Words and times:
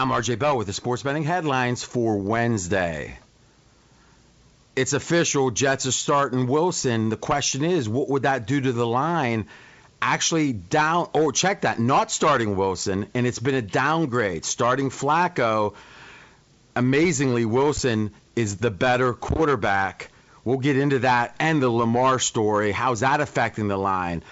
I'm 0.00 0.08
RJ 0.08 0.38
Bell 0.38 0.56
with 0.56 0.66
the 0.66 0.72
sports 0.72 1.02
betting 1.02 1.24
headlines 1.24 1.82
for 1.84 2.16
Wednesday. 2.16 3.18
It's 4.74 4.94
official. 4.94 5.50
Jets 5.50 5.84
are 5.84 5.92
starting 5.92 6.46
Wilson. 6.46 7.10
The 7.10 7.18
question 7.18 7.62
is, 7.62 7.86
what 7.86 8.08
would 8.08 8.22
that 8.22 8.46
do 8.46 8.62
to 8.62 8.72
the 8.72 8.86
line? 8.86 9.44
Actually, 10.00 10.54
down. 10.54 11.10
Oh, 11.12 11.32
check 11.32 11.60
that. 11.60 11.78
Not 11.78 12.10
starting 12.10 12.56
Wilson, 12.56 13.08
and 13.12 13.26
it's 13.26 13.40
been 13.40 13.54
a 13.54 13.60
downgrade. 13.60 14.46
Starting 14.46 14.88
Flacco. 14.88 15.74
Amazingly, 16.74 17.44
Wilson 17.44 18.10
is 18.34 18.56
the 18.56 18.70
better 18.70 19.12
quarterback. 19.12 20.10
We'll 20.46 20.60
get 20.60 20.78
into 20.78 21.00
that 21.00 21.36
and 21.38 21.62
the 21.62 21.68
Lamar 21.68 22.18
story. 22.18 22.72
How's 22.72 23.00
that 23.00 23.20
affecting 23.20 23.68
the 23.68 23.76
line? 23.76 24.22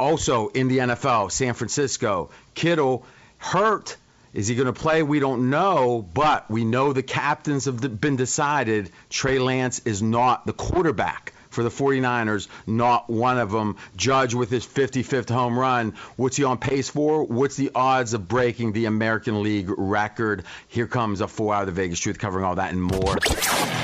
Also, 0.00 0.48
in 0.48 0.68
the 0.68 0.78
NFL, 0.78 1.30
San 1.30 1.52
Francisco, 1.52 2.30
Kittle 2.54 3.04
hurt 3.36 3.98
is 4.34 4.48
he 4.48 4.54
going 4.54 4.66
to 4.66 4.72
play? 4.72 5.02
We 5.02 5.20
don't 5.20 5.50
know, 5.50 6.02
but 6.02 6.50
we 6.50 6.64
know 6.64 6.92
the 6.92 7.02
captains 7.02 7.64
have 7.64 8.00
been 8.00 8.16
decided. 8.16 8.90
Trey 9.10 9.38
Lance 9.38 9.80
is 9.80 10.02
not 10.02 10.46
the 10.46 10.52
quarterback 10.52 11.32
for 11.50 11.62
the 11.62 11.70
49ers, 11.70 12.48
not 12.66 13.08
one 13.08 13.38
of 13.38 13.50
them. 13.50 13.76
Judge 13.96 14.34
with 14.34 14.50
his 14.50 14.66
55th 14.66 15.30
home 15.30 15.58
run. 15.58 15.94
What's 16.16 16.36
he 16.36 16.44
on 16.44 16.58
pace 16.58 16.88
for? 16.90 17.24
What's 17.24 17.56
the 17.56 17.70
odds 17.74 18.14
of 18.14 18.28
breaking 18.28 18.72
the 18.72 18.84
American 18.84 19.42
League 19.42 19.70
record? 19.76 20.44
Here 20.68 20.86
comes 20.86 21.20
a 21.20 21.28
four 21.28 21.54
out 21.54 21.62
of 21.62 21.66
the 21.66 21.72
Vegas 21.72 21.98
Truth 21.98 22.18
covering 22.18 22.44
all 22.44 22.56
that 22.56 22.72
and 22.72 22.82
more. 22.82 23.16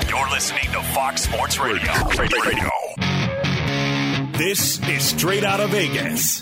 You're 0.07 0.29
listening 0.29 0.71
to 0.71 0.81
Fox 0.93 1.23
Sports 1.23 1.59
Radio. 1.59 1.91
Radio. 2.17 2.41
Radio. 2.43 2.69
This 4.37 4.79
is 4.87 5.03
Straight 5.03 5.43
Out 5.43 5.59
of 5.59 5.71
Vegas 5.71 6.41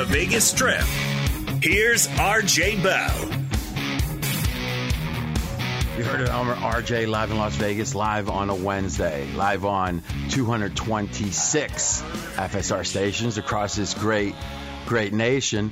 Vegas 0.00 0.48
Strip, 0.48 0.80
here's 1.62 2.08
RJ 2.08 2.82
Bell. 2.82 3.28
You 5.98 6.04
heard 6.04 6.22
of 6.22 6.28
Elmer 6.30 6.54
RJ 6.54 7.06
live 7.06 7.30
in 7.30 7.36
Las 7.36 7.54
Vegas, 7.56 7.94
live 7.94 8.30
on 8.30 8.48
a 8.48 8.54
Wednesday, 8.54 9.30
live 9.34 9.66
on 9.66 10.02
226 10.30 12.02
FSR 12.02 12.86
stations 12.86 13.36
across 13.36 13.76
this 13.76 13.92
great, 13.92 14.34
great 14.86 15.12
nation. 15.12 15.70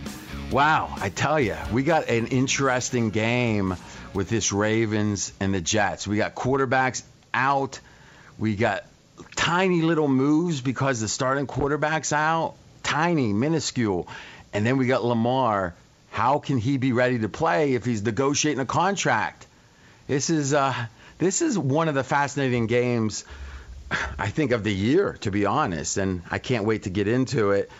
Wow, 0.53 0.95
I 0.99 1.09
tell 1.09 1.41
you, 1.41 1.57
we 1.73 1.83
got 1.83 2.09
an 2.09 2.27
interesting 2.27 3.11
game 3.11 3.75
with 4.13 4.29
this 4.29 4.53
Ravens 4.53 5.33
and 5.41 5.55
the 5.55 5.63
Jets. 5.63 6.07
We 6.07 6.19
got 6.19 6.35
quarterbacks 6.35 7.03
out. 7.33 7.81
We 8.39 8.55
got 8.55 8.85
tiny 9.35 9.81
little 9.81 10.09
moves 10.09 10.61
because 10.61 11.01
the 11.01 11.09
starting 11.09 11.47
quarterback's 11.47 12.13
out. 12.13 12.55
Tiny, 12.83 13.33
minuscule. 13.33 14.09
And 14.53 14.67
then 14.67 14.77
we 14.77 14.87
got 14.87 15.05
Lamar. 15.05 15.75
How 16.11 16.39
can 16.39 16.59
he 16.59 16.77
be 16.77 16.93
ready 16.93 17.21
to 17.21 17.29
play 17.29 17.75
if 17.75 17.85
he's 17.85 18.03
negotiating 18.03 18.61
a 18.61 18.67
contract? 18.67 19.47
This 20.07 20.29
is 20.29 20.53
uh, 20.53 20.75
this 21.19 21.41
is 21.43 21.57
one 21.57 21.89
of 21.89 21.95
the 21.95 22.03
fascinating 22.03 22.67
games, 22.67 23.25
I 24.19 24.29
think, 24.29 24.51
of 24.51 24.65
the 24.65 24.75
year, 24.75 25.17
to 25.21 25.31
be 25.31 25.47
honest. 25.47 25.99
And 25.99 26.23
I 26.31 26.39
can't 26.39 26.65
wait 26.65 26.85
to 26.85 26.91
get 26.91 27.07
into 27.07 27.53
it. 27.53 27.71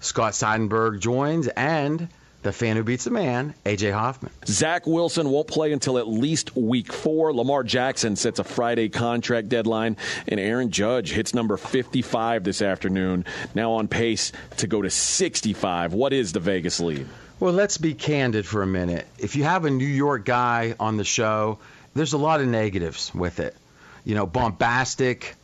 Scott 0.00 0.32
Seidenberg 0.32 1.00
joins, 1.00 1.46
and 1.48 2.08
the 2.42 2.52
fan 2.52 2.76
who 2.76 2.82
beats 2.82 3.04
the 3.04 3.10
man, 3.10 3.54
AJ 3.64 3.92
Hoffman. 3.92 4.32
Zach 4.46 4.86
Wilson 4.86 5.30
won't 5.30 5.46
play 5.46 5.72
until 5.72 5.98
at 5.98 6.08
least 6.08 6.56
week 6.56 6.92
four. 6.92 7.32
Lamar 7.32 7.62
Jackson 7.62 8.16
sets 8.16 8.38
a 8.38 8.44
Friday 8.44 8.88
contract 8.88 9.48
deadline, 9.48 9.96
and 10.26 10.40
Aaron 10.40 10.70
Judge 10.70 11.12
hits 11.12 11.34
number 11.34 11.56
55 11.56 12.44
this 12.44 12.60
afternoon, 12.62 13.24
now 13.54 13.72
on 13.72 13.88
pace 13.88 14.32
to 14.58 14.66
go 14.66 14.82
to 14.82 14.90
65. 14.90 15.92
What 15.92 16.12
is 16.12 16.32
the 16.32 16.40
Vegas 16.40 16.80
lead? 16.80 17.06
Well, 17.38 17.52
let's 17.52 17.78
be 17.78 17.94
candid 17.94 18.46
for 18.46 18.62
a 18.62 18.66
minute. 18.66 19.06
If 19.18 19.36
you 19.36 19.44
have 19.44 19.64
a 19.64 19.70
New 19.70 19.84
York 19.84 20.24
guy 20.24 20.74
on 20.78 20.96
the 20.96 21.04
show, 21.04 21.58
there's 21.94 22.12
a 22.12 22.18
lot 22.18 22.40
of 22.40 22.46
negatives 22.46 23.12
with 23.14 23.40
it. 23.40 23.56
You 24.04 24.14
know, 24.14 24.26
bombastic, 24.26 25.34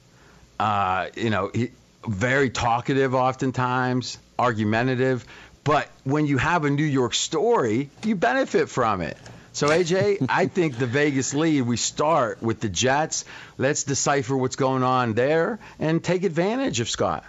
uh, 0.59 1.09
you 1.17 1.31
know, 1.31 1.51
he, 1.53 1.71
very 2.07 2.51
talkative 2.51 3.15
oftentimes, 3.15 4.19
argumentative. 4.39 5.25
But 5.69 5.91
when 6.05 6.25
you 6.25 6.39
have 6.39 6.65
a 6.65 6.71
New 6.71 6.83
York 6.83 7.13
story, 7.13 7.91
you 8.03 8.15
benefit 8.17 8.71
from 8.71 9.03
it. 9.03 9.19
So, 9.53 9.69
AJ, 9.69 10.25
I 10.31 10.47
think 10.47 10.79
the 10.79 10.87
Vegas 10.87 11.35
lead, 11.35 11.61
we 11.61 11.77
start 11.77 12.43
with 12.43 12.61
the 12.61 12.71
Jets. 12.71 13.27
Let's 13.59 13.85
decipher 13.85 14.35
what's 14.35 14.57
going 14.57 14.83
on 14.83 15.13
there 15.13 15.59
and 15.79 16.03
take 16.03 16.25
advantage 16.25 16.81
of 16.81 16.89
Scott. 16.89 17.23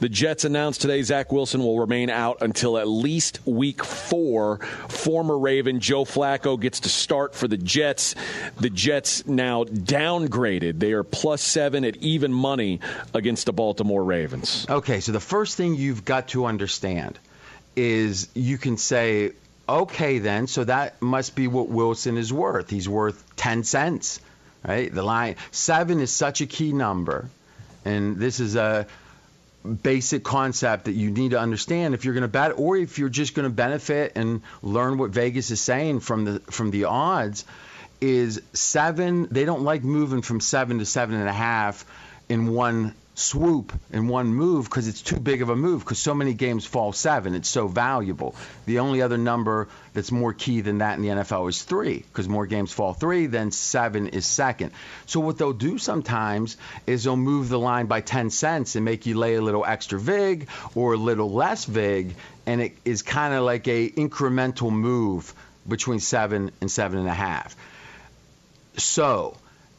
The 0.00 0.08
Jets 0.08 0.44
announced 0.44 0.80
today 0.80 1.00
Zach 1.02 1.30
Wilson 1.30 1.60
will 1.60 1.78
remain 1.78 2.10
out 2.10 2.38
until 2.42 2.76
at 2.76 2.88
least 2.88 3.38
week 3.46 3.84
four. 3.84 4.58
Former 4.88 5.38
Raven 5.38 5.78
Joe 5.78 6.04
Flacco 6.04 6.60
gets 6.60 6.80
to 6.80 6.88
start 6.88 7.36
for 7.36 7.46
the 7.46 7.56
Jets. 7.56 8.16
The 8.58 8.70
Jets 8.70 9.28
now 9.28 9.62
downgraded. 9.62 10.80
They 10.80 10.92
are 10.92 11.04
plus 11.04 11.40
seven 11.40 11.84
at 11.84 11.98
even 11.98 12.32
money 12.32 12.80
against 13.14 13.46
the 13.46 13.52
Baltimore 13.52 14.02
Ravens. 14.02 14.66
Okay, 14.68 14.98
so 14.98 15.12
the 15.12 15.20
first 15.20 15.56
thing 15.56 15.76
you've 15.76 16.04
got 16.04 16.28
to 16.28 16.46
understand 16.46 17.16
is 17.76 18.28
you 18.34 18.58
can 18.58 18.76
say, 18.76 19.32
okay, 19.68 20.18
then, 20.18 20.46
so 20.46 20.64
that 20.64 21.00
must 21.00 21.34
be 21.34 21.48
what 21.48 21.68
Wilson 21.68 22.16
is 22.16 22.32
worth. 22.32 22.70
He's 22.70 22.88
worth 22.88 23.24
10 23.36 23.64
cents, 23.64 24.20
right? 24.66 24.92
The 24.92 25.02
line 25.02 25.36
seven 25.50 26.00
is 26.00 26.10
such 26.10 26.40
a 26.40 26.46
key 26.46 26.72
number. 26.72 27.28
And 27.84 28.16
this 28.16 28.40
is 28.40 28.56
a 28.56 28.86
basic 29.64 30.22
concept 30.22 30.84
that 30.84 30.92
you 30.92 31.10
need 31.10 31.30
to 31.30 31.40
understand 31.40 31.94
if 31.94 32.04
you're 32.04 32.14
going 32.14 32.22
to 32.22 32.28
bet 32.28 32.52
or 32.58 32.76
if 32.76 32.98
you're 32.98 33.08
just 33.08 33.34
going 33.34 33.48
to 33.48 33.54
benefit 33.54 34.12
and 34.14 34.42
learn 34.62 34.98
what 34.98 35.10
Vegas 35.10 35.50
is 35.50 35.60
saying 35.60 36.00
from 36.00 36.24
the 36.24 36.40
from 36.40 36.70
the 36.70 36.84
odds 36.84 37.46
is 38.00 38.42
seven 38.52 39.26
they 39.30 39.46
don't 39.46 39.62
like 39.62 39.82
moving 39.82 40.20
from 40.20 40.40
seven 40.40 40.80
to 40.80 40.84
seven 40.84 41.14
and 41.14 41.28
a 41.28 41.32
half 41.32 41.86
in 42.28 42.52
one 42.52 42.94
swoop 43.14 43.72
in 43.92 44.08
one 44.08 44.34
move 44.34 44.64
because 44.64 44.88
it's 44.88 45.00
too 45.00 45.20
big 45.20 45.40
of 45.40 45.48
a 45.48 45.54
move 45.54 45.84
because 45.84 46.00
so 46.00 46.14
many 46.14 46.34
games 46.34 46.66
fall 46.66 46.92
seven. 46.92 47.34
It's 47.34 47.48
so 47.48 47.68
valuable. 47.68 48.34
The 48.66 48.80
only 48.80 49.02
other 49.02 49.16
number 49.16 49.68
that's 49.92 50.10
more 50.10 50.32
key 50.32 50.60
than 50.62 50.78
that 50.78 50.96
in 50.96 51.02
the 51.02 51.08
NFL 51.08 51.48
is 51.48 51.62
three 51.62 51.98
because 51.98 52.28
more 52.28 52.46
games 52.46 52.72
fall 52.72 52.92
three, 52.92 53.26
than 53.26 53.52
seven 53.52 54.08
is 54.08 54.26
second. 54.26 54.72
So 55.06 55.20
what 55.20 55.38
they'll 55.38 55.52
do 55.52 55.78
sometimes 55.78 56.56
is 56.88 57.04
they'll 57.04 57.16
move 57.16 57.48
the 57.48 57.58
line 57.58 57.86
by 57.86 58.00
10 58.00 58.30
cents 58.30 58.74
and 58.74 58.84
make 58.84 59.06
you 59.06 59.16
lay 59.16 59.36
a 59.36 59.42
little 59.42 59.64
extra 59.64 59.98
vig 59.98 60.48
or 60.74 60.94
a 60.94 60.98
little 60.98 61.32
less 61.32 61.66
vig, 61.66 62.16
and 62.46 62.60
it 62.60 62.76
is 62.84 63.02
kind 63.02 63.32
of 63.32 63.44
like 63.44 63.68
a 63.68 63.88
incremental 63.90 64.72
move 64.72 65.32
between 65.68 66.00
seven 66.00 66.50
and 66.60 66.70
seven 66.70 66.98
and 66.98 67.08
a 67.08 67.14
half. 67.14 67.56
So 68.76 69.36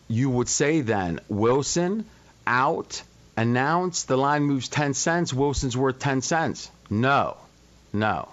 you 0.08 0.30
would 0.30 0.48
say 0.48 0.80
then 0.82 1.20
Wilson 1.28 2.06
out 2.48 3.02
announce 3.38 4.04
the 4.04 4.18
line 4.18 4.44
moves 4.44 4.70
10 4.70 4.94
cents, 4.94 5.34
Wilson's 5.34 5.76
worth 5.76 6.00
10 6.00 6.22
cents. 6.22 6.70
No, 6.90 7.38
no. 7.92 8.30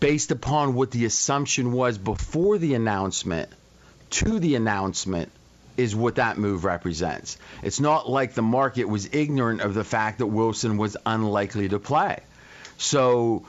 Based 0.00 0.30
upon 0.30 0.74
what 0.74 0.90
the 0.90 1.04
assumption 1.04 1.72
was 1.72 1.98
before 1.98 2.58
the 2.58 2.74
announcement 2.74 3.50
to 4.10 4.38
the 4.38 4.54
announcement 4.54 5.30
is 5.76 5.94
what 5.94 6.16
that 6.16 6.38
move 6.38 6.64
represents. 6.64 7.36
It's 7.62 7.80
not 7.80 8.08
like 8.08 8.34
the 8.34 8.42
market 8.42 8.84
was 8.84 9.08
ignorant 9.12 9.60
of 9.60 9.74
the 9.74 9.84
fact 9.84 10.18
that 10.18 10.26
Wilson 10.26 10.76
was 10.76 10.96
unlikely 11.04 11.68
to 11.70 11.78
play. 11.78 12.20
So 12.78 13.46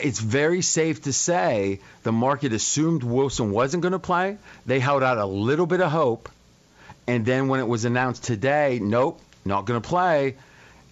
it's 0.00 0.20
very 0.20 0.62
safe 0.62 1.02
to 1.02 1.12
say 1.12 1.80
the 2.02 2.12
market 2.12 2.52
assumed 2.52 3.02
Wilson 3.02 3.50
wasn't 3.50 3.82
going 3.82 3.92
to 3.92 3.98
play. 3.98 4.36
They 4.66 4.80
held 4.80 5.02
out 5.02 5.18
a 5.18 5.24
little 5.24 5.66
bit 5.66 5.80
of 5.80 5.90
hope 5.90 6.28
and 7.06 7.24
then 7.24 7.48
when 7.48 7.60
it 7.60 7.68
was 7.68 7.84
announced 7.84 8.24
today, 8.24 8.78
nope, 8.80 9.20
not 9.44 9.64
going 9.64 9.80
to 9.80 9.88
play, 9.88 10.36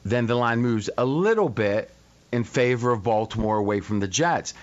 then 0.05 0.27
the 0.27 0.35
line 0.35 0.61
moves 0.61 0.91
a 0.97 1.05
little 1.05 1.49
bit 1.49 1.91
in 2.33 2.45
favor 2.45 2.91
of 2.91 3.03
Baltimore 3.03 3.57
away 3.57 3.81
from 3.81 4.01
the 4.01 4.09
Jets. 4.09 4.55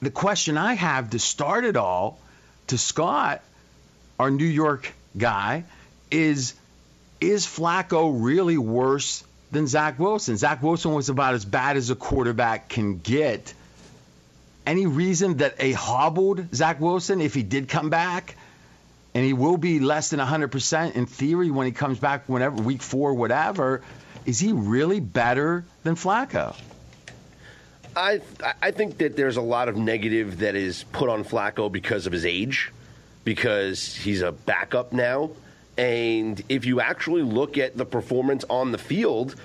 The 0.00 0.10
question 0.10 0.58
I 0.58 0.74
have 0.74 1.10
to 1.10 1.18
start 1.18 1.64
it 1.64 1.76
all 1.76 2.18
to 2.68 2.78
Scott, 2.78 3.42
our 4.18 4.30
New 4.30 4.44
York 4.44 4.92
guy, 5.16 5.64
is 6.10 6.54
is 7.20 7.46
Flacco 7.46 8.12
really 8.22 8.58
worse 8.58 9.24
than 9.50 9.66
Zach 9.66 9.98
Wilson? 9.98 10.36
Zach 10.36 10.62
Wilson 10.62 10.92
was 10.92 11.08
about 11.08 11.34
as 11.34 11.44
bad 11.44 11.76
as 11.76 11.90
a 11.90 11.94
quarterback 11.94 12.68
can 12.68 12.98
get. 12.98 13.54
Any 14.66 14.86
reason 14.86 15.38
that 15.38 15.56
a 15.58 15.72
hobbled 15.72 16.54
Zach 16.54 16.80
Wilson, 16.80 17.20
if 17.20 17.34
he 17.34 17.42
did 17.42 17.68
come 17.68 17.90
back, 17.90 18.36
and 19.14 19.24
he 19.24 19.32
will 19.32 19.56
be 19.56 19.80
less 19.80 20.10
than 20.10 20.20
100% 20.20 20.94
in 20.94 21.06
theory 21.06 21.50
when 21.50 21.66
he 21.66 21.72
comes 21.72 21.98
back 21.98 22.28
whenever 22.28 22.62
week 22.62 22.82
4 22.82 23.14
whatever. 23.14 23.82
Is 24.26 24.38
he 24.38 24.52
really 24.52 25.00
better 25.00 25.64
than 25.82 25.94
Flacco? 25.94 26.56
I 27.96 28.20
I 28.60 28.72
think 28.72 28.98
that 28.98 29.16
there's 29.16 29.36
a 29.36 29.42
lot 29.42 29.68
of 29.68 29.76
negative 29.76 30.38
that 30.38 30.56
is 30.56 30.84
put 30.92 31.08
on 31.08 31.24
Flacco 31.24 31.70
because 31.70 32.06
of 32.06 32.12
his 32.12 32.24
age 32.24 32.72
because 33.22 33.94
he's 33.94 34.20
a 34.20 34.32
backup 34.32 34.92
now. 34.92 35.30
And 35.78 36.42
if 36.48 36.64
you 36.64 36.80
actually 36.80 37.22
look 37.22 37.56
at 37.56 37.76
the 37.76 37.84
performance 37.84 38.44
on 38.48 38.72
the 38.72 38.78
field 38.78 39.36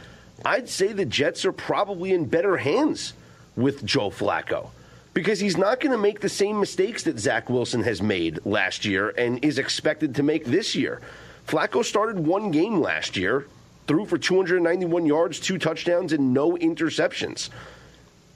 I'd 0.45 0.69
say 0.69 0.94
the 0.94 1.06
Jets 1.06 1.45
are 1.45 1.51
probably 1.51 2.13
in 2.13 2.25
better 2.25 2.57
hands 2.57 3.13
with 3.56 3.86
Joe 3.86 4.10
Flacco 4.10 4.69
because 5.13 5.39
he's 5.39 5.57
not 5.57 5.79
going 5.79 5.91
to 5.91 5.97
make 5.97 6.19
the 6.19 6.29
same 6.29 6.59
mistakes 6.59 7.03
that 7.03 7.19
Zach 7.19 7.50
Wilson 7.50 7.83
has 7.83 8.01
made 8.01 8.39
last 8.45 8.85
year 8.85 9.09
and 9.09 9.44
is 9.44 9.59
expected 9.59 10.15
to 10.15 10.23
make 10.23 10.45
this 10.45 10.75
year. 10.75 11.01
Flacco 11.47 11.83
started 11.83 12.19
one 12.19 12.51
game 12.51 12.79
last 12.79 13.17
year, 13.17 13.47
threw 13.88 14.06
for 14.06 14.17
291 14.17 15.06
yards, 15.06 15.39
two 15.39 15.57
touchdowns, 15.57 16.13
and 16.13 16.33
no 16.33 16.56
interceptions. 16.56 17.50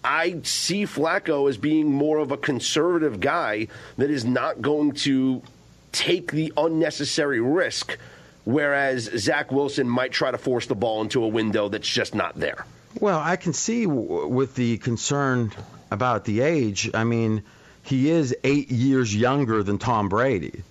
I 0.03 0.41
see 0.43 0.85
Flacco 0.85 1.47
as 1.47 1.57
being 1.57 1.91
more 1.91 2.17
of 2.17 2.31
a 2.31 2.37
conservative 2.37 3.19
guy 3.19 3.67
that 3.97 4.09
is 4.09 4.25
not 4.25 4.61
going 4.61 4.93
to 4.93 5.41
take 5.91 6.31
the 6.31 6.51
unnecessary 6.57 7.39
risk, 7.39 7.97
whereas 8.43 9.03
Zach 9.15 9.51
Wilson 9.51 9.87
might 9.87 10.11
try 10.11 10.31
to 10.31 10.37
force 10.37 10.65
the 10.65 10.75
ball 10.75 11.01
into 11.01 11.23
a 11.23 11.27
window 11.27 11.69
that's 11.69 11.87
just 11.87 12.15
not 12.15 12.37
there. 12.37 12.65
Well, 12.99 13.19
I 13.19 13.37
can 13.37 13.53
see 13.53 13.85
w- 13.85 14.27
with 14.27 14.55
the 14.55 14.77
concern 14.79 15.51
about 15.93 16.25
the 16.25 16.41
age. 16.41 16.89
I 16.93 17.03
mean, 17.03 17.43
he 17.83 18.09
is 18.09 18.35
eight 18.43 18.71
years 18.71 19.15
younger 19.15 19.61
than 19.63 19.77
Tom 19.77 20.09
Brady. 20.09 20.63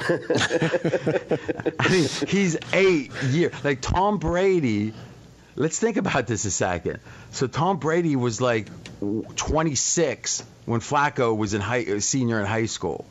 I 0.08 1.88
mean, 1.90 2.08
he's 2.28 2.56
eight 2.72 3.12
years. 3.24 3.52
Like 3.64 3.80
Tom 3.80 4.18
Brady. 4.18 4.94
Let's 5.54 5.78
think 5.78 5.98
about 5.98 6.26
this 6.26 6.46
a 6.46 6.50
second. 6.50 7.00
So 7.32 7.46
Tom 7.46 7.76
Brady 7.76 8.16
was 8.16 8.40
like 8.40 8.68
26 9.36 10.44
when 10.64 10.80
Flacco 10.80 11.36
was 11.36 11.52
in 11.52 11.60
high, 11.60 11.84
uh, 11.84 12.00
senior 12.00 12.40
in 12.40 12.46
high 12.46 12.66
school 12.66 13.04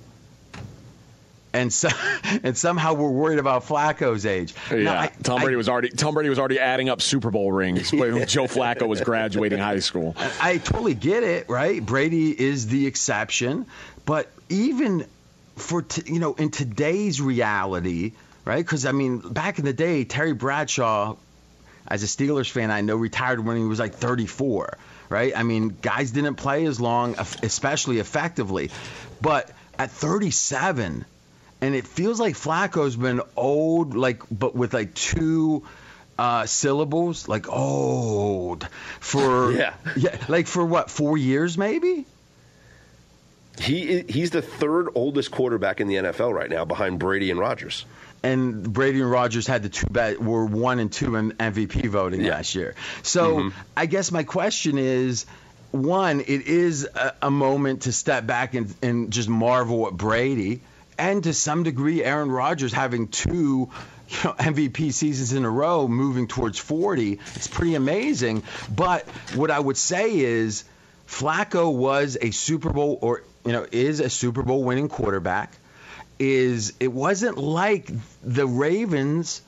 and 1.54 1.72
so, 1.72 1.90
and 2.44 2.58
somehow 2.58 2.94
we're 2.94 3.10
worried 3.10 3.40
about 3.40 3.66
Flacco's 3.66 4.26
age. 4.26 4.54
Yeah, 4.70 4.78
now, 4.78 5.00
I, 5.00 5.08
Tom 5.24 5.42
Brady 5.42 5.56
I, 5.56 5.58
was 5.58 5.70
already 5.70 5.90
Tom 5.90 6.14
Brady 6.14 6.30
was 6.30 6.40
already 6.40 6.60
adding 6.60 6.90
up 6.90 7.02
Super 7.02 7.32
Bowl 7.32 7.52
rings 7.52 7.92
when 7.94 8.26
Joe 8.28 8.46
Flacco 8.46 8.88
was 8.88 9.02
graduating 9.02 9.60
high 9.60 9.80
school. 9.80 10.16
I, 10.18 10.52
I 10.52 10.58
totally 10.58 10.94
get 10.94 11.24
it, 11.24 11.50
right? 11.50 11.84
Brady 11.86 12.40
is 12.40 12.68
the 12.68 12.88
exception, 12.88 13.66
but 14.06 14.32
even 14.50 15.06
for 15.58 15.82
t- 15.82 16.12
you 16.12 16.20
know 16.20 16.34
in 16.34 16.52
today's 16.52 17.22
reality, 17.22 18.14
right? 18.46 18.64
Because 18.64 18.86
I 18.86 18.92
mean, 18.92 19.20
back 19.20 19.60
in 19.60 19.66
the 19.66 19.74
day, 19.74 20.04
Terry 20.06 20.34
Bradshaw, 20.34 21.16
as 21.88 22.04
a 22.04 22.08
Steelers 22.08 22.50
fan, 22.50 22.72
I 22.72 22.82
know 22.82 22.96
retired 22.96 23.44
when 23.44 23.58
he 23.58 23.64
was 23.64 23.80
like 23.80 23.96
34, 23.96 24.78
right? 25.10 25.34
I 25.36 25.44
mean, 25.44 25.78
guys 25.82 26.12
didn't 26.12 26.36
play 26.36 26.66
as 26.66 26.80
long, 26.80 27.16
especially 27.18 28.00
effectively, 28.00 28.72
but 29.22 29.52
at 29.78 29.92
37 29.92 31.06
and 31.62 31.76
it 31.76 31.88
feels 31.88 32.20
like 32.20 32.36
Flacco's 32.36 32.96
been 32.96 33.22
old, 33.36 33.96
like 33.96 34.24
but 34.32 34.56
with 34.56 34.74
like 34.74 34.94
two 34.96 35.64
uh, 36.18 36.46
syllables, 36.46 37.28
like 37.28 37.48
old 37.50 38.68
for 39.00 39.52
yeah, 39.58 39.76
yeah, 39.96 40.18
like 40.28 40.48
for 40.48 40.66
what 40.66 40.90
four 40.90 41.18
years 41.18 41.58
maybe. 41.58 42.06
He 43.60 44.02
he's 44.02 44.32
the 44.32 44.42
third 44.42 44.90
oldest 44.96 45.30
quarterback 45.30 45.82
in 45.82 45.88
the 45.88 45.96
NFL 45.96 46.34
right 46.34 46.50
now, 46.50 46.66
behind 46.66 47.00
Brady 47.00 47.30
and 47.32 47.40
Rodgers. 47.40 47.86
And 48.24 48.72
Brady 48.72 49.02
and 49.02 49.10
Rodgers 49.10 49.48
had 49.48 49.64
the 49.64 49.70
two 49.70 49.88
bet 49.88 50.22
were 50.22 50.46
one 50.46 50.80
and 50.80 50.92
two 50.92 51.16
in 51.16 51.32
MVP 51.34 51.88
voting 51.88 52.22
yeah. 52.22 52.36
last 52.36 52.54
year. 52.54 52.76
So 53.02 53.38
mm-hmm. 53.38 53.60
I 53.76 53.88
guess 53.88 54.12
my 54.12 54.24
question 54.24 54.78
is 54.78 55.26
one, 55.72 56.20
it 56.20 56.48
is 56.48 56.88
a, 56.96 57.14
a, 57.24 57.32
moment 57.32 57.84
to 57.84 57.92
step 57.92 58.28
back 58.28 58.54
and, 58.54 58.74
and 58.84 59.12
just 59.12 59.28
marvel 59.28 59.88
at 59.88 59.94
Brady 59.94 60.62
and 60.98 61.24
to 61.24 61.34
some 61.34 61.64
degree, 61.64 62.04
Aaron 62.04 62.32
Rodgers 62.32 62.74
having 62.74 63.08
two 63.08 63.70
you 64.10 64.18
know, 64.24 64.34
MVP 64.40 64.94
seasons 64.94 65.34
in 65.34 65.46
a 65.46 65.50
row, 65.50 65.88
moving 65.88 66.28
towards 66.28 66.60
40. 66.60 67.20
It's 67.36 67.48
pretty 67.48 67.76
amazing. 67.76 68.44
But 68.74 69.08
what 69.36 69.52
I 69.52 69.60
would 69.60 69.78
say 69.78 70.18
is 70.18 70.64
Flacco 71.08 71.74
was 71.74 72.18
a 72.22 72.32
Super 72.32 72.72
Bowl 72.72 72.98
or 73.02 73.24
you 73.46 73.52
know 73.52 73.66
is 73.72 74.00
a 74.00 74.10
Super 74.10 74.44
Bowl 74.44 74.64
winning 74.64 74.90
quarterback. 74.90 75.54
Is 76.20 76.74
it 76.80 76.92
wasn't 76.92 77.38
like 77.38 77.90
the 78.24 78.46
Ravens 78.46 79.42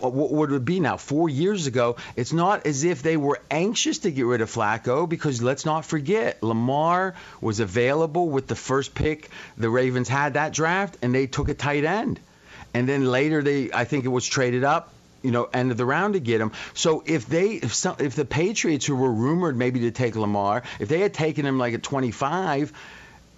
what 0.00 0.30
would 0.30 0.52
it 0.52 0.64
be 0.64 0.80
now? 0.80 0.96
Four 0.96 1.28
years 1.28 1.66
ago, 1.66 1.96
it's 2.16 2.32
not 2.32 2.66
as 2.66 2.84
if 2.84 3.02
they 3.02 3.16
were 3.16 3.40
anxious 3.50 3.98
to 4.00 4.10
get 4.10 4.26
rid 4.26 4.40
of 4.40 4.50
Flacco 4.50 5.08
because 5.08 5.42
let's 5.42 5.64
not 5.64 5.84
forget 5.84 6.42
Lamar 6.42 7.14
was 7.40 7.60
available 7.60 8.28
with 8.28 8.46
the 8.46 8.54
first 8.54 8.94
pick 8.94 9.30
the 9.56 9.70
Ravens 9.70 10.08
had 10.08 10.34
that 10.34 10.52
draft, 10.52 10.96
and 11.02 11.14
they 11.14 11.26
took 11.26 11.48
a 11.48 11.54
tight 11.54 11.84
end, 11.84 12.20
and 12.72 12.88
then 12.88 13.04
later 13.04 13.42
they 13.42 13.72
I 13.72 13.84
think 13.84 14.04
it 14.04 14.08
was 14.08 14.26
traded 14.26 14.64
up 14.64 14.92
you 15.22 15.30
know 15.30 15.48
end 15.52 15.70
of 15.72 15.76
the 15.76 15.86
round 15.86 16.14
to 16.14 16.20
get 16.20 16.40
him. 16.40 16.52
So 16.74 17.02
if 17.04 17.26
they 17.26 17.52
if 17.52 17.74
some, 17.74 17.96
if 17.98 18.14
the 18.14 18.24
Patriots 18.24 18.86
who 18.86 18.94
were 18.94 19.12
rumored 19.12 19.56
maybe 19.56 19.80
to 19.80 19.90
take 19.90 20.14
Lamar, 20.14 20.62
if 20.78 20.88
they 20.88 21.00
had 21.00 21.14
taken 21.14 21.46
him 21.46 21.58
like 21.58 21.74
at 21.74 21.82
25 21.82 22.72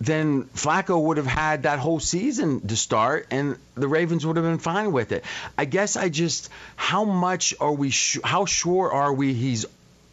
then 0.00 0.44
Flacco 0.54 1.02
would 1.02 1.16
have 1.16 1.26
had 1.26 1.62
that 1.62 1.78
whole 1.78 2.00
season 2.00 2.66
to 2.68 2.76
start, 2.76 3.26
and 3.30 3.56
the 3.74 3.88
Ravens 3.88 4.26
would 4.26 4.36
have 4.36 4.44
been 4.44 4.58
fine 4.58 4.92
with 4.92 5.12
it. 5.12 5.24
I 5.56 5.64
guess 5.64 5.96
I 5.96 6.08
just, 6.08 6.50
how 6.76 7.04
much 7.04 7.54
are 7.60 7.72
we, 7.72 7.90
sh- 7.90 8.18
how 8.22 8.44
sure 8.44 8.92
are 8.92 9.12
we 9.12 9.32
he's 9.32 9.64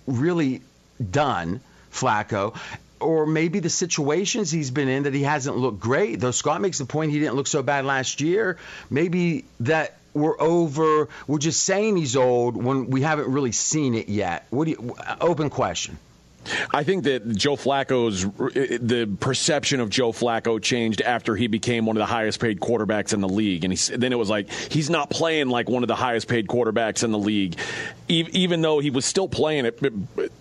really 0.07 0.61
done, 1.11 1.59
Flacco? 1.91 2.55
Or 2.99 3.25
maybe 3.25 3.59
the 3.59 3.69
situations 3.69 4.49
he's 4.49 4.71
been 4.71 4.87
in 4.87 5.03
that 5.03 5.13
he 5.13 5.23
hasn't 5.23 5.57
looked 5.57 5.81
great. 5.81 6.21
Though 6.21 6.31
Scott 6.31 6.61
makes 6.61 6.77
the 6.77 6.85
point 6.85 7.11
he 7.11 7.19
didn't 7.19 7.35
look 7.35 7.47
so 7.47 7.61
bad 7.61 7.83
last 7.83 8.21
year. 8.21 8.57
Maybe 8.89 9.43
that 9.59 9.97
we're 10.13 10.39
over, 10.39 11.09
we're 11.27 11.39
just 11.39 11.63
saying 11.65 11.97
he's 11.97 12.15
old 12.15 12.55
when 12.55 12.89
we 12.89 13.01
haven't 13.01 13.27
really 13.27 13.51
seen 13.51 13.95
it 13.95 14.07
yet. 14.07 14.45
What 14.49 14.65
do 14.65 14.71
you, 14.71 14.95
open 15.19 15.49
question. 15.49 15.97
I 16.71 16.83
think 16.83 17.03
that 17.05 17.35
Joe 17.35 17.55
Flacco's 17.55 18.23
the 18.23 19.15
perception 19.19 19.79
of 19.79 19.89
Joe 19.89 20.11
Flacco 20.11 20.61
changed 20.61 21.01
after 21.01 21.35
he 21.35 21.47
became 21.47 21.85
one 21.85 21.97
of 21.97 22.01
the 22.01 22.05
highest 22.05 22.39
paid 22.39 22.59
quarterbacks 22.59 23.13
in 23.13 23.21
the 23.21 23.29
league, 23.29 23.63
and 23.63 23.73
he, 23.73 23.95
then 23.95 24.11
it 24.11 24.17
was 24.17 24.29
like 24.29 24.51
he's 24.51 24.89
not 24.89 25.09
playing 25.09 25.49
like 25.49 25.69
one 25.69 25.83
of 25.83 25.87
the 25.87 25.95
highest 25.95 26.27
paid 26.27 26.47
quarterbacks 26.47 27.03
in 27.03 27.11
the 27.11 27.19
league, 27.19 27.57
even 28.07 28.61
though 28.61 28.79
he 28.79 28.89
was 28.89 29.05
still 29.05 29.27
playing 29.27 29.65
at 29.65 29.75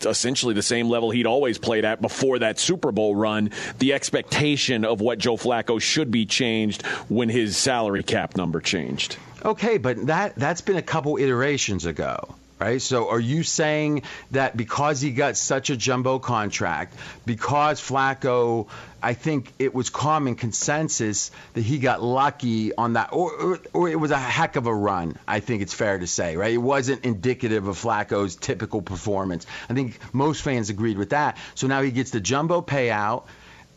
essentially 0.05 0.55
the 0.55 0.63
same 0.63 0.89
level 0.89 1.11
he'd 1.11 1.27
always 1.27 1.59
played 1.59 1.85
at 1.85 2.01
before 2.01 2.39
that 2.41 2.59
Super 2.59 2.93
Bowl 2.93 3.15
run. 3.15 3.51
The 3.79 3.93
expectation 3.93 4.85
of 4.85 5.01
what 5.01 5.19
Joe 5.19 5.37
Flacco 5.37 5.81
should 5.81 6.11
be 6.11 6.27
changed 6.27 6.87
when 7.09 7.29
his 7.29 7.57
salary 7.57 8.03
cap 8.03 8.37
number 8.37 8.61
changed. 8.61 9.17
Okay, 9.45 9.79
but 9.79 10.07
that 10.07 10.35
that's 10.37 10.61
been 10.61 10.77
a 10.77 10.83
couple 10.83 11.17
iterations 11.17 11.85
ago 11.85 12.35
right? 12.63 12.81
So 12.81 13.09
are 13.09 13.21
you 13.21 13.43
saying 13.43 14.03
that 14.31 14.57
because 14.57 15.01
he 15.01 15.11
got 15.11 15.37
such 15.37 15.71
a 15.71 15.77
jumbo 15.77 16.19
contract, 16.19 16.95
because 17.27 17.81
Flacco, 17.81 18.69
I 19.03 19.15
think 19.15 19.53
it 19.59 19.75
was 19.75 19.91
common 19.91 20.37
consensus 20.37 21.33
that 21.55 21.63
he 21.63 21.79
got 21.79 22.03
lucky 22.03 22.75
on 22.75 22.93
that, 22.93 23.13
or, 23.13 23.33
or, 23.33 23.61
or, 23.73 23.89
it 23.89 23.97
was 23.99 24.13
a 24.13 24.19
heck 24.19 24.55
of 24.57 24.67
a 24.67 24.75
run, 24.75 25.19
I 25.27 25.41
think 25.41 25.63
it's 25.63 25.75
fair 25.75 25.99
to 25.99 26.07
say, 26.07 26.37
right? 26.37 26.53
It 26.53 26.59
wasn't 26.59 27.05
indicative 27.05 27.67
of 27.67 27.77
Flacco's 27.77 28.37
typical 28.37 28.81
performance. 28.81 29.45
I 29.69 29.75
think 29.75 29.99
most 30.15 30.43
fans 30.43 30.71
agreed 30.71 30.99
with 30.99 31.11
that. 31.11 31.39
So 31.57 31.67
now 31.67 31.83
he 31.83 31.91
gets 31.91 32.13
the 32.13 32.21
jumbo 32.21 32.63
payout 32.63 33.25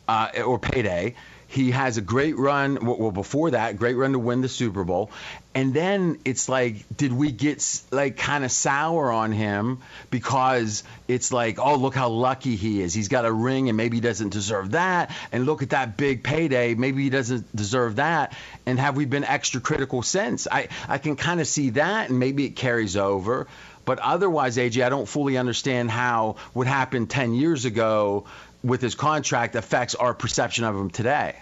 uh, 0.08 0.30
or 0.46 0.60
payday. 0.60 1.16
He 1.56 1.72
has 1.72 1.96
a 1.96 2.02
great 2.02 2.38
run. 2.38 2.80
Well, 2.82 3.12
before 3.12 3.52
that, 3.52 3.78
great 3.78 3.96
run 3.96 4.12
to 4.12 4.20
win 4.20 4.42
the 4.42 4.50
Super 4.50 4.84
Bowl. 4.84 5.10
And 5.54 5.74
then 5.74 6.20
it's 6.26 6.50
like, 6.50 6.84
did 6.98 7.14
we 7.14 7.32
get 7.32 7.66
like 7.92 8.18
kind 8.18 8.44
of 8.44 8.52
sour 8.52 9.10
on 9.10 9.32
him 9.32 9.80
because 10.12 10.84
it's 11.08 11.32
like, 11.32 11.58
oh, 11.58 11.76
look 11.76 11.96
how 11.96 12.10
lucky 12.10 12.58
he 12.58 12.82
is. 12.82 12.94
He's 12.94 13.08
got 13.08 13.24
a 13.24 13.32
ring 13.32 13.70
and 13.70 13.78
maybe 13.78 13.96
he 13.96 14.02
doesn't 14.02 14.34
deserve 14.34 14.72
that. 14.72 15.16
And 15.32 15.46
look 15.46 15.64
at 15.64 15.70
that 15.70 15.96
big 15.96 16.26
payday. 16.26 16.76
Maybe 16.76 17.04
he 17.04 17.10
doesn't 17.10 17.56
deserve 17.56 17.96
that. 17.96 18.34
And 18.66 18.78
have 18.78 18.98
we 18.98 19.06
been 19.06 19.24
extra 19.24 19.62
critical 19.62 20.04
since? 20.04 20.50
I, 20.52 20.68
I 20.90 20.98
can 20.98 21.16
kind 21.16 21.40
of 21.40 21.48
see 21.48 21.70
that 21.70 22.10
and 22.10 22.20
maybe 22.20 22.44
it 22.44 22.58
carries 22.58 22.98
over. 22.98 23.48
But 23.86 24.00
otherwise, 24.00 24.58
AJ, 24.58 24.86
I 24.86 24.90
don't 24.90 25.08
fully 25.08 25.38
understand 25.38 25.90
how 25.90 26.36
what 26.52 26.68
happened 26.68 27.10
10 27.10 27.34
years 27.34 27.64
ago 27.64 28.26
with 28.62 28.82
his 28.82 28.96
contract 28.96 29.56
affects 29.56 29.96
our 29.96 30.14
perception 30.14 30.66
of 30.66 30.76
him 30.76 30.90
today. 30.90 31.36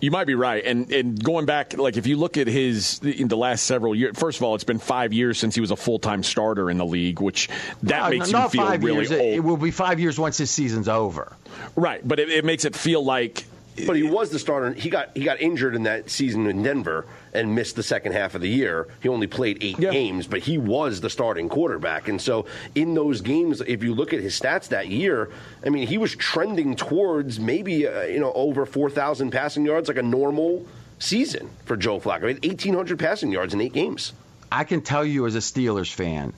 You 0.00 0.10
might 0.10 0.26
be 0.26 0.34
right, 0.34 0.64
and 0.64 0.90
and 0.92 1.22
going 1.22 1.46
back, 1.46 1.76
like 1.76 1.96
if 1.96 2.06
you 2.06 2.16
look 2.16 2.36
at 2.36 2.46
his 2.46 3.00
in 3.00 3.28
the 3.28 3.36
last 3.36 3.64
several 3.64 3.94
years, 3.94 4.18
first 4.18 4.38
of 4.38 4.44
all, 4.44 4.54
it's 4.54 4.64
been 4.64 4.78
five 4.78 5.12
years 5.12 5.38
since 5.38 5.54
he 5.54 5.60
was 5.60 5.70
a 5.70 5.76
full 5.76 5.98
time 5.98 6.22
starter 6.22 6.70
in 6.70 6.78
the 6.78 6.86
league, 6.86 7.20
which 7.20 7.48
that 7.82 8.04
no, 8.04 8.10
makes 8.10 8.30
him 8.30 8.48
feel 8.48 8.78
really 8.78 8.94
years. 8.94 9.12
old. 9.12 9.20
It 9.20 9.40
will 9.40 9.56
be 9.56 9.70
five 9.70 10.00
years 10.00 10.18
once 10.18 10.38
his 10.38 10.50
season's 10.50 10.88
over. 10.88 11.36
Right, 11.76 12.06
but 12.06 12.18
it, 12.18 12.30
it 12.30 12.44
makes 12.44 12.64
it 12.64 12.74
feel 12.74 13.04
like 13.04 13.44
but 13.86 13.96
he 13.96 14.02
was 14.02 14.30
the 14.30 14.38
starter. 14.38 14.72
He 14.72 14.90
got 14.90 15.16
he 15.16 15.24
got 15.24 15.40
injured 15.40 15.74
in 15.74 15.84
that 15.84 16.10
season 16.10 16.46
in 16.46 16.62
Denver 16.62 17.06
and 17.32 17.54
missed 17.54 17.76
the 17.76 17.82
second 17.82 18.12
half 18.12 18.34
of 18.34 18.40
the 18.40 18.48
year. 18.48 18.88
He 19.02 19.08
only 19.08 19.26
played 19.26 19.58
eight 19.60 19.78
yeah. 19.78 19.90
games, 19.90 20.26
but 20.26 20.40
he 20.40 20.58
was 20.58 21.00
the 21.00 21.10
starting 21.10 21.48
quarterback. 21.48 22.08
And 22.08 22.20
so 22.20 22.46
in 22.74 22.94
those 22.94 23.20
games, 23.20 23.60
if 23.60 23.82
you 23.82 23.94
look 23.94 24.12
at 24.12 24.20
his 24.20 24.38
stats 24.38 24.68
that 24.68 24.88
year, 24.88 25.30
I 25.64 25.68
mean, 25.68 25.86
he 25.86 25.98
was 25.98 26.14
trending 26.16 26.76
towards 26.76 27.38
maybe 27.38 27.86
uh, 27.86 28.02
you 28.02 28.20
know 28.20 28.32
over 28.32 28.66
four 28.66 28.90
thousand 28.90 29.30
passing 29.30 29.64
yards, 29.64 29.88
like 29.88 29.98
a 29.98 30.02
normal 30.02 30.66
season 30.98 31.50
for 31.64 31.76
Joe 31.76 32.00
Flacco. 32.00 32.22
He 32.22 32.34
had 32.34 32.44
eighteen 32.44 32.74
hundred 32.74 32.98
passing 32.98 33.32
yards 33.32 33.54
in 33.54 33.60
eight 33.60 33.72
games. 33.72 34.12
I 34.50 34.64
can 34.64 34.80
tell 34.80 35.04
you 35.04 35.26
as 35.26 35.34
a 35.34 35.40
Steelers 35.40 35.92
fan 35.92 36.32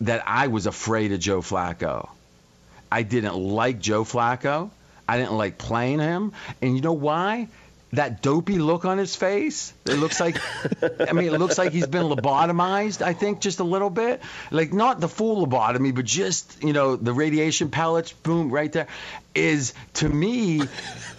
that 0.00 0.22
I 0.26 0.48
was 0.48 0.66
afraid 0.66 1.12
of 1.12 1.20
Joe 1.20 1.40
Flacco. 1.40 2.08
I 2.90 3.02
didn't 3.02 3.34
like 3.34 3.80
Joe 3.80 4.04
Flacco. 4.04 4.70
I 5.08 5.18
didn't 5.18 5.36
like 5.36 5.58
playing 5.58 6.00
him. 6.00 6.32
And 6.62 6.76
you 6.76 6.82
know 6.82 6.92
why? 6.92 7.48
That 7.92 8.22
dopey 8.22 8.58
look 8.58 8.84
on 8.84 8.98
his 8.98 9.14
face. 9.14 9.72
It 9.84 9.94
looks 9.94 10.18
like, 10.18 10.36
I 10.82 11.12
mean, 11.12 11.32
it 11.32 11.38
looks 11.38 11.58
like 11.58 11.70
he's 11.70 11.86
been 11.86 12.02
lobotomized. 12.02 13.02
I 13.02 13.12
think 13.12 13.40
just 13.40 13.60
a 13.60 13.64
little 13.64 13.90
bit, 13.90 14.20
like 14.50 14.72
not 14.72 14.98
the 14.98 15.06
full 15.06 15.46
lobotomy, 15.46 15.94
but 15.94 16.04
just 16.04 16.64
you 16.64 16.72
know 16.72 16.96
the 16.96 17.12
radiation 17.12 17.70
pellets, 17.70 18.12
boom, 18.12 18.50
right 18.50 18.72
there 18.72 18.88
is 19.34 19.74
to 19.94 20.08
me 20.08 20.62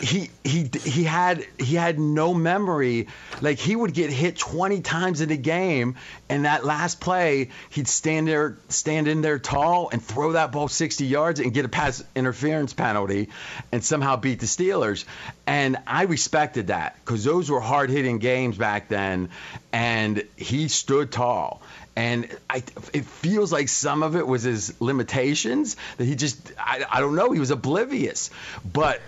he 0.02 0.30
he 0.44 0.70
he 0.84 1.04
had 1.04 1.46
he 1.58 1.76
had 1.76 2.00
no 2.00 2.34
memory. 2.34 3.08
Like 3.42 3.60
he 3.60 3.76
would 3.76 3.94
get 3.94 4.10
hit 4.10 4.38
20 4.38 4.82
times 4.82 5.22
in 5.22 5.32
a 5.32 5.38
game 5.38 5.96
and 6.30 6.46
that 6.46 6.66
last 6.66 7.00
play 7.00 7.50
he'd 7.70 7.88
stand 7.88 8.28
there 8.28 8.58
stand 8.70 9.08
in 9.08 9.22
there 9.22 9.40
tall 9.40 9.90
and 9.92 10.04
throw 10.04 10.34
that 10.34 10.52
ball 10.52 10.68
60 10.68 11.06
yards 11.06 11.40
and 11.40 11.54
get 11.54 11.66
a 11.66 11.70
pass 11.70 12.04
interference 12.16 12.74
penalty 12.74 13.30
and 13.72 13.84
somehow 13.84 14.16
beat 14.16 14.40
the 14.40 14.46
Steelers. 14.46 15.06
And 15.48 15.78
I 15.88 16.04
respected 16.04 16.68
that 16.68 17.04
cuz 17.06 17.24
those 17.24 17.50
were 17.50 17.62
hard 17.62 17.90
hitting 17.90 18.20
games 18.20 18.58
back 18.58 18.88
then 18.90 19.30
and 19.72 20.24
he 20.36 20.68
stood 20.68 21.12
tall 21.12 21.62
and 21.96 22.28
I, 22.50 22.64
it 22.94 23.06
feels 23.06 23.52
like 23.52 23.70
some 23.70 24.04
of 24.04 24.16
it 24.16 24.28
was 24.28 24.44
his 24.44 24.80
limitations 24.82 25.78
that 25.98 26.06
he 26.06 26.16
just 26.16 26.52
I, 26.60 26.84
I 26.92 27.00
don't 27.00 27.16
know 27.16 27.32
he 27.32 27.40
was 27.40 27.52
oblivious. 27.52 28.32
But 28.66 29.02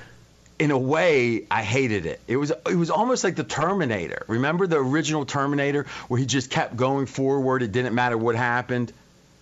in 0.59 0.71
a 0.71 0.77
way 0.77 1.45
I 1.51 1.63
hated 1.63 2.05
it. 2.05 2.21
It 2.27 2.37
was 2.37 2.51
it 2.51 2.75
was 2.75 2.89
almost 2.89 3.23
like 3.23 3.35
the 3.35 3.43
Terminator. 3.43 4.23
Remember 4.27 4.67
the 4.67 4.77
original 4.77 5.25
Terminator 5.25 5.85
where 6.07 6.19
he 6.19 6.25
just 6.25 6.49
kept 6.49 6.75
going 6.75 7.05
forward? 7.05 7.61
It 7.61 7.71
didn't 7.71 7.93
matter 7.93 8.17
what 8.17 8.35
happened. 8.35 8.93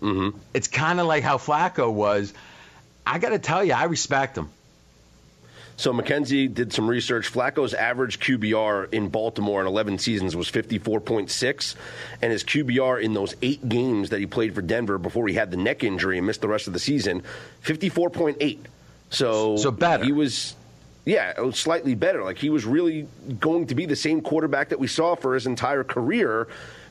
Mm-hmm. 0.02 0.38
it's 0.54 0.68
kind 0.68 1.00
of 1.00 1.08
like 1.08 1.24
how 1.24 1.38
Flacco 1.38 1.92
was. 1.92 2.34
I 3.08 3.18
got 3.18 3.30
to 3.30 3.40
tell 3.40 3.64
you 3.64 3.74
I 3.74 3.86
respect 3.86 4.38
him 4.38 4.50
so 5.78 5.92
McKenzie 5.92 6.54
did 6.54 6.72
some 6.72 6.88
research. 6.88 7.32
Flacco's 7.32 7.74
average 7.74 8.20
QBR 8.20 8.94
in 8.94 9.10
Baltimore 9.10 9.60
in 9.62 9.68
11 9.68 9.98
seasons 9.98 10.36
was 10.36 10.50
54.6, 10.50 11.76
and 12.22 12.32
his 12.32 12.44
QBR 12.44 13.02
in 13.02 13.14
those 13.14 13.36
eight 13.42 13.68
games 13.68 14.10
that 14.10 14.20
he 14.20 14.26
played 14.26 14.56
for 14.56 14.62
Denver 14.62 14.98
before 14.98 15.28
he 15.28 15.34
had 15.34 15.52
the 15.52 15.58
neck 15.58 15.84
injury 15.84 16.18
and 16.18 16.26
missed 16.26 16.42
the 16.42 16.48
rest 16.48 16.68
of 16.68 16.74
the 16.74 16.80
season, 16.80 17.24
54.8. 17.64 18.60
So, 19.10 19.58
so 19.58 19.72
better. 19.72 20.06
He 20.06 20.14
was, 20.14 20.56
yeah, 21.04 21.34
slightly 21.52 21.94
better. 21.94 22.24
Like 22.24 22.38
he 22.38 22.50
was 22.50 22.66
really 22.66 23.08
going 23.40 23.68
to 23.68 23.76
be 23.76 23.86
the 23.86 23.96
same 23.96 24.22
quarterback 24.22 24.70
that 24.70 24.80
we 24.80 24.88
saw 24.88 25.16
for 25.16 25.34
his 25.34 25.46
entire 25.46 25.84
career, 25.84 26.48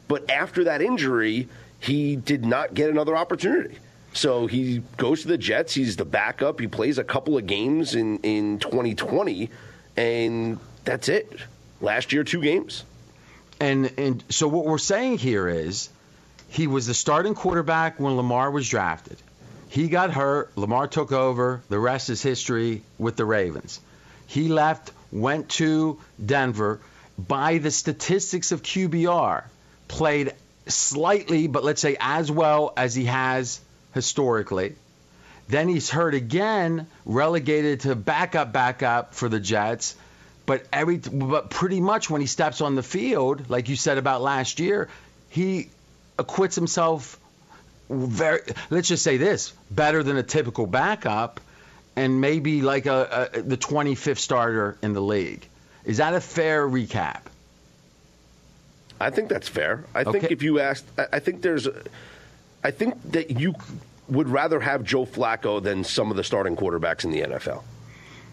but 0.09 0.31
after 0.31 0.65
that 0.65 0.83
injury, 0.83 1.49
he 1.81 2.17
did 2.17 2.45
not 2.45 2.75
get 2.75 2.91
another 2.91 3.17
opportunity. 3.17 3.79
So 4.15 4.47
he 4.47 4.83
goes 4.97 5.23
to 5.23 5.29
the 5.29 5.37
Jets. 5.37 5.75
He's 5.75 5.97
the 5.97 6.05
backup. 6.05 6.61
He 6.61 6.69
plays 6.69 6.99
a 6.99 7.05
couple 7.05 7.37
of 7.37 7.47
games 7.47 7.97
in, 7.97 8.19
in 8.21 8.61
2020, 8.61 9.51
and 9.97 10.59
that's 10.85 11.09
it. 11.09 11.31
Last 11.81 12.13
year, 12.13 12.23
two 12.23 12.41
games. 12.41 12.85
And 13.61 13.93
and 13.99 14.25
so 14.31 14.49
what 14.49 14.65
we're 14.65 14.79
saying 14.79 15.19
here 15.19 15.49
is 15.49 15.89
he 16.49 16.69
was 16.69 16.87
the 16.87 16.95
starting 16.95 17.35
quarterback 17.35 17.99
when 17.99 18.17
Lamar 18.17 18.51
was 18.51 18.69
drafted. 18.69 19.19
He 19.69 19.89
got 19.89 20.13
hurt. 20.13 20.57
Lamar 20.57 20.87
took 20.87 21.11
over. 21.11 21.61
The 21.69 21.79
rest 21.79 22.09
is 22.09 22.23
history 22.23 22.83
with 22.99 23.17
the 23.17 23.25
Ravens. 23.25 23.81
He 24.29 24.49
left, 24.49 24.93
went 25.11 25.49
to 25.51 26.01
Denver. 26.25 26.81
By 27.19 27.59
the 27.59 27.71
statistics 27.71 28.53
of 28.53 28.63
QBR, 28.63 29.45
played 29.89 30.33
slightly, 30.67 31.49
but 31.49 31.65
let's 31.65 31.81
say 31.81 31.97
as 31.99 32.31
well 32.31 32.73
as 32.77 32.95
he 32.95 33.05
has 33.07 33.61
historically. 33.95 34.75
Then 35.49 35.69
he's 35.69 35.91
hurt 35.91 36.15
again, 36.15 36.87
relegated 37.05 37.81
to 37.81 37.95
backup, 37.95 38.53
backup 38.53 39.15
for 39.15 39.29
the 39.29 39.41
Jets. 39.41 39.97
But 40.47 40.67
every, 40.73 40.99
but 40.99 41.51
pretty 41.51 41.81
much 41.81 42.11
when 42.11 42.21
he 42.21 42.27
steps 42.27 42.61
on 42.61 42.75
the 42.75 42.83
field, 42.83 43.49
like 43.49 43.69
you 43.69 43.77
said 43.77 43.97
about 43.99 44.21
last 44.21 44.61
year, 44.61 44.89
he 45.31 45.69
acquits 46.19 46.55
himself 46.55 47.19
very. 47.89 48.41
Let's 48.71 48.89
just 48.89 49.03
say 49.03 49.17
this: 49.17 49.53
better 49.71 50.03
than 50.03 50.17
a 50.17 50.23
typical 50.23 50.67
backup, 50.67 51.41
and 51.97 52.21
maybe 52.21 52.61
like 52.63 52.87
a, 52.87 53.31
a 53.33 53.43
the 53.43 53.57
25th 53.57 54.19
starter 54.19 54.77
in 54.83 54.93
the 54.93 55.01
league. 55.01 55.47
Is 55.85 55.99
that 55.99 56.15
a 56.15 56.21
fair 56.21 56.67
recap? 56.67 57.21
I 59.01 59.11
think 59.11 59.29
that's 59.29 59.49
fair. 59.49 59.85
I 59.95 60.05
think 60.05 60.25
if 60.31 60.43
you 60.43 60.61
asked, 60.61 60.87
I 60.97 61.19
think 61.19 61.43
there's, 61.43 61.69
I 62.65 62.71
think 62.71 62.95
that 63.13 63.31
you 63.39 63.55
would 64.09 64.29
rather 64.29 64.59
have 64.59 64.83
Joe 64.85 65.05
Flacco 65.07 65.63
than 65.63 65.85
some 65.85 66.11
of 66.11 66.17
the 66.17 66.25
starting 66.25 66.57
quarterbacks 66.57 67.05
in 67.05 67.11
the 67.11 67.21
NFL. 67.21 67.63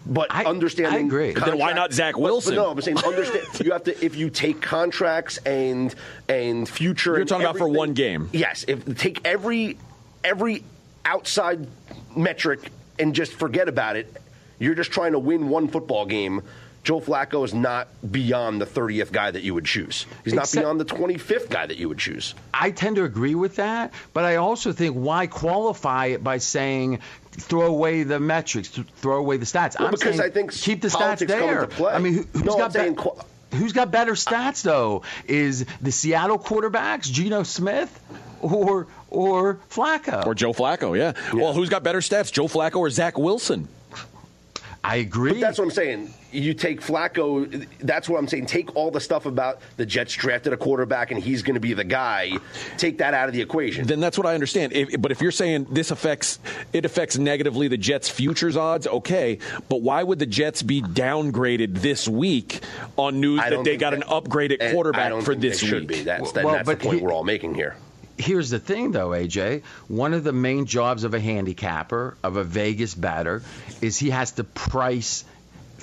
But 0.04 0.28
I- 0.30 0.44
understanding, 0.44 1.04
I 1.04 1.06
agree. 1.06 1.32
Then 1.32 1.58
why 1.58 1.72
not 1.74 1.92
Zach 1.92 2.14
But- 2.14 2.20
but 2.22 2.24
Wilson? 2.24 2.54
no, 2.56 2.70
I'm 2.70 2.80
saying 2.80 2.98
understand. 2.98 3.44
you 3.64 3.70
have 3.72 3.84
to 3.84 4.04
if 4.04 4.16
you 4.16 4.30
take 4.30 4.60
contracts 4.60 5.36
and 5.38 5.94
and 6.28 6.68
future. 6.68 7.14
You're 7.16 7.24
talking 7.24 7.44
about 7.46 7.58
for 7.58 7.68
one 7.68 7.92
game. 7.92 8.28
Yes, 8.32 8.64
if 8.66 8.98
take 8.98 9.20
every 9.24 9.76
every 10.24 10.64
outside 11.04 11.68
metric 12.16 12.60
and 12.98 13.14
just 13.14 13.32
forget 13.34 13.68
about 13.68 13.96
it. 13.96 14.12
You're 14.58 14.74
just 14.74 14.90
trying 14.92 15.12
to 15.12 15.18
win 15.18 15.48
one 15.48 15.66
football 15.68 16.06
game. 16.06 16.42
Joe 16.84 17.00
Flacco 17.00 17.44
is 17.44 17.54
not 17.54 17.88
beyond 18.10 18.60
the 18.60 18.66
30th 18.66 19.12
guy 19.12 19.30
that 19.30 19.42
you 19.42 19.54
would 19.54 19.64
choose. 19.64 20.04
He's 20.24 20.34
not 20.34 20.44
Except- 20.44 20.62
beyond 20.62 20.80
the 20.80 20.84
25th 20.84 21.48
guy 21.48 21.66
that 21.66 21.76
you 21.76 21.88
would 21.88 21.98
choose. 21.98 22.34
I 22.52 22.72
tend 22.72 22.96
to 22.96 23.04
agree 23.04 23.36
with 23.36 23.56
that, 23.56 23.92
but 24.12 24.24
I 24.24 24.36
also 24.36 24.72
think 24.72 24.94
why 24.96 25.28
qualify 25.28 26.06
it 26.06 26.24
by 26.24 26.38
saying 26.38 26.98
throw 27.32 27.66
away 27.66 28.02
the 28.02 28.18
metrics, 28.18 28.68
throw 28.96 29.18
away 29.18 29.36
the 29.36 29.46
stats. 29.46 29.78
Well, 29.78 29.86
I'm 29.88 29.92
because 29.92 30.16
saying 30.16 30.20
I 30.20 30.34
think 30.34 30.52
keep 30.52 30.80
the 30.82 30.88
stats 30.88 31.24
there. 31.26 31.66
play. 31.68 31.92
I 31.92 31.98
mean, 31.98 32.14
who, 32.14 32.22
who's 32.32 32.44
no, 32.44 32.56
got 32.56 32.72
better? 32.72 32.92
Qual- 32.94 33.26
who's 33.52 33.72
got 33.72 33.90
better 33.92 34.12
stats 34.14 34.62
though? 34.62 35.02
Is 35.28 35.64
the 35.80 35.92
Seattle 35.92 36.38
quarterbacks 36.38 37.04
Geno 37.04 37.44
Smith 37.44 38.00
or 38.40 38.88
or 39.08 39.60
Flacco? 39.70 40.26
Or 40.26 40.34
Joe 40.34 40.52
Flacco, 40.52 40.98
yeah. 40.98 41.12
Well, 41.32 41.52
who's 41.52 41.68
got 41.68 41.84
better 41.84 42.00
stats, 42.00 42.32
Joe 42.32 42.48
Flacco 42.48 42.76
or 42.76 42.90
Zach 42.90 43.16
Wilson? 43.16 43.68
I 44.82 44.96
agree. 44.96 45.32
But 45.32 45.40
that's 45.40 45.58
what 45.58 45.64
I'm 45.64 45.70
saying. 45.70 46.12
You 46.32 46.54
take 46.54 46.80
Flacco. 46.80 47.66
That's 47.80 48.08
what 48.08 48.18
I'm 48.18 48.26
saying. 48.26 48.46
Take 48.46 48.74
all 48.74 48.90
the 48.90 49.00
stuff 49.00 49.26
about 49.26 49.60
the 49.76 49.84
Jets 49.86 50.14
drafted 50.14 50.52
a 50.52 50.56
quarterback 50.56 51.10
and 51.10 51.22
he's 51.22 51.42
going 51.42 51.54
to 51.54 51.60
be 51.60 51.74
the 51.74 51.84
guy. 51.84 52.32
Take 52.78 52.98
that 52.98 53.12
out 53.14 53.28
of 53.28 53.34
the 53.34 53.40
equation. 53.42 53.86
Then 53.86 54.00
that's 54.00 54.16
what 54.16 54.26
I 54.26 54.34
understand. 54.34 54.72
If, 54.72 55.00
but 55.00 55.12
if 55.12 55.20
you're 55.20 55.30
saying 55.30 55.66
this 55.70 55.90
affects 55.90 56.38
it 56.72 56.84
affects 56.84 57.18
negatively 57.18 57.68
the 57.68 57.76
Jets' 57.76 58.08
futures 58.08 58.56
odds, 58.56 58.86
okay. 58.86 59.38
But 59.68 59.82
why 59.82 60.02
would 60.02 60.18
the 60.18 60.26
Jets 60.26 60.62
be 60.62 60.80
downgraded 60.80 61.80
this 61.80 62.08
week 62.08 62.60
on 62.96 63.20
news 63.20 63.40
that 63.40 63.50
they 63.50 63.62
think 63.62 63.80
got 63.80 63.94
an 63.94 64.00
that- 64.00 64.08
upgraded 64.08 64.56
and 64.60 64.70
I 64.70 64.72
quarterback 64.72 65.10
don't 65.10 65.22
for 65.22 65.32
think 65.32 65.42
this 65.42 65.60
they 65.60 65.66
should 65.66 65.82
week? 65.82 65.98
Be. 65.98 66.02
That's, 66.02 66.32
that, 66.32 66.44
Well, 66.44 66.54
that's 66.54 66.68
the 66.68 66.76
point 66.76 66.98
he- 66.98 67.04
we're 67.04 67.12
all 67.12 67.24
making 67.24 67.54
here. 67.54 67.76
Here's 68.18 68.50
the 68.50 68.58
thing, 68.60 68.92
though, 68.92 69.08
AJ. 69.10 69.62
One 69.88 70.12
of 70.14 70.22
the 70.22 70.32
main 70.32 70.66
jobs 70.66 71.02
of 71.02 71.12
a 71.14 71.18
handicapper, 71.18 72.16
of 72.22 72.36
a 72.36 72.44
Vegas 72.44 72.94
batter, 72.94 73.42
is 73.80 73.98
he 73.98 74.10
has 74.10 74.32
to 74.32 74.44
price 74.44 75.24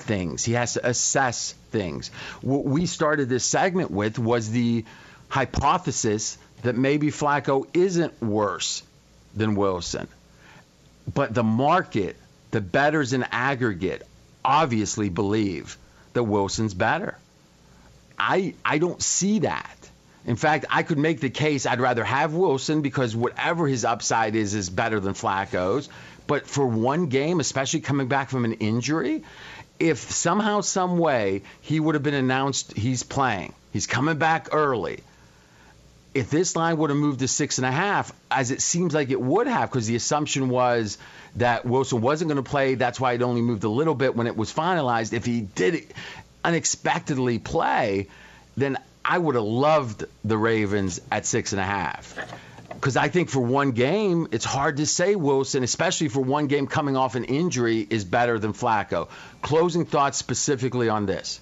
things. 0.00 0.44
He 0.44 0.52
has 0.54 0.74
to 0.74 0.86
assess 0.86 1.52
things. 1.70 2.10
What 2.40 2.64
we 2.64 2.86
started 2.86 3.28
this 3.28 3.44
segment 3.44 3.90
with 3.90 4.18
was 4.18 4.50
the 4.50 4.84
hypothesis 5.28 6.38
that 6.62 6.76
maybe 6.76 7.08
Flacco 7.08 7.66
isn't 7.72 8.20
worse 8.22 8.82
than 9.34 9.54
Wilson. 9.54 10.08
But 11.12 11.34
the 11.34 11.44
market, 11.44 12.16
the 12.50 12.60
betters 12.60 13.12
in 13.12 13.24
aggregate, 13.30 14.06
obviously 14.44 15.08
believe 15.08 15.76
that 16.12 16.24
Wilson's 16.24 16.74
better. 16.74 17.16
I 18.18 18.54
I 18.64 18.78
don't 18.78 19.00
see 19.02 19.40
that. 19.40 19.76
In 20.26 20.36
fact, 20.36 20.66
I 20.68 20.82
could 20.82 20.98
make 20.98 21.20
the 21.20 21.30
case 21.30 21.64
I'd 21.64 21.80
rather 21.80 22.04
have 22.04 22.34
Wilson 22.34 22.82
because 22.82 23.16
whatever 23.16 23.66
his 23.66 23.84
upside 23.84 24.34
is 24.36 24.54
is 24.54 24.68
better 24.68 25.00
than 25.00 25.14
Flacco's. 25.14 25.88
But 26.26 26.46
for 26.46 26.66
one 26.66 27.06
game, 27.06 27.40
especially 27.40 27.80
coming 27.80 28.08
back 28.08 28.28
from 28.28 28.44
an 28.44 28.52
injury, 28.54 29.22
if 29.80 29.98
somehow, 30.12 30.60
some 30.60 30.98
way 30.98 31.42
he 31.62 31.80
would 31.80 31.94
have 31.94 32.04
been 32.04 32.14
announced 32.14 32.76
he's 32.76 33.02
playing, 33.02 33.54
he's 33.72 33.86
coming 33.86 34.18
back 34.18 34.50
early. 34.52 35.00
If 36.12 36.28
this 36.28 36.54
line 36.54 36.76
would 36.76 36.90
have 36.90 36.98
moved 36.98 37.20
to 37.20 37.28
six 37.28 37.58
and 37.58 37.66
a 37.66 37.70
half, 37.70 38.12
as 38.30 38.50
it 38.50 38.60
seems 38.60 38.92
like 38.92 39.10
it 39.10 39.20
would 39.20 39.46
have, 39.46 39.70
because 39.70 39.86
the 39.86 39.96
assumption 39.96 40.48
was 40.48 40.98
that 41.36 41.64
Wilson 41.64 42.00
wasn't 42.00 42.28
going 42.28 42.42
to 42.42 42.48
play, 42.48 42.74
that's 42.74 43.00
why 43.00 43.12
it 43.12 43.22
only 43.22 43.42
moved 43.42 43.64
a 43.64 43.68
little 43.68 43.94
bit 43.94 44.14
when 44.14 44.26
it 44.26 44.36
was 44.36 44.52
finalized. 44.52 45.12
If 45.12 45.24
he 45.24 45.40
did 45.40 45.86
unexpectedly 46.44 47.38
play, 47.38 48.08
then 48.56 48.76
I 49.04 49.16
would 49.16 49.36
have 49.36 49.44
loved 49.44 50.04
the 50.24 50.36
Ravens 50.36 51.00
at 51.10 51.26
six 51.26 51.52
and 51.52 51.60
a 51.60 51.64
half. 51.64 52.18
Because 52.80 52.96
I 52.96 53.08
think 53.08 53.28
for 53.28 53.40
one 53.40 53.72
game, 53.72 54.28
it's 54.32 54.46
hard 54.46 54.78
to 54.78 54.86
say 54.86 55.14
Wilson, 55.14 55.62
especially 55.62 56.08
for 56.08 56.20
one 56.20 56.46
game 56.46 56.66
coming 56.66 56.96
off 56.96 57.14
an 57.14 57.24
injury, 57.24 57.86
is 57.88 58.06
better 58.06 58.38
than 58.38 58.54
Flacco. 58.54 59.08
Closing 59.42 59.84
thoughts 59.84 60.16
specifically 60.16 60.88
on 60.88 61.04
this. 61.04 61.40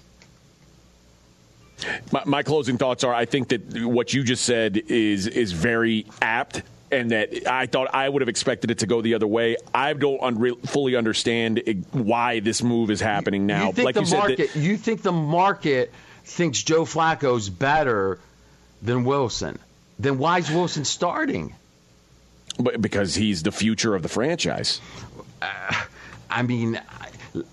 My, 2.11 2.23
my 2.25 2.43
closing 2.43 2.77
thoughts 2.77 3.05
are: 3.05 3.13
I 3.13 3.23
think 3.23 3.49
that 3.49 3.85
what 3.85 4.13
you 4.13 4.23
just 4.23 4.43
said 4.43 4.75
is 4.89 5.27
is 5.27 5.53
very 5.53 6.05
apt. 6.21 6.61
And 6.91 7.11
that 7.11 7.47
I 7.47 7.67
thought 7.67 7.93
I 7.93 8.09
would 8.09 8.23
have 8.23 8.29
expected 8.29 8.71
it 8.71 8.79
to 8.79 8.87
go 8.87 9.03
the 9.03 9.13
other 9.13 9.27
way. 9.27 9.57
I 9.75 9.93
don't 9.93 10.19
unre- 10.21 10.59
fully 10.67 10.95
understand 10.95 11.59
it- 11.59 11.77
why 11.91 12.39
this 12.39 12.63
move 12.63 12.89
is 12.89 12.99
happening 12.99 13.45
now. 13.45 13.67
You 13.67 13.73
think 13.73 13.85
like 13.85 13.93
the 13.93 14.01
you 14.01 14.05
said, 14.07 14.37
that- 14.37 14.55
you 14.55 14.75
think 14.75 15.03
the 15.03 15.11
market 15.11 15.91
thinks 16.25 16.63
Joe 16.63 16.85
Flacco's 16.85 17.47
better 17.47 18.17
than 18.81 19.03
Wilson? 19.03 19.59
Then 19.99 20.17
why 20.17 20.39
is 20.39 20.49
Wilson 20.49 20.85
starting? 20.85 21.53
but 22.59 22.81
because 22.81 23.15
he's 23.15 23.43
the 23.43 23.51
future 23.51 23.95
of 23.95 24.03
the 24.03 24.09
franchise. 24.09 24.81
Uh, 25.41 25.73
I 26.29 26.43
mean, 26.43 26.75
I, 26.75 27.43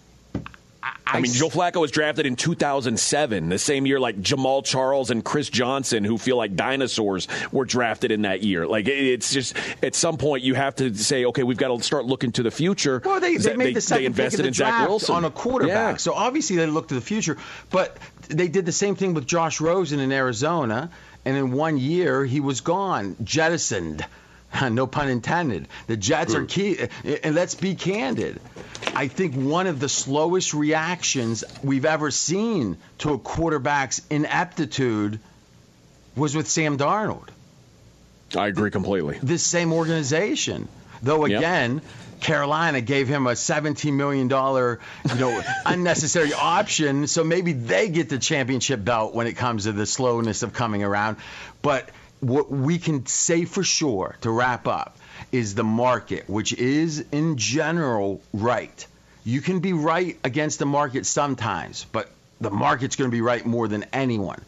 I 1.07 1.21
mean, 1.21 1.33
Joe 1.33 1.49
Flacco 1.49 1.81
was 1.81 1.93
drafted 1.93 2.27
in 2.27 2.35
2007, 2.35 3.49
the 3.49 3.59
same 3.59 3.87
year 3.87 4.01
like 4.01 4.21
Jamaal 4.21 4.65
Charles 4.65 5.11
and 5.11 5.25
Chris 5.25 5.49
Johnson, 5.49 6.03
who 6.03 6.19
feel 6.19 6.37
like 6.37 6.57
dinosaurs, 6.57 7.29
were 7.53 7.65
drafted 7.65 8.11
in 8.11 8.23
that 8.23 8.43
year. 8.43 8.67
Like 8.67 8.89
it's 8.89 9.33
just 9.33 9.57
at 9.83 9.95
some 9.95 10.17
point 10.17 10.43
you 10.43 10.55
have 10.55 10.75
to 10.77 10.93
say, 10.95 11.25
okay, 11.27 11.45
we've 11.45 11.57
got 11.57 11.69
to 11.69 11.83
start 11.83 12.07
looking 12.07 12.33
to 12.33 12.43
the 12.43 12.51
future. 12.51 13.01
Well, 13.05 13.21
they, 13.21 13.37
they 13.37 13.57
made 13.57 13.77
the 13.77 13.81
second 13.81 14.03
they 14.03 14.07
invested 14.07 14.39
pick 14.39 14.45
in 14.47 14.49
of 14.49 14.55
the 14.55 14.57
Zach 14.57 14.89
Wilson 14.89 15.15
on 15.15 15.25
a 15.25 15.31
quarterback. 15.31 15.95
Yeah. 15.95 15.97
So 15.97 16.13
obviously 16.13 16.57
they 16.57 16.67
look 16.67 16.89
to 16.89 16.95
the 16.95 17.01
future. 17.01 17.39
But 17.71 17.97
they 18.29 18.49
did 18.49 18.67
the 18.67 18.73
same 18.73 18.97
thing 18.97 19.15
with 19.15 19.27
Josh 19.27 19.61
Rosen 19.61 20.01
in 20.01 20.11
Arizona, 20.11 20.91
and 21.27 21.37
in 21.37 21.53
one 21.53 21.77
year 21.77 22.25
he 22.25 22.41
was 22.41 22.63
gone, 22.63 23.17
jettisoned. 23.23 24.05
No 24.71 24.87
pun 24.87 25.11
intended. 25.11 25.69
The 25.87 25.99
Jets 25.99 26.35
are 26.35 26.47
key, 26.47 26.79
and 27.23 27.35
let's 27.35 27.55
be 27.57 27.75
candid. 27.75 28.41
I 28.95 29.09
think 29.09 29.35
one 29.35 29.67
of 29.67 29.81
the 29.81 29.89
slowest 29.89 30.55
reactions 30.55 31.45
we've 31.63 31.85
ever 31.85 32.11
seen 32.11 32.79
to 32.99 33.13
a 33.13 33.19
quarterback's 33.19 34.01
ineptitude 34.09 35.19
was 36.17 36.35
with 36.35 36.49
Sam 36.49 36.79
Darnold 36.79 37.29
I 38.35 38.47
agree 38.47 38.71
completely. 38.71 39.19
this 39.23 39.43
same 39.43 39.75
organization. 39.75 40.69
Though 41.03 41.27
Yep. 41.27 41.41
Carolina 42.21 42.81
gave 42.81 43.09
him 43.09 43.27
a 43.27 43.33
$17 43.33 43.93
million, 43.93 44.29
you 44.29 45.21
know, 45.21 45.43
unnecessary 45.67 46.33
option, 46.33 47.07
so 47.07 47.25
maybe 47.25 47.53
they 47.53 47.89
get 47.89 48.09
the 48.09 48.19
championship 48.19 48.85
belt 48.85 49.15
when 49.15 49.27
it 49.27 49.35
comes 49.35 49.65
to 49.65 49.73
the 49.73 49.87
slowness 49.87 50.43
of 50.43 50.53
coming 50.53 50.83
around. 50.83 51.17
But 51.63 51.91
what 52.21 52.51
we 52.51 52.79
can 52.79 53.07
say 53.07 53.45
for 53.45 53.63
sure 53.63 54.17
to 54.23 54.31
wrap 54.31 54.67
up 54.67 54.97
is 55.33 55.55
the 55.55 55.65
market, 55.65 56.29
which 56.29 56.53
is 56.53 57.05
in 57.13 57.37
general 57.37 58.21
right. 58.33 58.87
You 59.25 59.41
can 59.41 59.61
be 59.61 59.73
right 59.73 60.19
against 60.25 60.59
the 60.59 60.67
market 60.67 61.07
sometimes, 61.07 61.87
but 61.93 62.11
the 62.41 62.51
market's 62.51 62.97
going 62.97 63.11
to 63.11 63.15
be 63.15 63.23
right 63.23 63.45
more 63.45 63.69
than 63.69 63.85
anyone. 63.93 64.41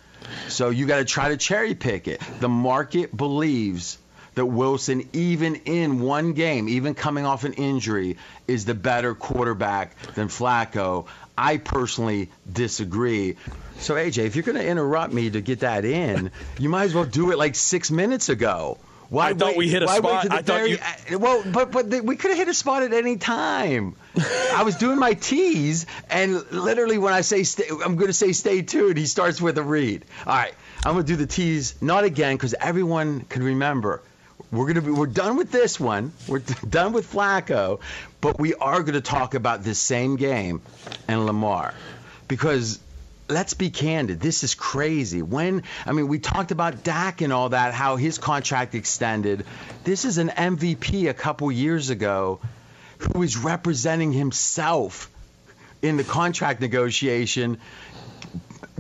So 0.48 0.70
you 0.70 0.86
got 0.86 0.98
to 0.98 1.04
try 1.04 1.30
to 1.30 1.36
cherry 1.36 1.74
pick 1.74 2.08
it. 2.08 2.20
The 2.40 2.48
market 2.48 3.16
believes 3.16 3.98
that 4.38 4.46
Wilson, 4.46 5.08
even 5.12 5.56
in 5.66 6.00
one 6.00 6.32
game, 6.32 6.68
even 6.68 6.94
coming 6.94 7.26
off 7.26 7.44
an 7.44 7.52
injury, 7.54 8.16
is 8.46 8.64
the 8.64 8.74
better 8.74 9.14
quarterback 9.14 9.96
than 10.14 10.28
Flacco. 10.28 11.06
I 11.36 11.58
personally 11.58 12.30
disagree. 12.50 13.36
So 13.78 13.94
AJ, 13.94 14.24
if 14.26 14.34
you're 14.36 14.42
going 14.44 14.58
to 14.58 14.66
interrupt 14.66 15.12
me 15.12 15.30
to 15.30 15.40
get 15.40 15.60
that 15.60 15.84
in, 15.84 16.30
you 16.58 16.68
might 16.68 16.84
as 16.84 16.94
well 16.94 17.04
do 17.04 17.30
it 17.30 17.38
like 17.38 17.54
six 17.54 17.90
minutes 17.90 18.28
ago. 18.28 18.78
Why 19.08 19.28
I 19.28 19.34
thought 19.34 19.48
wait- 19.48 19.56
we 19.56 19.68
hit 19.70 19.82
a 19.82 19.88
spot. 19.88 20.26
I 20.30 20.42
thought 20.42 20.44
very- 20.44 20.70
you- 20.72 20.78
uh, 21.14 21.18
Well, 21.18 21.42
but 21.50 21.70
but 21.72 21.90
the, 21.90 22.00
we 22.00 22.16
could 22.16 22.30
have 22.30 22.38
hit 22.38 22.48
a 22.48 22.54
spot 22.54 22.82
at 22.82 22.92
any 22.92 23.16
time. 23.16 23.96
I 24.54 24.64
was 24.64 24.76
doing 24.76 24.98
my 24.98 25.14
tease, 25.14 25.86
and 26.10 26.34
literally 26.52 26.98
when 26.98 27.14
I 27.14 27.22
say 27.22 27.42
stay, 27.44 27.64
I'm 27.70 27.96
going 27.96 28.08
to 28.08 28.12
say 28.12 28.32
stay 28.32 28.60
tuned, 28.62 28.98
he 28.98 29.06
starts 29.06 29.40
with 29.40 29.56
a 29.56 29.62
read. 29.62 30.04
All 30.26 30.34
right, 30.36 30.52
I'm 30.84 30.92
going 30.92 31.06
to 31.06 31.12
do 31.12 31.16
the 31.16 31.26
tease 31.26 31.74
not 31.80 32.04
again 32.04 32.36
because 32.36 32.54
everyone 32.60 33.20
can 33.22 33.42
remember. 33.42 34.02
We're 34.50 34.66
gonna 34.66 34.82
be 34.82 34.90
we're 34.90 35.06
done 35.06 35.36
with 35.36 35.50
this 35.50 35.78
one. 35.78 36.12
We're 36.26 36.38
done 36.68 36.92
with 36.92 37.12
Flacco, 37.12 37.80
but 38.20 38.38
we 38.38 38.54
are 38.54 38.82
to 38.82 39.00
talk 39.00 39.34
about 39.34 39.62
this 39.62 39.78
same 39.78 40.16
game 40.16 40.62
and 41.06 41.26
Lamar 41.26 41.74
because 42.28 42.78
let's 43.28 43.54
be 43.54 43.70
candid. 43.70 44.20
This 44.20 44.44
is 44.44 44.54
crazy. 44.54 45.22
When 45.22 45.64
I 45.86 45.92
mean, 45.92 46.08
we 46.08 46.18
talked 46.18 46.50
about 46.50 46.82
Dak 46.82 47.20
and 47.20 47.32
all 47.32 47.50
that, 47.50 47.74
how 47.74 47.96
his 47.96 48.18
contract 48.18 48.74
extended. 48.74 49.44
This 49.84 50.04
is 50.04 50.18
an 50.18 50.28
MVP 50.28 51.08
a 51.08 51.14
couple 51.14 51.52
years 51.52 51.90
ago, 51.90 52.40
who 52.98 53.22
is 53.22 53.36
representing 53.36 54.12
himself 54.12 55.10
in 55.82 55.96
the 55.96 56.04
contract 56.04 56.60
negotiation, 56.60 57.58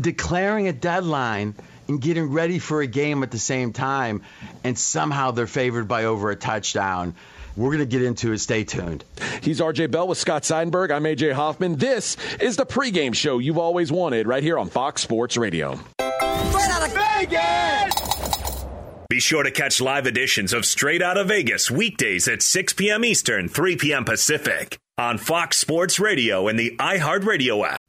declaring 0.00 0.66
a 0.66 0.72
deadline 0.72 1.54
and 1.88 2.00
getting 2.00 2.30
ready 2.30 2.58
for 2.58 2.80
a 2.80 2.86
game 2.86 3.22
at 3.22 3.30
the 3.30 3.38
same 3.38 3.72
time, 3.72 4.22
and 4.62 4.78
somehow 4.78 5.30
they're 5.30 5.46
favored 5.46 5.88
by 5.88 6.04
over 6.04 6.30
a 6.30 6.36
touchdown. 6.36 7.14
We're 7.56 7.70
going 7.70 7.78
to 7.80 7.86
get 7.86 8.02
into 8.02 8.32
it. 8.32 8.38
Stay 8.38 8.62
tuned. 8.62 9.04
He's 9.42 9.60
RJ 9.60 9.90
Bell 9.90 10.06
with 10.06 10.18
Scott 10.18 10.44
Seidenberg. 10.44 10.92
I'm 10.92 11.02
AJ 11.02 11.32
Hoffman. 11.32 11.76
This 11.76 12.16
is 12.38 12.56
the 12.56 12.64
pregame 12.64 13.14
show 13.14 13.38
you've 13.38 13.58
always 13.58 13.90
wanted 13.90 14.28
right 14.28 14.42
here 14.42 14.58
on 14.58 14.68
Fox 14.68 15.02
Sports 15.02 15.36
Radio. 15.36 15.80
Straight 15.98 16.70
out 16.70 16.86
of 16.86 16.94
Vegas! 16.94 18.64
Be 19.08 19.20
sure 19.20 19.42
to 19.42 19.50
catch 19.50 19.80
live 19.80 20.06
editions 20.06 20.52
of 20.52 20.66
Straight 20.66 21.00
Out 21.00 21.16
of 21.16 21.28
Vegas 21.28 21.70
weekdays 21.70 22.28
at 22.28 22.42
6 22.42 22.74
p.m. 22.74 23.04
Eastern, 23.04 23.48
3 23.48 23.76
p.m. 23.76 24.04
Pacific 24.04 24.78
on 24.98 25.16
Fox 25.16 25.56
Sports 25.56 25.98
Radio 25.98 26.46
and 26.46 26.58
the 26.58 26.76
iHeartRadio 26.78 27.66
app. 27.66 27.77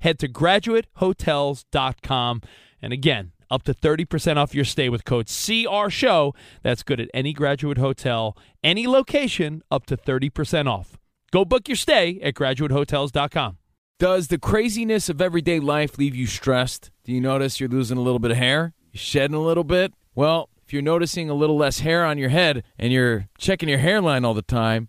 Head 0.00 0.18
to 0.20 0.28
graduatehotels.com. 0.28 2.42
And 2.80 2.92
again, 2.92 3.32
up 3.50 3.64
to 3.64 3.74
30% 3.74 4.36
off 4.36 4.54
your 4.54 4.64
stay 4.64 4.88
with 4.88 5.04
code 5.04 5.26
CR 5.26 5.90
Show. 5.90 6.34
That's 6.62 6.82
good 6.82 7.00
at 7.00 7.08
any 7.12 7.32
graduate 7.32 7.78
hotel, 7.78 8.36
any 8.62 8.86
location, 8.86 9.62
up 9.70 9.86
to 9.86 9.96
30% 9.96 10.66
off. 10.66 10.98
Go 11.32 11.44
book 11.44 11.68
your 11.68 11.76
stay 11.76 12.20
at 12.22 12.34
graduatehotels.com. 12.34 13.58
Does 13.98 14.28
the 14.28 14.38
craziness 14.38 15.10
of 15.10 15.20
everyday 15.20 15.60
life 15.60 15.98
leave 15.98 16.14
you 16.14 16.26
stressed? 16.26 16.90
Do 17.04 17.12
you 17.12 17.20
notice 17.20 17.60
you're 17.60 17.68
losing 17.68 17.98
a 17.98 18.00
little 18.00 18.18
bit 18.18 18.30
of 18.30 18.38
hair? 18.38 18.72
You're 18.92 19.00
shedding 19.00 19.36
a 19.36 19.40
little 19.40 19.64
bit? 19.64 19.92
Well, 20.14 20.48
if 20.64 20.72
you're 20.72 20.82
noticing 20.82 21.28
a 21.28 21.34
little 21.34 21.56
less 21.56 21.80
hair 21.80 22.06
on 22.06 22.16
your 22.16 22.30
head 22.30 22.64
and 22.78 22.92
you're 22.92 23.28
checking 23.36 23.68
your 23.68 23.78
hairline 23.78 24.24
all 24.24 24.34
the 24.34 24.42
time, 24.42 24.88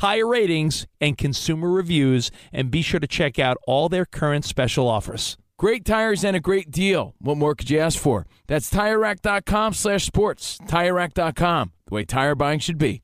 tire 0.00 0.26
ratings, 0.26 0.86
and 0.98 1.18
consumer 1.18 1.70
reviews, 1.70 2.30
and 2.54 2.70
be 2.70 2.80
sure 2.80 2.98
to 2.98 3.06
check 3.06 3.38
out 3.38 3.58
all 3.66 3.90
their 3.90 4.06
current 4.06 4.46
special 4.46 4.88
offers. 4.88 5.36
Great 5.58 5.84
tires 5.84 6.24
and 6.24 6.34
a 6.34 6.40
great 6.40 6.70
deal. 6.70 7.14
What 7.18 7.36
more 7.36 7.54
could 7.54 7.68
you 7.68 7.78
ask 7.78 7.98
for? 7.98 8.26
That's 8.46 8.70
TireRack.com 8.70 9.74
slash 9.74 10.06
sports. 10.06 10.56
TireRack.com, 10.66 11.72
the 11.84 11.94
way 11.94 12.04
tire 12.06 12.34
buying 12.34 12.60
should 12.60 12.78
be. 12.78 13.02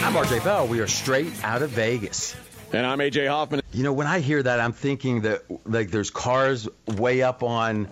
I'm 0.00 0.14
RJ 0.14 0.44
Bell. 0.44 0.68
We 0.68 0.78
are 0.78 0.86
straight 0.86 1.32
out 1.42 1.62
of 1.62 1.70
Vegas. 1.70 2.36
And 2.72 2.86
I'm 2.86 2.98
AJ 2.98 3.28
Hoffman. 3.28 3.62
You 3.72 3.82
know, 3.82 3.92
when 3.92 4.06
I 4.06 4.20
hear 4.20 4.40
that, 4.42 4.60
I'm 4.60 4.72
thinking 4.72 5.22
that 5.22 5.42
like 5.66 5.90
there's 5.90 6.10
cars 6.10 6.68
way 6.86 7.22
up 7.22 7.42
on 7.42 7.88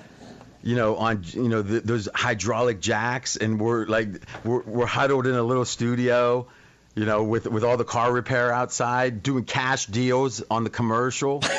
you 0.66 0.74
know, 0.74 0.96
on 0.96 1.22
you 1.28 1.48
know 1.48 1.62
th- 1.62 1.84
those 1.84 2.08
hydraulic 2.12 2.80
jacks, 2.80 3.36
and 3.36 3.60
we're 3.60 3.86
like 3.86 4.08
we're, 4.44 4.62
we're 4.62 4.86
huddled 4.86 5.28
in 5.28 5.36
a 5.36 5.42
little 5.42 5.64
studio, 5.64 6.48
you 6.96 7.04
know, 7.04 7.22
with 7.22 7.46
with 7.46 7.62
all 7.62 7.76
the 7.76 7.84
car 7.84 8.12
repair 8.12 8.52
outside, 8.52 9.22
doing 9.22 9.44
cash 9.44 9.86
deals 9.86 10.42
on 10.50 10.64
the 10.64 10.70
commercial. 10.70 11.42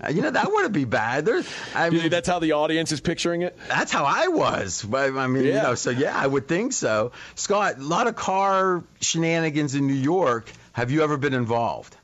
Uh, 0.00 0.10
you 0.10 0.22
know 0.22 0.30
that 0.30 0.52
wouldn't 0.52 0.74
be 0.74 0.84
bad. 0.84 1.24
There, 1.24 1.42
I 1.74 1.90
mean, 1.90 2.08
that's 2.08 2.28
how 2.28 2.38
the 2.38 2.52
audience 2.52 2.92
is 2.92 3.00
picturing 3.00 3.42
it. 3.42 3.58
That's 3.66 3.90
how 3.90 4.04
I 4.04 4.28
was. 4.28 4.86
I 4.94 5.26
mean, 5.26 5.42
yeah. 5.42 5.56
you 5.56 5.62
know, 5.62 5.74
so 5.74 5.90
yeah, 5.90 6.16
I 6.16 6.24
would 6.24 6.46
think 6.46 6.72
so. 6.72 7.10
Scott, 7.34 7.78
a 7.78 7.82
lot 7.82 8.06
of 8.06 8.14
car 8.14 8.84
shenanigans 9.00 9.74
in 9.74 9.88
New 9.88 9.94
York. 9.94 10.52
Have 10.72 10.92
you 10.92 11.02
ever 11.02 11.16
been 11.16 11.34
involved? 11.34 11.96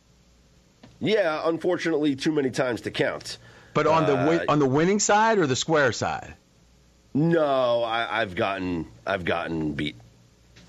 Yeah, 0.98 1.42
unfortunately, 1.44 2.16
too 2.16 2.32
many 2.32 2.50
times 2.50 2.80
to 2.80 2.90
count. 2.90 3.38
But 3.74 3.86
on 3.86 4.06
the 4.06 4.16
uh, 4.16 4.44
on 4.48 4.60
the 4.60 4.66
winning 4.66 5.00
side 5.00 5.38
or 5.38 5.46
the 5.46 5.56
square 5.56 5.92
side? 5.92 6.34
No, 7.12 7.84
I, 7.84 8.20
have 8.20 8.34
gotten 8.34 8.86
I've 9.06 9.24
gotten 9.24 9.74
beat. 9.74 9.96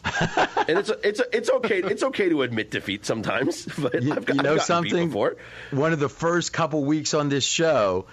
and 0.06 0.78
it's 0.78 0.92
it's 1.04 1.22
it's 1.34 1.50
okay 1.50 1.80
it's 1.80 2.04
okay 2.04 2.30
to 2.30 2.44
admit 2.44 2.70
defeat 2.70 3.06
sometimes, 3.06 3.66
but 3.78 4.04
you, 4.04 4.14
I've, 4.14 4.26
got, 4.26 4.36
you 4.36 4.44
know 4.44 4.58
something. 4.58 5.12
One 5.12 5.94
of 5.94 6.00
the 6.00 6.10
first 6.10 6.54
couple 6.54 6.84
weeks 6.84 7.14
on 7.16 7.30
this 7.30 7.44
show, 7.44 8.06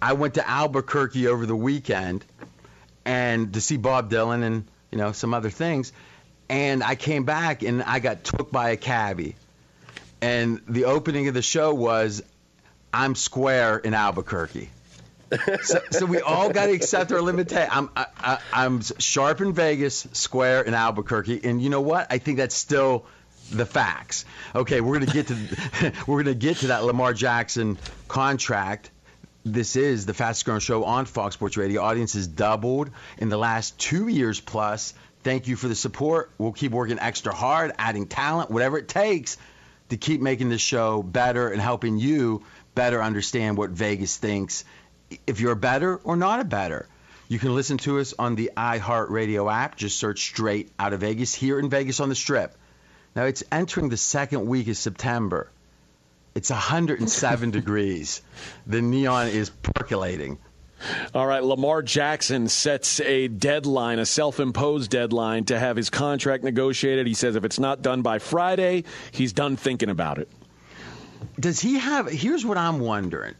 I 0.00 0.12
went 0.12 0.34
to 0.34 0.48
Albuquerque 0.48 1.26
over 1.26 1.46
the 1.46 1.56
weekend, 1.56 2.24
and 3.04 3.52
to 3.54 3.60
see 3.60 3.76
Bob 3.76 4.10
Dylan 4.10 4.44
and 4.44 4.68
you 4.90 4.98
know 4.98 5.12
some 5.12 5.34
other 5.34 5.50
things, 5.50 5.92
And 6.48 6.82
I 6.82 6.94
came 6.94 7.24
back 7.24 7.62
and 7.62 7.82
I 7.82 7.98
got 7.98 8.24
took 8.24 8.50
by 8.50 8.70
a 8.70 8.76
cabbie. 8.76 9.36
And 10.22 10.60
the 10.68 10.84
opening 10.84 11.28
of 11.28 11.34
the 11.34 11.42
show 11.42 11.72
was, 11.72 12.22
I'm 12.92 13.14
square 13.14 13.78
in 13.78 13.94
Albuquerque. 13.94 14.70
so, 15.62 15.78
so, 15.90 16.06
we 16.06 16.20
all 16.20 16.50
got 16.50 16.66
to 16.66 16.72
accept 16.72 17.12
our 17.12 17.22
limitation. 17.22 17.68
I'm 17.70 17.90
I, 17.94 18.06
I, 18.18 18.38
I'm 18.52 18.80
sharp 18.80 19.40
in 19.40 19.52
Vegas, 19.52 20.08
square 20.12 20.62
in 20.62 20.74
Albuquerque, 20.74 21.44
and 21.44 21.62
you 21.62 21.70
know 21.70 21.80
what? 21.80 22.08
I 22.10 22.18
think 22.18 22.38
that's 22.38 22.56
still 22.56 23.06
the 23.52 23.64
facts. 23.64 24.24
Okay, 24.56 24.80
we're 24.80 24.98
gonna 24.98 25.12
get 25.12 25.28
to 25.28 25.92
we're 26.08 26.22
gonna 26.24 26.34
get 26.34 26.58
to 26.58 26.68
that 26.68 26.84
Lamar 26.84 27.12
Jackson 27.12 27.78
contract. 28.08 28.90
This 29.44 29.76
is 29.76 30.04
the 30.04 30.14
fastest 30.14 30.46
growing 30.46 30.60
show 30.60 30.84
on 30.84 31.06
Fox 31.06 31.34
Sports 31.34 31.56
Radio. 31.56 31.82
Audience 31.82 32.14
doubled 32.26 32.90
in 33.18 33.28
the 33.28 33.38
last 33.38 33.78
two 33.78 34.08
years 34.08 34.40
plus. 34.40 34.94
Thank 35.22 35.48
you 35.48 35.56
for 35.56 35.68
the 35.68 35.74
support. 35.74 36.30
We'll 36.38 36.52
keep 36.52 36.72
working 36.72 36.98
extra 36.98 37.34
hard, 37.34 37.72
adding 37.78 38.06
talent, 38.06 38.50
whatever 38.50 38.78
it 38.78 38.88
takes 38.88 39.38
to 39.90 39.96
keep 39.96 40.20
making 40.20 40.48
this 40.48 40.60
show 40.60 41.02
better 41.02 41.48
and 41.48 41.60
helping 41.60 41.98
you 41.98 42.42
better 42.80 43.02
understand 43.02 43.58
what 43.58 43.68
Vegas 43.68 44.16
thinks. 44.16 44.64
If 45.26 45.38
you're 45.38 45.52
a 45.52 45.66
better 45.70 45.96
or 45.96 46.16
not 46.16 46.40
a 46.40 46.44
better, 46.44 46.88
you 47.28 47.38
can 47.38 47.54
listen 47.54 47.76
to 47.76 47.98
us 47.98 48.14
on 48.18 48.36
the 48.36 48.52
iHeartRadio 48.56 49.52
app. 49.52 49.76
Just 49.76 49.98
search 49.98 50.20
straight 50.20 50.72
out 50.78 50.94
of 50.94 51.00
Vegas 51.00 51.34
here 51.34 51.58
in 51.58 51.68
Vegas 51.68 52.00
on 52.00 52.08
the 52.08 52.14
Strip. 52.14 52.56
Now 53.14 53.24
it's 53.24 53.44
entering 53.52 53.90
the 53.90 53.98
second 53.98 54.46
week 54.46 54.66
of 54.68 54.78
September. 54.78 55.50
It's 56.34 56.48
107 56.48 57.50
degrees. 57.60 58.22
The 58.66 58.80
neon 58.80 59.28
is 59.28 59.50
percolating. 59.50 60.38
All 61.14 61.26
right, 61.26 61.44
Lamar 61.44 61.82
Jackson 61.82 62.48
sets 62.48 62.98
a 63.00 63.28
deadline, 63.28 63.98
a 63.98 64.06
self 64.06 64.40
imposed 64.40 64.90
deadline 64.90 65.44
to 65.44 65.58
have 65.58 65.76
his 65.76 65.90
contract 65.90 66.44
negotiated. 66.44 67.06
He 67.06 67.12
says 67.12 67.36
if 67.36 67.44
it's 67.44 67.58
not 67.58 67.82
done 67.82 68.00
by 68.00 68.20
Friday, 68.20 68.84
he's 69.12 69.34
done 69.34 69.58
thinking 69.58 69.90
about 69.90 70.16
it. 70.16 70.30
Does 71.38 71.60
he 71.60 71.78
have, 71.78 72.08
here's 72.08 72.44
what 72.44 72.58
I'm 72.58 72.80
wondering. 72.80 73.34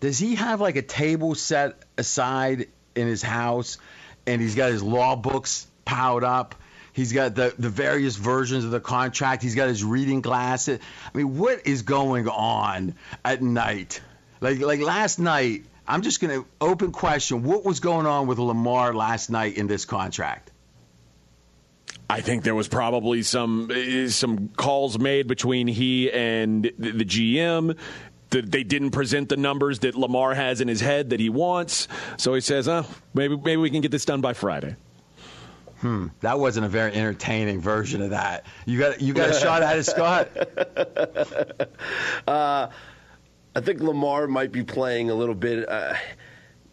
Does 0.00 0.18
he 0.18 0.34
have 0.34 0.60
like 0.60 0.76
a 0.76 0.82
table 0.82 1.34
set 1.34 1.76
aside 1.96 2.68
in 2.94 3.06
his 3.06 3.22
house 3.22 3.78
and 4.26 4.40
he's 4.40 4.54
got 4.54 4.70
his 4.70 4.82
law 4.82 5.16
books 5.16 5.66
piled 5.84 6.24
up? 6.24 6.54
He's 6.92 7.12
got 7.12 7.34
the, 7.34 7.52
the 7.58 7.70
various 7.70 8.14
versions 8.14 8.64
of 8.64 8.70
the 8.70 8.80
contract. 8.80 9.42
He's 9.42 9.56
got 9.56 9.68
his 9.68 9.82
reading 9.82 10.20
glasses. 10.20 10.78
I 11.12 11.18
mean, 11.18 11.38
what 11.38 11.66
is 11.66 11.82
going 11.82 12.28
on 12.28 12.94
at 13.24 13.42
night? 13.42 14.00
Like 14.40 14.60
like 14.60 14.80
last 14.80 15.18
night, 15.18 15.64
I'm 15.88 16.02
just 16.02 16.20
to 16.20 16.46
open 16.60 16.92
question. 16.92 17.42
What 17.42 17.64
was 17.64 17.80
going 17.80 18.06
on 18.06 18.26
with 18.26 18.38
Lamar 18.38 18.94
last 18.94 19.28
night 19.28 19.56
in 19.56 19.66
this 19.66 19.84
contract? 19.84 20.50
I 22.08 22.20
think 22.20 22.44
there 22.44 22.54
was 22.54 22.68
probably 22.68 23.22
some 23.22 23.70
eh, 23.70 24.08
some 24.08 24.48
calls 24.48 24.98
made 24.98 25.26
between 25.26 25.66
he 25.66 26.10
and 26.10 26.64
the 26.78 27.04
GM. 27.04 27.76
They 28.30 28.64
didn't 28.64 28.90
present 28.90 29.28
the 29.28 29.36
numbers 29.36 29.78
that 29.80 29.94
Lamar 29.94 30.34
has 30.34 30.60
in 30.60 30.66
his 30.66 30.80
head 30.80 31.10
that 31.10 31.20
he 31.20 31.28
wants, 31.28 31.88
so 32.16 32.34
he 32.34 32.40
says, 32.40 32.68
"Oh, 32.68 32.84
maybe 33.14 33.36
maybe 33.36 33.56
we 33.56 33.70
can 33.70 33.80
get 33.80 33.90
this 33.90 34.04
done 34.04 34.20
by 34.20 34.32
Friday." 34.32 34.76
Hmm, 35.80 36.08
that 36.20 36.38
wasn't 36.38 36.66
a 36.66 36.68
very 36.68 36.92
entertaining 36.94 37.60
version 37.60 38.00
of 38.02 38.10
that. 38.10 38.46
You 38.64 38.78
got 38.78 39.00
you 39.00 39.14
got 39.14 39.30
a 39.30 39.34
shot 39.34 39.62
at 39.62 39.78
it, 39.78 39.84
Scott. 39.84 40.28
Uh, 42.26 42.68
I 43.54 43.60
think 43.60 43.80
Lamar 43.80 44.26
might 44.26 44.50
be 44.50 44.64
playing 44.64 45.10
a 45.10 45.14
little 45.14 45.34
bit. 45.34 45.68
Uh, 45.68 45.94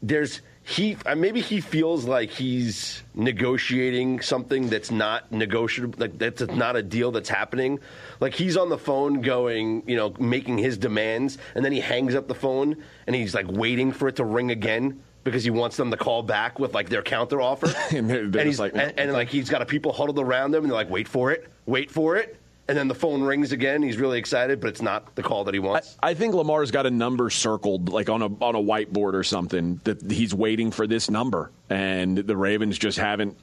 there's 0.02 0.42
he 0.72 0.98
uh, 1.06 1.16
maybe 1.16 1.42
he 1.42 1.60
feels 1.60 2.06
like 2.06 2.30
he's 2.30 3.04
negotiating 3.14 4.22
something 4.22 4.70
that's 4.70 4.90
not 4.90 5.30
negotiable, 5.32 5.96
like 6.00 6.18
that's 6.18 6.42
not 6.42 6.76
a 6.76 6.82
deal 6.82 7.12
that's 7.12 7.30
happening. 7.30 7.80
Like 8.20 8.34
he's 8.34 8.56
on 8.56 8.70
the 8.70 8.78
phone 8.78 9.22
going, 9.22 9.84
you 9.86 9.98
know, 9.98 10.14
making 10.18 10.58
his 10.58 10.78
demands, 10.78 11.38
and 11.56 11.66
then 11.66 11.74
he 11.74 11.82
hangs 11.82 12.16
up 12.16 12.28
the 12.28 12.36
phone 12.36 12.78
and 13.06 13.16
he's 13.16 13.36
like 13.36 13.48
waiting 13.50 13.92
for 13.92 14.08
it 14.08 14.16
to 14.16 14.24
ring 14.24 14.50
again 14.52 15.02
because 15.24 15.44
he 15.44 15.50
wants 15.50 15.78
them 15.78 15.92
to 15.92 15.98
call 15.98 16.24
back 16.24 16.58
with 16.58 16.74
like 16.74 16.90
their 16.90 17.04
counter 17.04 17.42
offer. 17.42 17.68
and, 17.96 18.10
and 18.10 18.36
he's 18.36 18.60
like, 18.60 18.74
and, 18.74 18.98
and 18.98 19.12
like 19.12 19.28
he's 19.28 19.50
got 19.50 19.62
a 19.62 19.66
people 19.66 19.92
huddled 19.92 20.20
around 20.20 20.56
him, 20.56 20.64
and 20.64 20.72
they're 20.72 20.78
like, 20.78 20.90
"Wait 20.90 21.08
for 21.08 21.32
it, 21.32 21.52
wait 21.66 21.92
for 21.92 22.16
it." 22.16 22.41
And 22.72 22.78
then 22.78 22.88
the 22.88 22.96
phone 22.96 23.22
rings 23.22 23.52
again. 23.52 23.84
He's 23.84 23.98
really 23.98 24.18
excited, 24.18 24.62
but 24.62 24.70
it's 24.70 24.82
not 24.82 25.14
the 25.16 25.24
call 25.24 25.44
that 25.44 25.54
he 25.54 25.60
wants. 25.60 25.98
I, 26.02 26.12
I 26.12 26.14
think 26.14 26.34
Lamar's 26.34 26.72
got 26.72 26.86
a 26.86 26.90
number 26.90 27.30
circled, 27.30 27.90
like 27.90 28.08
on 28.08 28.22
a 28.22 28.28
on 28.28 28.56
a 28.56 28.62
whiteboard 28.62 29.14
or 29.14 29.26
something, 29.26 29.82
that 29.84 30.10
he's 30.10 30.34
waiting 30.34 30.72
for 30.72 30.88
this 30.88 31.10
number, 31.10 31.52
and 31.70 32.18
the 32.18 32.38
Ravens 32.38 32.78
just 32.78 32.98
haven't 32.98 33.38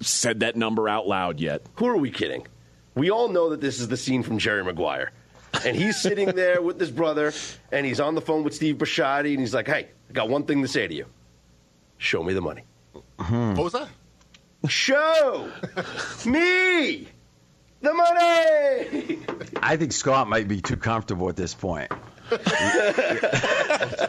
said 0.00 0.40
that 0.40 0.56
number 0.56 0.88
out 0.88 1.06
loud 1.06 1.38
yet. 1.38 1.66
Who 1.74 1.86
are 1.86 1.98
we 1.98 2.10
kidding? 2.10 2.46
We 2.94 3.10
all 3.10 3.28
know 3.28 3.50
that 3.50 3.60
this 3.60 3.78
is 3.78 3.88
the 3.88 3.96
scene 3.98 4.22
from 4.22 4.38
Jerry 4.38 4.64
Maguire. 4.64 5.12
And 5.66 5.76
he's 5.76 6.00
sitting 6.00 6.28
there 6.34 6.62
with 6.62 6.80
his 6.80 6.90
brother, 6.90 7.34
and 7.70 7.84
he's 7.84 8.00
on 8.00 8.14
the 8.14 8.22
phone 8.22 8.42
with 8.42 8.54
Steve 8.54 8.76
Bisciotti, 8.76 9.32
and 9.32 9.40
he's 9.40 9.52
like, 9.52 9.66
hey, 9.66 9.88
I 10.08 10.12
got 10.14 10.30
one 10.30 10.44
thing 10.44 10.62
to 10.62 10.68
say 10.68 10.88
to 10.88 10.94
you. 10.94 11.04
Show 11.98 12.22
me 12.22 12.32
the 12.32 12.40
money. 12.40 12.62
Hmm. 13.18 13.52
What 13.52 13.64
was 13.64 13.72
that? 13.74 13.88
Show 14.66 15.50
me 16.24 17.08
the 17.82 17.92
money. 17.92 19.18
I 19.62 19.76
think 19.76 19.92
Scott 19.92 20.28
might 20.28 20.48
be 20.48 20.60
too 20.60 20.76
comfortable 20.76 21.28
at 21.28 21.36
this 21.36 21.54
point. 21.54 21.92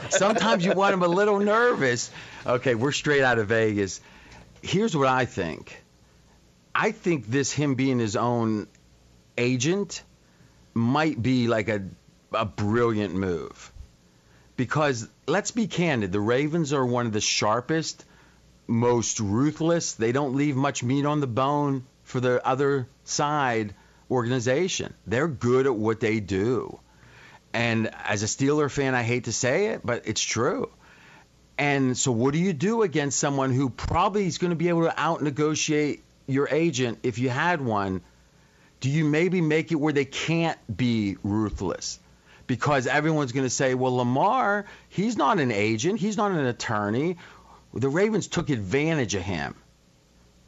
Sometimes 0.10 0.66
you 0.66 0.74
want 0.74 0.94
him 0.94 1.04
a 1.04 1.08
little 1.08 1.40
nervous. 1.40 2.10
Okay, 2.46 2.76
we're 2.76 2.92
straight 2.92 3.24
out 3.24 3.40
of 3.40 3.48
Vegas. 3.48 4.00
Here's 4.62 4.96
what 4.96 5.08
I 5.08 5.26
think. 5.26 5.84
I 6.74 6.92
think 6.92 7.28
this 7.28 7.52
him 7.52 7.76
being 7.76 8.00
his 8.00 8.16
own 8.16 8.68
agent 9.38 10.04
might 10.74 11.22
be 11.22 11.48
like 11.48 11.68
a 11.68 11.84
a 12.34 12.46
brilliant 12.46 13.14
move. 13.14 13.72
Because 14.56 15.08
let's 15.28 15.52
be 15.52 15.68
candid, 15.68 16.12
the 16.12 16.20
Ravens 16.20 16.74
are 16.74 16.86
one 16.86 17.06
of 17.06 17.14
the 17.14 17.22
sharpest, 17.22 18.06
most 18.68 19.20
ruthless. 19.20 19.94
They 19.94 20.12
don't 20.12 20.36
leave 20.36 20.56
much 20.56 20.84
meat 20.84 21.06
on 21.06 21.20
the 21.20 21.28
bone 21.28 21.86
for 22.04 22.20
the 22.20 22.46
other 22.46 22.88
side 23.04 23.74
organization. 24.10 24.94
They're 25.08 25.28
good 25.28 25.66
at 25.66 25.76
what 25.76 26.00
they 26.00 26.20
do. 26.20 26.80
And 27.54 27.92
as 28.06 28.24
a 28.24 28.26
Steeler 28.26 28.70
fan, 28.70 28.96
I 28.96 29.04
hate 29.04 29.26
to 29.26 29.32
say 29.32 29.68
it, 29.68 29.82
but 29.84 30.08
it's 30.08 30.22
true. 30.22 30.72
And 31.58 31.96
so, 31.96 32.12
what 32.12 32.34
do 32.34 32.40
you 32.40 32.54
do 32.54 32.82
against 32.82 33.20
someone 33.20 33.52
who 33.52 33.70
probably 33.70 34.26
is 34.26 34.40
going 34.40 34.50
to 34.50 34.56
be 34.56 34.70
able 34.70 34.84
to 34.84 35.00
out 35.00 35.22
negotiate 35.22 36.04
your 36.26 36.48
agent 36.50 37.00
if 37.04 37.20
you 37.20 37.30
had 37.30 37.62
one? 37.62 38.02
Do 38.80 38.90
you 38.90 39.06
maybe 39.06 39.40
make 39.40 39.72
it 39.72 39.76
where 39.76 39.94
they 39.94 40.06
can't 40.06 40.58
be 40.76 41.18
ruthless? 41.24 42.00
Because 42.48 42.88
everyone's 42.88 43.32
going 43.32 43.46
to 43.46 43.52
say, 43.52 43.76
well, 43.76 43.98
Lamar, 43.98 44.66
he's 44.90 45.16
not 45.16 45.40
an 45.40 45.52
agent, 45.52 46.00
he's 46.00 46.18
not 46.18 46.32
an 46.32 46.46
attorney. 46.46 47.18
The 47.74 47.88
Ravens 47.88 48.28
took 48.28 48.50
advantage 48.50 49.16
of 49.16 49.22
him 49.22 49.56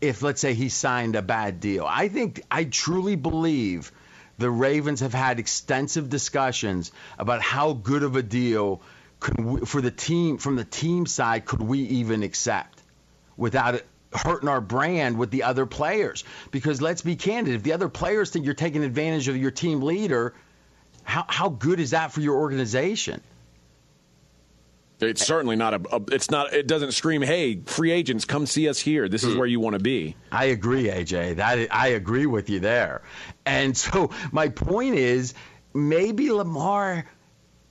if, 0.07 0.21
let's 0.21 0.41
say, 0.41 0.53
he 0.53 0.69
signed 0.69 1.15
a 1.15 1.21
bad 1.21 1.59
deal. 1.59 1.85
I 1.87 2.07
think, 2.07 2.41
I 2.49 2.63
truly 2.63 3.15
believe 3.15 3.91
the 4.37 4.49
Ravens 4.49 4.99
have 4.99 5.13
had 5.13 5.39
extensive 5.39 6.09
discussions 6.09 6.91
about 7.17 7.41
how 7.41 7.73
good 7.73 8.03
of 8.03 8.15
a 8.15 8.23
deal 8.23 8.81
we, 9.37 9.61
for 9.61 9.81
the 9.81 9.91
team 9.91 10.37
from 10.37 10.55
the 10.55 10.65
team 10.65 11.05
side 11.05 11.45
could 11.45 11.61
we 11.61 11.79
even 11.79 12.23
accept 12.23 12.81
without 13.37 13.81
hurting 14.13 14.47
our 14.47 14.61
brand 14.61 15.17
with 15.17 15.31
the 15.31 15.43
other 15.43 15.65
players 15.65 16.23
because 16.51 16.81
let's 16.81 17.01
be 17.01 17.15
candid 17.15 17.55
if 17.55 17.63
the 17.63 17.73
other 17.73 17.89
players 17.89 18.29
think 18.29 18.45
you're 18.45 18.53
taking 18.53 18.83
advantage 18.83 19.27
of 19.27 19.35
your 19.35 19.51
team 19.51 19.81
leader 19.81 20.33
how, 21.03 21.25
how 21.27 21.49
good 21.49 21.79
is 21.79 21.91
that 21.91 22.11
for 22.11 22.21
your 22.21 22.35
organization 22.35 23.21
it's 24.99 25.25
certainly 25.25 25.55
not 25.55 25.73
a, 25.73 25.95
a, 25.95 26.01
It's 26.11 26.31
not. 26.31 26.53
It 26.53 26.67
doesn't 26.67 26.93
scream, 26.93 27.21
"Hey, 27.21 27.61
free 27.65 27.91
agents, 27.91 28.25
come 28.25 28.45
see 28.45 28.69
us 28.69 28.79
here. 28.79 29.09
This 29.09 29.23
is 29.23 29.33
hmm. 29.33 29.39
where 29.39 29.47
you 29.47 29.59
want 29.59 29.73
to 29.73 29.79
be." 29.79 30.15
I 30.31 30.45
agree, 30.45 30.85
AJ. 30.85 31.37
That 31.37 31.67
I 31.71 31.89
agree 31.89 32.25
with 32.25 32.49
you 32.49 32.59
there. 32.59 33.01
And 33.45 33.75
so 33.85 34.11
my 34.31 34.49
point 34.49 34.95
is, 34.95 35.33
maybe 35.73 36.31
Lamar 36.31 37.05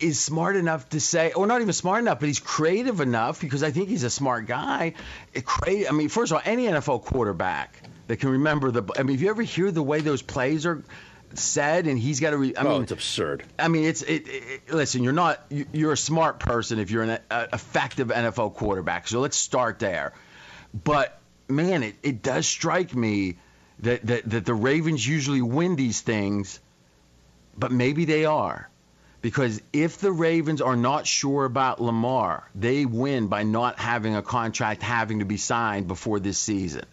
is 0.00 0.20
smart 0.20 0.56
enough 0.56 0.88
to 0.90 1.00
say, 1.00 1.32
or 1.32 1.46
not 1.46 1.60
even 1.60 1.72
smart 1.72 2.00
enough, 2.00 2.20
but 2.20 2.26
he's 2.26 2.40
creative 2.40 3.00
enough 3.00 3.40
because 3.40 3.62
I 3.62 3.70
think 3.70 3.88
he's 3.88 4.04
a 4.04 4.10
smart 4.10 4.46
guy. 4.46 4.94
Eh, 5.34 5.40
it 5.66 5.88
I 5.88 5.92
mean, 5.92 6.08
first 6.08 6.32
of 6.32 6.36
all, 6.36 6.42
any 6.44 6.66
NFL 6.66 7.04
quarterback 7.04 7.82
that 8.06 8.18
can 8.18 8.30
remember 8.30 8.70
the. 8.70 8.82
I 8.98 9.02
mean, 9.02 9.14
if 9.14 9.22
you 9.22 9.30
ever 9.30 9.42
hear 9.42 9.70
the 9.70 9.82
way 9.82 10.00
those 10.00 10.22
plays 10.22 10.66
are 10.66 10.82
said 11.38 11.86
and 11.86 11.98
he's 11.98 12.20
got 12.20 12.30
to 12.30 12.36
re- 12.36 12.56
I 12.56 12.62
oh, 12.62 12.70
mean 12.70 12.82
it's 12.82 12.92
absurd. 12.92 13.44
I 13.58 13.68
mean 13.68 13.84
it's 13.84 14.02
it, 14.02 14.28
it, 14.28 14.72
listen, 14.72 15.02
you're 15.02 15.12
not 15.12 15.44
you're 15.50 15.92
a 15.92 15.96
smart 15.96 16.40
person 16.40 16.78
if 16.78 16.90
you're 16.90 17.02
an 17.02 17.18
a, 17.30 17.48
effective 17.52 18.08
NFL 18.08 18.54
quarterback. 18.54 19.08
So 19.08 19.20
let's 19.20 19.36
start 19.36 19.78
there. 19.78 20.12
But 20.72 21.18
man, 21.48 21.82
it, 21.82 21.96
it 22.02 22.22
does 22.22 22.46
strike 22.46 22.94
me 22.94 23.36
that, 23.80 24.06
that 24.06 24.30
that 24.30 24.46
the 24.46 24.54
Ravens 24.54 25.06
usually 25.06 25.42
win 25.42 25.76
these 25.76 26.00
things, 26.00 26.60
but 27.56 27.72
maybe 27.72 28.04
they 28.04 28.24
are. 28.24 28.68
Because 29.20 29.62
if 29.72 29.98
the 29.98 30.12
Ravens 30.12 30.60
are 30.60 30.76
not 30.76 31.06
sure 31.06 31.46
about 31.46 31.80
Lamar, 31.80 32.50
they 32.54 32.84
win 32.84 33.28
by 33.28 33.42
not 33.42 33.78
having 33.78 34.14
a 34.14 34.20
contract 34.20 34.82
having 34.82 35.20
to 35.20 35.24
be 35.24 35.38
signed 35.38 35.88
before 35.88 36.20
this 36.20 36.36
season. 36.36 36.84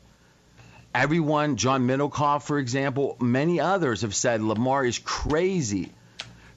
Everyone, 0.93 1.55
Jon 1.55 1.87
Middlekauff, 1.87 2.43
for 2.43 2.59
example, 2.59 3.15
many 3.19 3.59
others 3.59 4.01
have 4.01 4.13
said 4.13 4.41
Lamar 4.41 4.85
is 4.85 4.99
crazy 4.99 5.91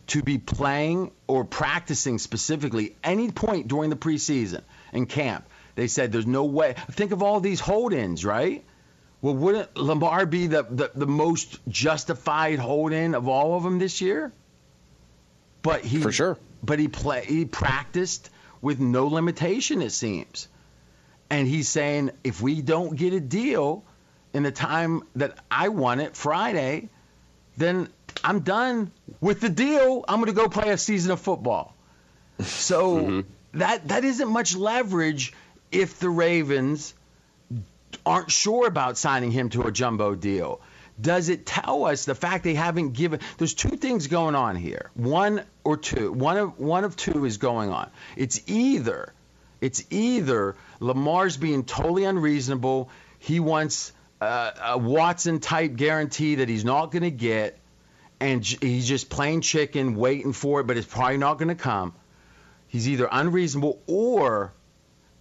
to 0.09 0.23
be 0.23 0.39
playing 0.39 1.13
or 1.27 1.45
practicing 1.45 2.19
specifically 2.19 2.97
any 3.03 3.31
point 3.31 3.69
during 3.69 3.91
the 3.91 3.97
preseason 3.97 4.63
in 4.93 5.07
camp. 5.07 5.47
They 5.77 5.87
said 5.87 6.13
there's 6.13 6.27
no 6.27 6.45
way. 6.45 6.75
Think 6.93 7.13
of 7.13 7.23
all 7.23 7.41
these 7.41 7.61
hold-ins, 7.61 8.25
right? 8.25 8.65
Well, 9.23 9.35
wouldn't 9.35 9.77
Lamar 9.77 10.27
be 10.27 10.49
the, 10.49 10.65
the, 10.65 10.91
the 10.95 11.07
most 11.07 11.59
justified 11.69 12.59
hold-in 12.59 13.15
of 13.15 13.29
all 13.29 13.57
of 13.57 13.63
them 13.63 13.79
this 13.79 14.01
year? 14.01 14.33
But 15.63 15.85
he 15.85 16.01
For 16.01 16.13
sure. 16.13 16.39
But 16.63 16.79
he 16.79 16.89
play 16.89 17.25
he 17.25 17.45
practiced 17.45 18.31
with 18.61 18.81
no 18.81 19.07
limitation, 19.07 19.81
it 19.81 19.93
seems. 19.93 20.49
And 21.31 21.49
he's 21.49 21.69
saying 21.69 22.11
if 22.23 22.43
we 22.43 22.61
don't 22.61 22.97
get 22.97 23.15
a 23.15 23.21
deal 23.21 23.85
in 24.35 24.43
the 24.43 24.53
time 24.53 25.03
that 25.17 25.39
I 25.51 25.69
want 25.69 26.01
it, 26.03 26.17
Friday, 26.17 26.89
then 27.57 27.89
I'm 28.23 28.41
done 28.41 28.91
with 29.21 29.41
the 29.41 29.49
deal. 29.49 30.05
I'm 30.07 30.17
going 30.17 30.27
to 30.27 30.33
go 30.33 30.49
play 30.49 30.71
a 30.71 30.79
season 30.79 31.13
of 31.13 31.21
football. 31.21 31.75
So 32.41 32.97
Mm-hmm. 32.99 33.59
that 33.59 33.89
that 33.89 34.05
isn't 34.05 34.29
much 34.29 34.57
leverage 34.57 35.33
if 35.71 35.99
the 36.01 36.11
Ravens 36.11 36.95
aren't 38.05 38.31
sure 38.31 38.67
about 38.67 38.99
signing 38.99 39.31
him 39.31 39.49
to 39.51 39.63
a 39.63 39.73
jumbo 39.73 40.15
deal. 40.15 40.61
Does 41.01 41.29
it 41.29 41.45
tell 41.47 41.85
us 41.87 42.05
the 42.05 42.15
fact 42.15 42.45
they 42.45 42.55
haven't 42.55 42.93
given? 42.93 43.21
There's 43.39 43.55
two 43.55 43.77
things 43.77 44.07
going 44.09 44.35
on 44.37 44.55
here. 44.57 44.91
One 44.95 45.43
or 45.65 45.77
two. 45.77 46.13
One 46.13 46.37
of 46.37 46.59
one 46.59 46.85
of 46.85 46.97
two 46.97 47.25
is 47.25 47.39
going 47.39 47.71
on. 47.71 47.91
It's 48.17 48.41
either 48.47 49.13
it's 49.61 49.85
either 49.91 50.57
Lamar's 50.81 51.37
being 51.37 51.65
totally 51.65 52.05
unreasonable. 52.05 52.91
He 53.19 53.41
wants 53.41 53.93
uh, 54.25 54.53
a 54.75 54.79
Watson 54.79 55.41
type 55.41 55.77
guarantee 55.77 56.37
that 56.37 56.49
he's 56.49 56.65
not 56.65 56.91
going 56.91 57.03
to 57.03 57.11
get, 57.11 57.59
and 58.21 58.43
j- 58.43 58.59
he's 58.61 58.89
just 58.89 59.09
playing 59.11 59.41
chicken, 59.41 59.95
waiting 59.95 60.33
for 60.33 60.61
it, 60.61 60.67
but 60.67 60.77
it's 60.77 60.87
probably 60.87 61.19
not 61.19 61.39
going 61.39 61.49
to 61.49 61.55
come. 61.55 61.95
He's 62.69 62.89
either 62.89 63.09
unreasonable 63.11 63.81
or 63.87 64.53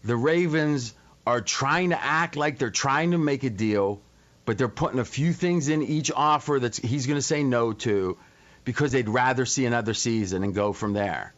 the 0.04 0.16
Ravens 0.16 0.94
are 1.26 1.42
trying 1.42 1.92
to 1.92 2.04
act 2.04 2.36
like 2.36 2.58
they're 2.58 2.70
trying 2.70 3.12
to 3.12 3.18
make 3.18 3.44
a 3.44 3.50
deal, 3.50 4.02
but 4.46 4.58
they're 4.58 4.68
putting 4.68 5.00
a 5.00 5.06
few 5.06 5.34
things 5.34 5.70
in 5.70 5.84
each 5.84 6.12
offer 6.14 6.60
that 6.60 6.76
he's 6.76 7.08
going 7.08 7.18
to 7.18 7.22
say 7.22 7.44
no 7.44 7.74
to 7.74 8.18
because 8.66 8.92
they'd 8.92 9.10
rather 9.10 9.46
see 9.46 9.66
another 9.66 9.94
season 9.94 10.44
and 10.44 10.54
go 10.54 10.74
from 10.74 10.94
there. 10.94 11.34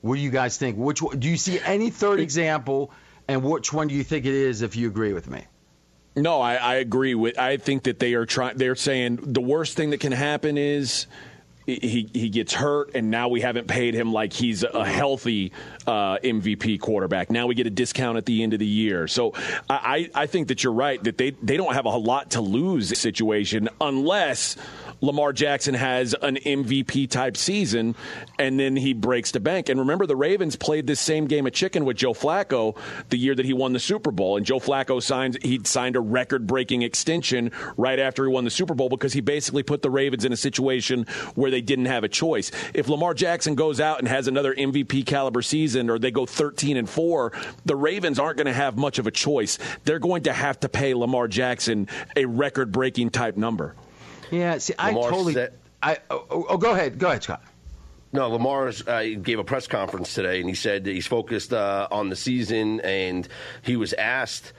What 0.00 0.16
do 0.16 0.20
you 0.20 0.30
guys 0.30 0.56
think? 0.56 0.76
Which 0.76 1.00
do 1.18 1.28
you 1.28 1.36
see 1.36 1.60
any 1.60 1.90
third 1.90 2.20
example, 2.20 2.92
and 3.28 3.42
which 3.42 3.72
one 3.72 3.88
do 3.88 3.94
you 3.94 4.04
think 4.04 4.24
it 4.24 4.34
is? 4.34 4.62
If 4.62 4.76
you 4.76 4.88
agree 4.88 5.12
with 5.12 5.28
me. 5.28 5.44
No, 6.16 6.40
I, 6.40 6.54
I 6.54 6.74
agree 6.76 7.14
with. 7.14 7.38
I 7.38 7.58
think 7.58 7.84
that 7.84 7.98
they 7.98 8.14
are 8.14 8.24
trying. 8.24 8.56
They're 8.56 8.74
saying 8.74 9.18
the 9.22 9.42
worst 9.42 9.76
thing 9.76 9.90
that 9.90 10.00
can 10.00 10.12
happen 10.12 10.56
is 10.56 11.06
he 11.66 12.08
he 12.12 12.28
gets 12.30 12.54
hurt, 12.54 12.92
and 12.94 13.10
now 13.10 13.28
we 13.28 13.40
haven't 13.40 13.66
paid 13.66 13.94
him 13.94 14.12
like 14.12 14.32
he's 14.32 14.62
a 14.62 14.84
healthy 14.84 15.52
uh, 15.86 16.18
MVP 16.18 16.80
quarterback. 16.80 17.30
Now 17.30 17.46
we 17.48 17.54
get 17.54 17.66
a 17.66 17.70
discount 17.70 18.16
at 18.16 18.24
the 18.24 18.42
end 18.42 18.52
of 18.52 18.60
the 18.60 18.66
year. 18.66 19.08
So 19.08 19.34
I 19.68 20.08
I 20.14 20.26
think 20.26 20.48
that 20.48 20.64
you're 20.64 20.72
right 20.72 21.02
that 21.04 21.18
they 21.18 21.30
they 21.42 21.56
don't 21.56 21.74
have 21.74 21.84
a 21.84 21.90
lot 21.90 22.30
to 22.30 22.40
lose 22.40 22.96
situation 22.98 23.68
unless. 23.80 24.56
Lamar 25.00 25.32
Jackson 25.32 25.74
has 25.74 26.14
an 26.22 26.36
MVP 26.36 27.10
type 27.10 27.36
season, 27.36 27.94
and 28.38 28.58
then 28.58 28.76
he 28.76 28.92
breaks 28.92 29.30
the 29.30 29.40
bank. 29.40 29.68
And 29.68 29.80
remember, 29.80 30.06
the 30.06 30.16
Ravens 30.16 30.56
played 30.56 30.86
this 30.86 31.00
same 31.00 31.26
game 31.26 31.46
of 31.46 31.52
chicken 31.52 31.84
with 31.84 31.96
Joe 31.96 32.14
Flacco 32.14 32.76
the 33.10 33.18
year 33.18 33.34
that 33.34 33.44
he 33.44 33.52
won 33.52 33.72
the 33.72 33.78
Super 33.78 34.10
Bowl. 34.10 34.36
And 34.36 34.46
Joe 34.46 34.60
Flacco 34.60 35.02
signed 35.02 35.38
he 35.42 35.60
signed 35.64 35.96
a 35.96 36.00
record 36.00 36.46
breaking 36.46 36.82
extension 36.82 37.52
right 37.76 37.98
after 37.98 38.24
he 38.24 38.32
won 38.32 38.44
the 38.44 38.50
Super 38.50 38.74
Bowl 38.74 38.88
because 38.88 39.12
he 39.12 39.20
basically 39.20 39.62
put 39.62 39.82
the 39.82 39.90
Ravens 39.90 40.24
in 40.24 40.32
a 40.32 40.36
situation 40.36 41.06
where 41.34 41.50
they 41.50 41.60
didn't 41.60 41.86
have 41.86 42.04
a 42.04 42.08
choice. 42.08 42.50
If 42.74 42.88
Lamar 42.88 43.14
Jackson 43.14 43.54
goes 43.54 43.80
out 43.80 43.98
and 43.98 44.08
has 44.08 44.28
another 44.28 44.54
MVP 44.54 45.06
caliber 45.06 45.42
season, 45.42 45.90
or 45.90 45.98
they 45.98 46.10
go 46.10 46.26
13 46.26 46.76
and 46.76 46.88
four, 46.88 47.32
the 47.64 47.76
Ravens 47.76 48.18
aren't 48.18 48.38
going 48.38 48.46
to 48.46 48.52
have 48.52 48.76
much 48.76 48.98
of 48.98 49.06
a 49.06 49.10
choice. 49.10 49.58
They're 49.84 49.98
going 49.98 50.24
to 50.24 50.32
have 50.32 50.60
to 50.60 50.68
pay 50.68 50.94
Lamar 50.94 51.28
Jackson 51.28 51.88
a 52.16 52.24
record 52.24 52.72
breaking 52.72 53.10
type 53.10 53.36
number. 53.36 53.74
Yeah, 54.30 54.58
see, 54.58 54.74
I 54.78 54.88
Lamar 54.90 55.10
totally. 55.10 55.34
said- 55.34 55.54
I 55.82 55.98
oh, 56.10 56.24
oh, 56.30 56.46
oh, 56.48 56.56
go 56.58 56.72
ahead, 56.72 56.98
go 56.98 57.08
ahead, 57.08 57.22
Scott. 57.22 57.42
No, 58.12 58.30
Lamar 58.30 58.72
uh, 58.86 59.02
gave 59.20 59.38
a 59.38 59.44
press 59.44 59.66
conference 59.66 60.14
today, 60.14 60.40
and 60.40 60.48
he 60.48 60.54
said 60.54 60.84
that 60.84 60.92
he's 60.92 61.06
focused 61.06 61.52
uh, 61.52 61.86
on 61.90 62.08
the 62.08 62.16
season, 62.16 62.80
and 62.80 63.28
he 63.62 63.76
was 63.76 63.92
asked 63.92 64.52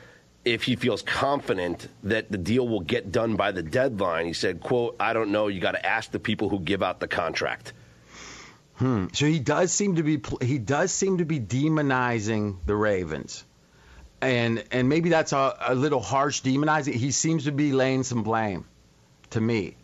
if 0.46 0.64
he 0.64 0.76
feels 0.76 1.02
confident 1.02 1.88
that 2.04 2.32
the 2.32 2.38
deal 2.38 2.68
will 2.68 2.82
get 2.82 3.12
done 3.12 3.36
by 3.36 3.52
the 3.52 3.64
deadline. 3.64 4.28
He 4.28 4.34
said, 4.34 4.62
"quote 4.62 4.96
I 5.00 5.14
don't 5.14 5.32
know. 5.32 5.48
You 5.48 5.60
got 5.60 5.72
to 5.72 5.84
ask 5.86 6.12
the 6.12 6.20
people 6.20 6.50
who 6.50 6.60
give 6.60 6.84
out 6.84 7.00
the 7.00 7.08
contract." 7.08 7.74
Hmm. 8.76 9.08
So 9.12 9.26
he 9.26 9.40
does 9.40 9.72
seem 9.72 9.96
to 9.96 10.04
be 10.04 10.22
he 10.42 10.60
does 10.60 10.92
seem 10.92 11.18
to 11.18 11.26
be 11.26 11.40
demonizing 11.40 12.58
the 12.66 12.76
Ravens, 12.76 13.44
and 14.22 14.64
and 14.72 14.88
maybe 14.88 15.10
that's 15.10 15.34
a, 15.34 15.58
a 15.68 15.74
little 15.76 16.02
harsh 16.02 16.44
demonizing. 16.44 16.94
He 16.94 17.10
seems 17.12 17.46
to 17.46 17.52
be 17.52 17.72
laying 17.74 18.04
some 18.04 18.22
blame 18.22 18.66
to 19.32 19.42
me. 19.42 19.76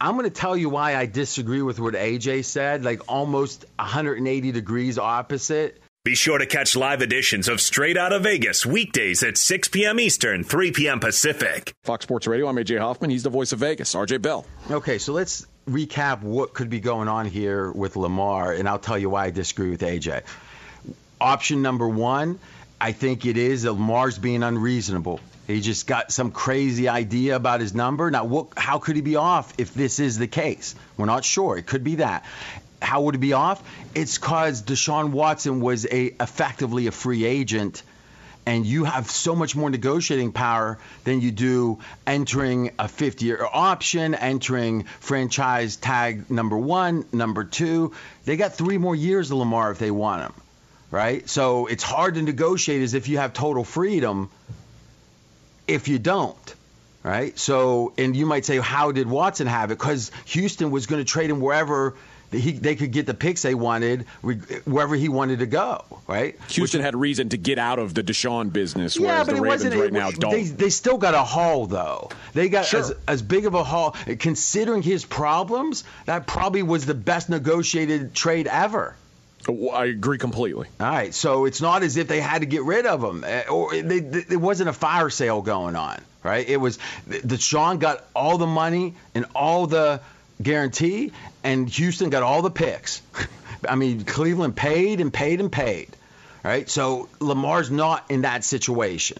I'm 0.00 0.16
going 0.16 0.24
to 0.24 0.30
tell 0.30 0.56
you 0.56 0.68
why 0.68 0.94
I 0.94 1.06
disagree 1.06 1.62
with 1.62 1.80
what 1.80 1.94
AJ 1.94 2.44
said, 2.44 2.84
like 2.84 3.02
almost 3.08 3.64
180 3.76 4.52
degrees 4.52 4.98
opposite. 4.98 5.82
Be 6.04 6.14
sure 6.14 6.38
to 6.38 6.46
catch 6.46 6.76
live 6.76 7.02
editions 7.02 7.48
of 7.48 7.60
Straight 7.60 7.98
Out 7.98 8.12
of 8.12 8.22
Vegas 8.22 8.64
weekdays 8.64 9.22
at 9.24 9.36
6 9.36 9.68
p.m. 9.68 9.98
Eastern, 9.98 10.44
3 10.44 10.70
p.m. 10.70 11.00
Pacific. 11.00 11.74
Fox 11.82 12.04
Sports 12.04 12.26
Radio. 12.26 12.46
I'm 12.46 12.56
AJ 12.56 12.78
Hoffman. 12.78 13.10
He's 13.10 13.24
the 13.24 13.30
voice 13.30 13.52
of 13.52 13.58
Vegas. 13.58 13.94
RJ 13.94 14.22
Bell. 14.22 14.46
Okay, 14.70 14.98
so 14.98 15.12
let's 15.12 15.46
recap 15.68 16.22
what 16.22 16.54
could 16.54 16.70
be 16.70 16.80
going 16.80 17.08
on 17.08 17.26
here 17.26 17.70
with 17.72 17.96
Lamar, 17.96 18.52
and 18.52 18.68
I'll 18.68 18.78
tell 18.78 18.96
you 18.96 19.10
why 19.10 19.26
I 19.26 19.30
disagree 19.30 19.70
with 19.70 19.80
AJ. 19.80 20.22
Option 21.20 21.60
number 21.60 21.88
one, 21.88 22.38
I 22.80 22.92
think 22.92 23.26
it 23.26 23.36
is 23.36 23.64
Lamar's 23.64 24.18
being 24.18 24.44
unreasonable. 24.44 25.20
He 25.48 25.62
just 25.62 25.86
got 25.86 26.12
some 26.12 26.30
crazy 26.30 26.88
idea 26.88 27.34
about 27.34 27.60
his 27.60 27.74
number. 27.74 28.10
Now, 28.10 28.26
what, 28.26 28.48
how 28.58 28.78
could 28.78 28.96
he 28.96 29.02
be 29.02 29.16
off 29.16 29.54
if 29.56 29.72
this 29.72 29.98
is 29.98 30.18
the 30.18 30.26
case? 30.26 30.74
We're 30.98 31.06
not 31.06 31.24
sure. 31.24 31.56
It 31.56 31.66
could 31.66 31.82
be 31.82 31.96
that. 31.96 32.26
How 32.82 33.00
would 33.00 33.14
he 33.14 33.18
be 33.18 33.32
off? 33.32 33.62
It's 33.94 34.18
because 34.18 34.62
Deshaun 34.62 35.10
Watson 35.10 35.62
was 35.62 35.86
a 35.86 36.14
effectively 36.20 36.86
a 36.86 36.92
free 36.92 37.24
agent 37.24 37.82
and 38.44 38.66
you 38.66 38.84
have 38.84 39.10
so 39.10 39.34
much 39.34 39.56
more 39.56 39.70
negotiating 39.70 40.32
power 40.32 40.78
than 41.04 41.22
you 41.22 41.30
do 41.30 41.78
entering 42.06 42.70
a 42.78 42.86
50 42.86 43.24
year 43.24 43.46
option, 43.50 44.14
entering 44.14 44.84
franchise 45.00 45.76
tag 45.76 46.30
number 46.30 46.58
one, 46.58 47.06
number 47.10 47.44
two. 47.44 47.94
They 48.26 48.36
got 48.36 48.54
three 48.54 48.76
more 48.76 48.94
years 48.94 49.30
of 49.30 49.38
Lamar 49.38 49.70
if 49.70 49.78
they 49.78 49.90
want 49.90 50.22
him, 50.22 50.34
right? 50.90 51.26
So 51.26 51.66
it's 51.66 51.82
hard 51.82 52.16
to 52.16 52.22
negotiate 52.22 52.82
as 52.82 52.92
if 52.92 53.08
you 53.08 53.16
have 53.16 53.32
total 53.32 53.64
freedom 53.64 54.30
if 55.68 55.88
you 55.88 55.98
don't. 55.98 56.54
Right. 57.04 57.38
So, 57.38 57.92
and 57.96 58.14
you 58.16 58.26
might 58.26 58.44
say, 58.44 58.58
how 58.58 58.90
did 58.92 59.08
Watson 59.08 59.46
have 59.46 59.70
it? 59.70 59.78
Because 59.78 60.10
Houston 60.26 60.70
was 60.70 60.86
going 60.86 61.00
to 61.02 61.10
trade 61.10 61.30
him 61.30 61.40
wherever 61.40 61.94
he, 62.32 62.52
they 62.52 62.74
could 62.76 62.90
get 62.90 63.06
the 63.06 63.14
picks 63.14 63.40
they 63.42 63.54
wanted, 63.54 64.02
wherever 64.64 64.94
he 64.96 65.08
wanted 65.08 65.38
to 65.38 65.46
go. 65.46 65.84
Right. 66.06 66.36
Houston 66.48 66.82
had 66.82 66.94
reason 66.96 67.30
to 67.30 67.38
get 67.38 67.58
out 67.58 67.78
of 67.78 67.94
the 67.94 68.02
Deshaun 68.02 68.52
business, 68.52 68.96
Yeah, 68.98 69.22
whereas 69.22 69.26
but 69.26 69.32
the 69.32 69.38
it 69.38 69.40
Ravens 69.42 69.64
wasn't. 69.64 69.80
right 69.80 69.86
it- 69.88 69.92
now 69.92 70.10
don't. 70.10 70.30
They, 70.32 70.42
they 70.42 70.70
still 70.70 70.98
got 70.98 71.14
a 71.14 71.22
haul 71.22 71.66
though. 71.66 72.10
They 72.34 72.48
got 72.50 72.66
Sure. 72.66 72.80
as, 72.80 72.92
as 73.06 73.22
big 73.22 73.46
of 73.46 73.54
a 73.54 73.62
haul. 73.64 73.92
Considering 74.18 74.82
his 74.82 75.06
problems, 75.06 75.84
that 76.04 76.26
probably 76.26 76.62
was 76.64 76.84
the 76.84 76.94
best 76.94 77.30
negotiated 77.30 78.12
trade 78.12 78.48
ever. 78.48 78.94
I 79.48 79.86
agree 79.86 80.18
completely. 80.18 80.68
All 80.78 80.86
right, 80.86 81.14
so 81.14 81.46
it's 81.46 81.62
not 81.62 81.82
as 81.82 81.96
if 81.96 82.06
they 82.06 82.20
had 82.20 82.40
to 82.40 82.46
get 82.46 82.64
rid 82.64 82.84
of 82.84 83.02
him, 83.02 83.24
eh, 83.24 83.44
or 83.48 83.72
they, 83.72 84.00
they, 84.00 84.20
there 84.20 84.38
wasn't 84.38 84.68
a 84.68 84.74
fire 84.74 85.08
sale 85.08 85.40
going 85.40 85.74
on, 85.74 86.00
right? 86.22 86.46
It 86.46 86.58
was 86.58 86.78
Deshaun 87.08 87.78
got 87.78 88.04
all 88.14 88.36
the 88.36 88.46
money 88.46 88.94
and 89.14 89.24
all 89.34 89.66
the 89.66 90.00
guarantee, 90.42 91.12
and 91.42 91.68
Houston 91.70 92.10
got 92.10 92.22
all 92.22 92.42
the 92.42 92.50
picks. 92.50 93.00
I 93.68 93.74
mean, 93.74 94.04
Cleveland 94.04 94.54
paid 94.54 95.00
and 95.00 95.12
paid 95.12 95.40
and 95.40 95.50
paid, 95.50 95.88
right? 96.44 96.68
So 96.68 97.08
Lamar's 97.18 97.70
not 97.70 98.10
in 98.10 98.22
that 98.22 98.44
situation. 98.44 99.18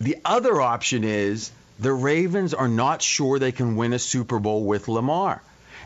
The 0.00 0.18
other 0.24 0.60
option 0.60 1.04
is 1.04 1.50
the 1.78 1.92
Ravens 1.92 2.54
are 2.54 2.68
not 2.68 3.02
sure 3.02 3.38
they 3.38 3.52
can 3.52 3.76
win 3.76 3.92
a 3.92 3.98
Super 3.98 4.38
Bowl 4.38 4.64
with 4.64 4.88
Lamar. 4.88 5.42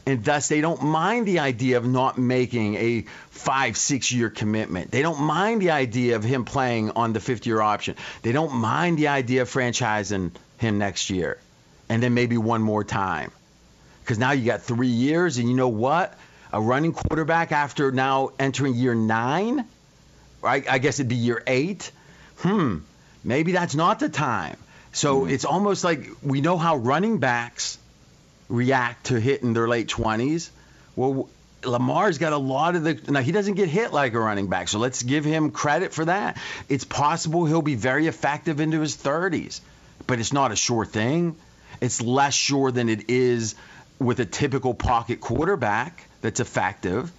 And 0.06 0.24
thus, 0.24 0.48
they 0.48 0.60
don't 0.60 0.82
mind 0.82 1.26
the 1.26 1.40
idea 1.40 1.76
of 1.76 1.86
not 1.86 2.18
making 2.18 2.74
a 2.76 3.02
five, 3.30 3.76
six 3.76 4.10
year 4.10 4.30
commitment. 4.30 4.90
They 4.90 5.02
don't 5.02 5.20
mind 5.20 5.62
the 5.62 5.70
idea 5.70 6.16
of 6.16 6.24
him 6.24 6.44
playing 6.44 6.92
on 6.92 7.12
the 7.12 7.20
fifth 7.20 7.46
year 7.46 7.60
option. 7.60 7.96
They 8.22 8.32
don't 8.32 8.54
mind 8.54 8.98
the 8.98 9.08
idea 9.08 9.42
of 9.42 9.50
franchising 9.50 10.32
him 10.58 10.78
next 10.78 11.10
year 11.10 11.38
and 11.90 12.00
then 12.00 12.14
maybe 12.14 12.38
one 12.38 12.62
more 12.62 12.84
time. 12.84 13.32
Because 14.00 14.18
now 14.18 14.30
you 14.30 14.46
got 14.46 14.62
three 14.62 14.88
years, 14.88 15.36
and 15.36 15.48
you 15.48 15.56
know 15.56 15.68
what? 15.68 16.16
A 16.52 16.60
running 16.60 16.92
quarterback 16.92 17.52
after 17.52 17.90
now 17.90 18.30
entering 18.38 18.74
year 18.74 18.94
nine, 18.94 19.66
right? 20.40 20.64
I 20.70 20.78
guess 20.78 21.00
it'd 21.00 21.08
be 21.08 21.16
year 21.16 21.42
eight. 21.46 21.90
Hmm, 22.38 22.78
maybe 23.24 23.52
that's 23.52 23.74
not 23.74 23.98
the 23.98 24.08
time. 24.08 24.56
So 24.92 25.26
it's 25.26 25.44
almost 25.44 25.84
like 25.84 26.08
we 26.22 26.40
know 26.40 26.56
how 26.56 26.76
running 26.76 27.18
backs 27.18 27.78
react 28.50 29.06
to 29.06 29.18
hitting 29.18 29.54
their 29.54 29.68
late 29.68 29.88
20s. 29.88 30.50
Well, 30.96 31.28
Lamar's 31.64 32.18
got 32.18 32.32
a 32.32 32.38
lot 32.38 32.74
of 32.74 32.84
the 32.84 32.98
now 33.08 33.20
he 33.20 33.32
doesn't 33.32 33.54
get 33.54 33.68
hit 33.68 33.92
like 33.92 34.14
a 34.14 34.20
running 34.20 34.48
back, 34.48 34.68
so 34.68 34.78
let's 34.78 35.02
give 35.02 35.24
him 35.24 35.50
credit 35.50 35.92
for 35.92 36.04
that. 36.06 36.38
It's 36.68 36.84
possible 36.84 37.46
he'll 37.46 37.62
be 37.62 37.74
very 37.74 38.06
effective 38.06 38.60
into 38.60 38.80
his 38.80 38.96
30s, 38.96 39.60
but 40.06 40.18
it's 40.18 40.32
not 40.32 40.52
a 40.52 40.56
sure 40.56 40.84
thing. 40.84 41.36
It's 41.80 42.00
less 42.00 42.34
sure 42.34 42.70
than 42.70 42.88
it 42.88 43.08
is 43.08 43.54
with 43.98 44.20
a 44.20 44.24
typical 44.24 44.74
pocket 44.74 45.20
quarterback 45.20 46.06
that's 46.22 46.40
effective. 46.40 47.12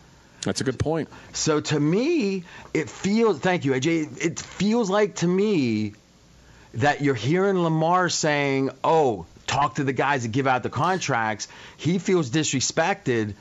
That's 0.44 0.62
a 0.62 0.64
good 0.64 0.80
point. 0.80 1.08
So 1.34 1.60
to 1.60 1.80
me, 1.80 2.44
it 2.74 2.90
feels 2.90 3.40
thank 3.40 3.64
you, 3.64 3.74
AJ. 3.74 4.26
It 4.26 4.40
feels 4.40 4.90
like 4.90 5.16
to 5.18 5.28
me 5.28 5.94
that 6.74 7.02
you're 7.02 7.16
hearing 7.16 7.60
Lamar 7.60 8.10
saying, 8.10 8.72
"Oh, 8.84 9.28
talk 9.52 9.76
to 9.76 9.84
the 9.84 9.94
guys 9.94 10.24
that 10.24 10.32
give 10.32 10.48
out 10.48 10.64
the 10.64 10.70
contracts." 10.70 11.48
He 11.78 12.00
feels 12.00 12.30
disrespected 12.30 13.36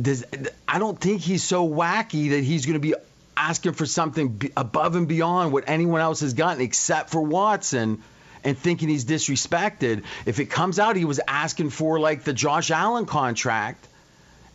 does 0.00 0.24
I 0.68 0.78
don't 0.78 0.98
think 0.98 1.20
he's 1.20 1.42
so 1.42 1.68
wacky 1.68 2.30
that 2.30 2.42
he's 2.44 2.66
going 2.66 2.74
to 2.74 2.80
be 2.80 2.94
asking 3.36 3.72
for 3.72 3.86
something 3.86 4.50
above 4.56 4.96
and 4.96 5.08
beyond 5.08 5.52
what 5.52 5.64
anyone 5.66 6.00
else 6.00 6.20
has 6.20 6.34
gotten 6.34 6.62
except 6.62 7.10
for 7.10 7.20
Watson 7.20 8.02
and 8.44 8.56
thinking 8.56 8.88
he's 8.88 9.04
disrespected. 9.04 10.04
If 10.26 10.40
it 10.40 10.46
comes 10.46 10.78
out 10.78 10.96
he 10.96 11.04
was 11.04 11.20
asking 11.26 11.70
for 11.70 11.98
like 11.98 12.24
the 12.24 12.32
Josh 12.32 12.70
Allen 12.70 13.06
contract 13.06 13.86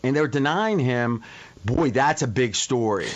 and 0.03 0.15
they're 0.15 0.27
denying 0.27 0.79
him, 0.79 1.23
boy, 1.63 1.91
that's 1.91 2.21
a 2.21 2.27
big 2.27 2.55
story. 2.55 3.09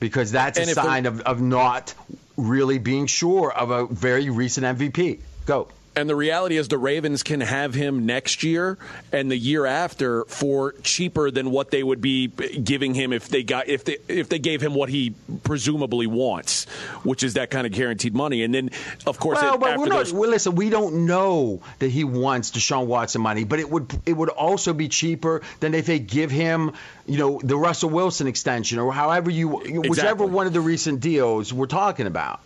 Because 0.00 0.30
that's 0.30 0.58
and 0.58 0.70
a 0.70 0.74
sign 0.74 1.06
of, 1.06 1.22
of 1.22 1.40
not 1.40 1.92
really 2.36 2.78
being 2.78 3.06
sure 3.06 3.52
of 3.52 3.70
a 3.70 3.86
very 3.86 4.30
recent 4.30 4.78
MVP. 4.78 5.20
Go. 5.44 5.68
And 5.98 6.08
the 6.08 6.14
reality 6.14 6.56
is, 6.56 6.68
the 6.68 6.78
Ravens 6.78 7.24
can 7.24 7.40
have 7.40 7.74
him 7.74 8.06
next 8.06 8.44
year 8.44 8.78
and 9.10 9.28
the 9.28 9.36
year 9.36 9.66
after 9.66 10.24
for 10.26 10.72
cheaper 10.82 11.32
than 11.32 11.50
what 11.50 11.72
they 11.72 11.82
would 11.82 12.00
be 12.00 12.28
giving 12.28 12.94
him 12.94 13.12
if 13.12 13.28
they 13.28 13.42
got 13.42 13.66
if 13.66 13.84
they 13.84 13.98
if 14.06 14.28
they 14.28 14.38
gave 14.38 14.62
him 14.62 14.74
what 14.74 14.90
he 14.90 15.12
presumably 15.42 16.06
wants, 16.06 16.66
which 17.02 17.24
is 17.24 17.34
that 17.34 17.50
kind 17.50 17.66
of 17.66 17.72
guaranteed 17.72 18.14
money. 18.14 18.44
And 18.44 18.54
then, 18.54 18.70
of 19.06 19.18
course, 19.18 19.42
well, 19.42 19.54
it, 19.54 19.60
but 19.60 19.76
we're 19.76 19.86
not, 19.86 19.98
those... 19.98 20.12
well, 20.12 20.30
listen, 20.30 20.54
we 20.54 20.70
don't 20.70 21.06
know 21.06 21.62
that 21.80 21.90
he 21.90 22.04
wants 22.04 22.52
Deshaun 22.52 22.86
Watson 22.86 23.20
money, 23.20 23.42
but 23.42 23.58
it 23.58 23.68
would 23.68 23.92
it 24.06 24.12
would 24.12 24.28
also 24.28 24.72
be 24.72 24.88
cheaper 24.88 25.42
than 25.58 25.74
if 25.74 25.86
they 25.86 25.98
give 25.98 26.30
him, 26.30 26.74
you 27.06 27.18
know, 27.18 27.40
the 27.42 27.56
Russell 27.56 27.90
Wilson 27.90 28.28
extension 28.28 28.78
or 28.78 28.92
however 28.92 29.32
you 29.32 29.60
exactly. 29.62 29.88
whichever 29.88 30.26
one 30.26 30.46
of 30.46 30.52
the 30.52 30.60
recent 30.60 31.00
deals 31.00 31.52
we're 31.52 31.66
talking 31.66 32.06
about. 32.06 32.40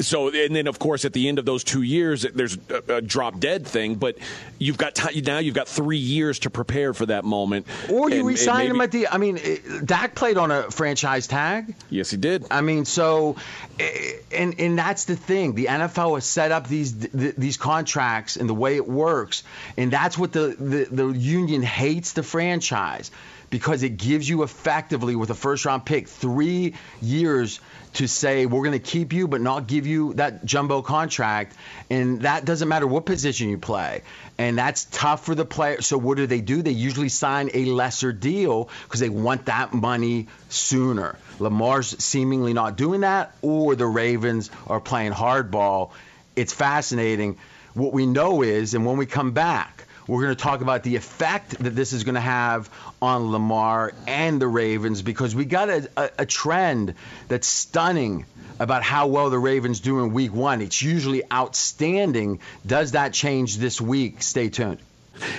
So, 0.00 0.28
and 0.28 0.54
then 0.54 0.66
of 0.66 0.78
course 0.78 1.04
at 1.04 1.12
the 1.12 1.28
end 1.28 1.38
of 1.38 1.44
those 1.44 1.62
two 1.62 1.82
years, 1.82 2.22
there's 2.22 2.58
a, 2.68 2.96
a 2.96 3.00
drop 3.00 3.38
dead 3.38 3.66
thing. 3.66 3.94
But 3.94 4.18
you've 4.58 4.78
got 4.78 4.94
t- 4.94 5.20
now 5.20 5.38
you've 5.38 5.54
got 5.54 5.68
three 5.68 5.98
years 5.98 6.40
to 6.40 6.50
prepare 6.50 6.92
for 6.94 7.06
that 7.06 7.24
moment. 7.24 7.66
Or 7.90 8.10
you 8.10 8.18
and, 8.18 8.26
resign 8.26 8.70
and 8.70 8.78
maybe, 8.78 9.04
him 9.04 9.04
at 9.04 9.10
the. 9.10 9.14
I 9.14 9.18
mean, 9.18 9.38
eh, 9.38 9.58
Dak 9.84 10.14
played 10.14 10.36
on 10.36 10.50
a 10.50 10.70
franchise 10.70 11.26
tag. 11.26 11.74
Yes, 11.90 12.10
he 12.10 12.16
did. 12.16 12.46
I 12.50 12.60
mean, 12.60 12.84
so, 12.84 13.36
eh, 13.78 14.14
and 14.32 14.58
and 14.58 14.78
that's 14.78 15.04
the 15.04 15.16
thing. 15.16 15.54
The 15.54 15.66
NFL 15.66 16.14
has 16.14 16.24
set 16.24 16.50
up 16.50 16.66
these 16.66 16.94
these 16.98 17.56
contracts 17.56 18.36
and 18.36 18.48
the 18.48 18.54
way 18.54 18.76
it 18.76 18.88
works, 18.88 19.44
and 19.76 19.92
that's 19.92 20.18
what 20.18 20.32
the 20.32 20.56
the, 20.58 20.88
the 20.90 21.06
union 21.08 21.62
hates 21.62 22.12
the 22.12 22.22
franchise 22.22 23.10
because 23.50 23.82
it 23.82 23.96
gives 23.96 24.28
you 24.28 24.42
effectively 24.42 25.16
with 25.16 25.30
a 25.30 25.34
first 25.34 25.64
round 25.64 25.84
pick 25.84 26.08
three 26.08 26.74
years 27.00 27.60
to 27.94 28.08
say 28.08 28.46
we're 28.46 28.64
going 28.64 28.72
to 28.72 28.78
keep 28.78 29.12
you 29.12 29.28
but 29.28 29.40
not 29.40 29.66
give 29.66 29.86
you 29.86 30.14
that 30.14 30.44
jumbo 30.44 30.82
contract. 30.82 31.56
And 31.90 32.22
that 32.22 32.44
doesn't 32.44 32.68
matter 32.68 32.86
what 32.86 33.06
position 33.06 33.48
you 33.48 33.58
play. 33.58 34.02
And 34.36 34.58
that's 34.58 34.84
tough 34.86 35.24
for 35.24 35.34
the 35.34 35.44
player. 35.44 35.80
So 35.80 35.96
what 35.96 36.16
do 36.16 36.26
they 36.26 36.40
do? 36.40 36.62
They 36.62 36.72
usually 36.72 37.08
sign 37.08 37.50
a 37.54 37.64
lesser 37.66 38.12
deal 38.12 38.68
because 38.84 39.00
they 39.00 39.08
want 39.08 39.46
that 39.46 39.72
money 39.72 40.28
sooner. 40.48 41.16
Lamar's 41.38 42.02
seemingly 42.02 42.52
not 42.52 42.76
doing 42.76 43.00
that 43.00 43.34
or 43.42 43.76
the 43.76 43.86
ravens 43.86 44.50
are 44.66 44.80
playing 44.80 45.12
hardball. 45.12 45.90
It's 46.36 46.52
fascinating. 46.52 47.38
What 47.74 47.92
we 47.92 48.06
know 48.06 48.42
is 48.42 48.74
and 48.74 48.86
when 48.86 48.96
we 48.96 49.06
come 49.06 49.32
back 49.32 49.73
we're 50.06 50.22
going 50.22 50.36
to 50.36 50.42
talk 50.42 50.60
about 50.60 50.82
the 50.82 50.96
effect 50.96 51.58
that 51.62 51.70
this 51.70 51.92
is 51.92 52.04
going 52.04 52.14
to 52.14 52.20
have 52.20 52.70
on 53.00 53.30
Lamar 53.32 53.92
and 54.06 54.40
the 54.40 54.48
Ravens 54.48 55.02
because 55.02 55.34
we 55.34 55.44
got 55.44 55.68
a, 55.68 55.88
a, 55.96 56.10
a 56.20 56.26
trend 56.26 56.94
that's 57.28 57.46
stunning 57.46 58.26
about 58.60 58.82
how 58.82 59.06
well 59.06 59.30
the 59.30 59.38
Ravens 59.38 59.80
do 59.80 60.04
in 60.04 60.12
week 60.12 60.32
one. 60.32 60.60
It's 60.60 60.82
usually 60.82 61.22
outstanding. 61.32 62.40
Does 62.66 62.92
that 62.92 63.12
change 63.12 63.56
this 63.56 63.80
week? 63.80 64.22
Stay 64.22 64.48
tuned. 64.48 64.78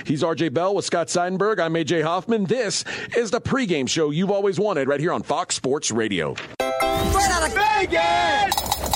He's 0.04 0.22
RJ 0.22 0.54
Bell 0.54 0.74
with 0.74 0.84
Scott 0.84 1.08
Seidenberg. 1.08 1.60
I'm 1.60 1.74
AJ 1.74 2.02
Hoffman. 2.02 2.44
This 2.44 2.84
is 3.16 3.30
the 3.30 3.40
pregame 3.40 3.88
show 3.88 4.10
you've 4.10 4.30
always 4.30 4.58
wanted 4.58 4.88
right 4.88 5.00
here 5.00 5.12
on 5.12 5.22
Fox 5.22 5.54
Sports 5.54 5.90
Radio. 5.90 6.34
Right 6.60 7.30
out 7.30 7.46
of 7.46 7.54
Vegas! 7.54 8.95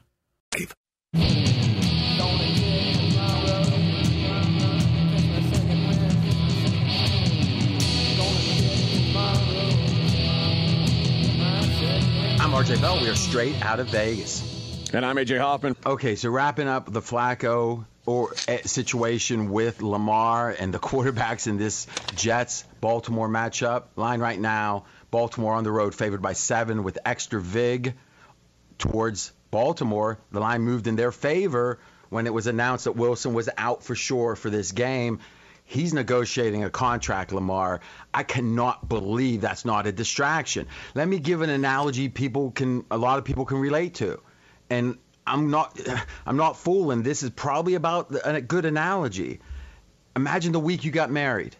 I'm 0.53 0.67
RJ 12.51 12.81
Bell. 12.81 12.99
We 13.01 13.07
are 13.07 13.15
straight 13.15 13.63
out 13.63 13.79
of 13.79 13.87
Vegas. 13.87 14.89
And 14.93 15.05
I'm 15.05 15.15
AJ 15.15 15.39
Hoffman. 15.39 15.77
Okay, 15.85 16.15
so 16.17 16.29
wrapping 16.29 16.67
up 16.67 16.91
the 16.91 16.99
Flacco 16.99 17.85
or 18.05 18.33
eh, 18.49 18.63
situation 18.65 19.51
with 19.51 19.81
Lamar 19.81 20.49
and 20.49 20.73
the 20.73 20.79
quarterbacks 20.79 21.47
in 21.47 21.57
this 21.57 21.87
Jets 22.15 22.65
Baltimore 22.81 23.29
matchup. 23.29 23.83
Line 23.95 24.19
right 24.19 24.39
now, 24.39 24.83
Baltimore 25.11 25.53
on 25.53 25.63
the 25.63 25.71
road 25.71 25.95
favored 25.95 26.21
by 26.21 26.33
7 26.33 26.83
with 26.83 26.99
extra 27.05 27.39
vig 27.39 27.93
towards 28.77 29.31
Baltimore. 29.51 30.17
The 30.31 30.39
line 30.39 30.61
moved 30.61 30.87
in 30.87 30.95
their 30.95 31.11
favor 31.11 31.79
when 32.09 32.25
it 32.25 32.33
was 32.33 32.47
announced 32.47 32.85
that 32.85 32.93
Wilson 32.93 33.33
was 33.33 33.49
out 33.57 33.83
for 33.83 33.95
sure 33.95 34.35
for 34.35 34.49
this 34.49 34.71
game. 34.71 35.19
He's 35.63 35.93
negotiating 35.93 36.65
a 36.65 36.69
contract, 36.69 37.31
Lamar. 37.31 37.79
I 38.13 38.23
cannot 38.23 38.89
believe 38.89 39.39
that's 39.39 39.63
not 39.63 39.87
a 39.87 39.91
distraction. 39.93 40.67
Let 40.95 41.07
me 41.07 41.19
give 41.19 41.41
an 41.41 41.49
analogy 41.49 42.09
people 42.09 42.51
can 42.51 42.83
a 42.91 42.97
lot 42.97 43.19
of 43.19 43.23
people 43.23 43.45
can 43.45 43.57
relate 43.57 43.95
to. 43.95 44.19
And 44.69 44.97
I'm 45.25 45.49
not 45.49 45.79
I'm 46.25 46.37
not 46.37 46.57
fooling. 46.57 47.03
This 47.03 47.23
is 47.23 47.29
probably 47.29 47.75
about 47.75 48.13
a 48.25 48.41
good 48.41 48.65
analogy. 48.65 49.39
Imagine 50.15 50.51
the 50.51 50.59
week 50.59 50.83
you 50.83 50.91
got 50.91 51.09
married. 51.09 51.55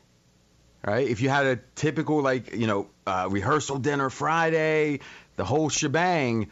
Right? 0.86 1.08
If 1.08 1.22
you 1.22 1.30
had 1.30 1.46
a 1.46 1.60
typical 1.76 2.22
like, 2.22 2.54
you 2.54 2.68
know, 2.68 2.90
uh, 3.08 3.28
rehearsal 3.32 3.78
dinner 3.78 4.10
Friday, 4.10 5.00
the 5.38 5.46
whole 5.46 5.70
shebang, 5.70 6.50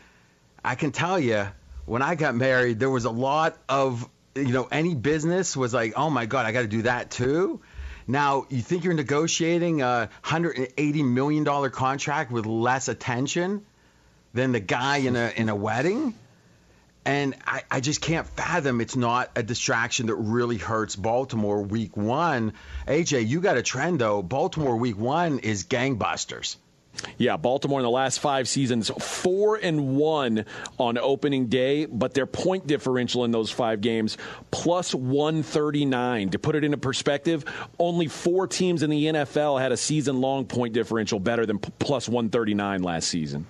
I 0.64 0.76
can 0.76 0.92
tell 0.92 1.20
you 1.20 1.48
when 1.86 2.02
I 2.02 2.16
got 2.16 2.36
married 2.36 2.80
there 2.80 2.90
was 2.90 3.06
a 3.06 3.12
lot 3.12 3.58
of 3.68 4.08
you 4.36 4.54
know, 4.54 4.68
any 4.72 4.96
business 4.96 5.56
was 5.56 5.74
like, 5.74 5.94
oh 5.96 6.10
my 6.10 6.26
God, 6.26 6.46
I 6.46 6.52
got 6.52 6.62
to 6.62 6.68
do 6.68 6.84
that 6.84 7.12
too. 7.12 7.62
Now, 8.08 8.46
you 8.50 8.62
think 8.62 8.84
you're 8.84 8.94
negotiating 8.94 9.82
a 9.82 10.10
$180 10.24 11.06
million 11.06 11.70
contract 11.70 12.32
with 12.32 12.46
less 12.46 12.88
attention 12.88 13.66
than 14.34 14.52
the 14.52 14.60
guy 14.60 14.98
in 14.98 15.16
a, 15.16 15.32
in 15.36 15.50
a 15.50 15.56
wedding? 15.56 16.16
And 17.06 17.36
I, 17.46 17.64
I 17.70 17.80
just 17.80 18.02
can't 18.02 18.28
fathom 18.28 18.82
it's 18.82 18.96
not 18.96 19.32
a 19.36 19.44
distraction 19.44 20.08
that 20.08 20.16
really 20.16 20.58
hurts 20.58 20.96
Baltimore 20.96 21.62
week 21.62 21.96
one. 21.96 22.54
AJ, 22.88 23.28
you 23.28 23.42
got 23.42 23.58
a 23.58 23.64
trend 23.64 24.00
though. 24.00 24.22
Baltimore 24.22 24.76
week 24.76 24.98
one 24.98 25.40
is 25.40 25.66
gangbusters. 25.66 26.56
Yeah, 27.18 27.38
Baltimore 27.38 27.80
in 27.80 27.84
the 27.84 27.90
last 27.90 28.20
five 28.20 28.48
seasons, 28.48 28.90
four 28.90 29.56
and 29.56 29.96
one 29.96 30.46
on 30.78 30.98
opening 30.98 31.48
day, 31.48 31.86
but 31.86 32.14
their 32.14 32.26
point 32.26 32.68
differential 32.68 33.26
in 33.26 33.32
those 33.32 33.52
five 33.52 33.82
games 33.82 34.18
plus 34.52 34.94
139. 34.94 36.30
To 36.30 36.40
put 36.40 36.56
it 36.56 36.64
into 36.64 36.78
perspective, 36.78 37.46
only 37.78 38.08
four 38.08 38.48
teams 38.48 38.84
in 38.84 38.90
the 38.90 39.06
NFL 39.06 39.60
had 39.60 39.72
a 39.72 39.78
season 39.78 40.22
long 40.22 40.46
point 40.46 40.74
differential 40.74 41.20
better 41.20 41.46
than 41.46 41.60
plus 41.60 42.08
139 42.08 42.84
last 42.84 43.08
season. 43.08 43.46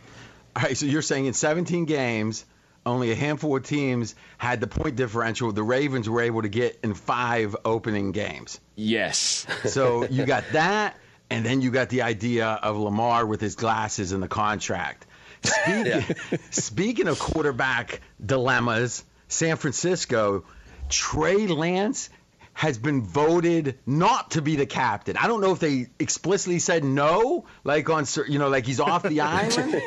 All 0.55 0.63
right, 0.63 0.77
so 0.77 0.85
you're 0.85 1.01
saying 1.01 1.25
in 1.25 1.33
17 1.33 1.85
games, 1.85 2.45
only 2.85 3.11
a 3.11 3.15
handful 3.15 3.55
of 3.55 3.63
teams 3.63 4.15
had 4.37 4.59
the 4.61 4.67
point 4.67 4.95
differential 4.95 5.51
the 5.51 5.63
Ravens 5.63 6.09
were 6.09 6.21
able 6.21 6.41
to 6.41 6.49
get 6.49 6.79
in 6.83 6.93
five 6.93 7.55
opening 7.65 8.11
games. 8.11 8.59
Yes. 8.75 9.45
So 9.65 10.05
you 10.05 10.25
got 10.25 10.43
that. 10.53 10.95
And 11.29 11.45
then 11.45 11.61
you 11.61 11.71
got 11.71 11.89
the 11.89 12.01
idea 12.01 12.47
of 12.47 12.77
Lamar 12.77 13.25
with 13.25 13.39
his 13.39 13.55
glasses 13.55 14.11
and 14.11 14.21
the 14.23 14.27
contract. 14.27 15.05
Speaking, 15.43 15.85
yeah. 15.85 16.03
speaking 16.49 17.07
of 17.07 17.19
quarterback 17.19 18.01
dilemmas, 18.23 19.03
San 19.27 19.57
Francisco, 19.57 20.43
Trey 20.89 21.47
Lance 21.47 22.09
has 22.53 22.77
been 22.77 23.01
voted 23.01 23.79
not 23.85 24.31
to 24.31 24.41
be 24.41 24.57
the 24.57 24.65
captain. 24.65 25.15
I 25.15 25.27
don't 25.27 25.39
know 25.39 25.53
if 25.53 25.59
they 25.59 25.87
explicitly 25.97 26.59
said 26.59 26.83
no, 26.83 27.45
like 27.63 27.89
on 27.89 28.05
you 28.27 28.37
know, 28.37 28.49
like 28.49 28.65
he's 28.65 28.81
off 28.81 29.03
the 29.03 29.21
island. 29.21 29.81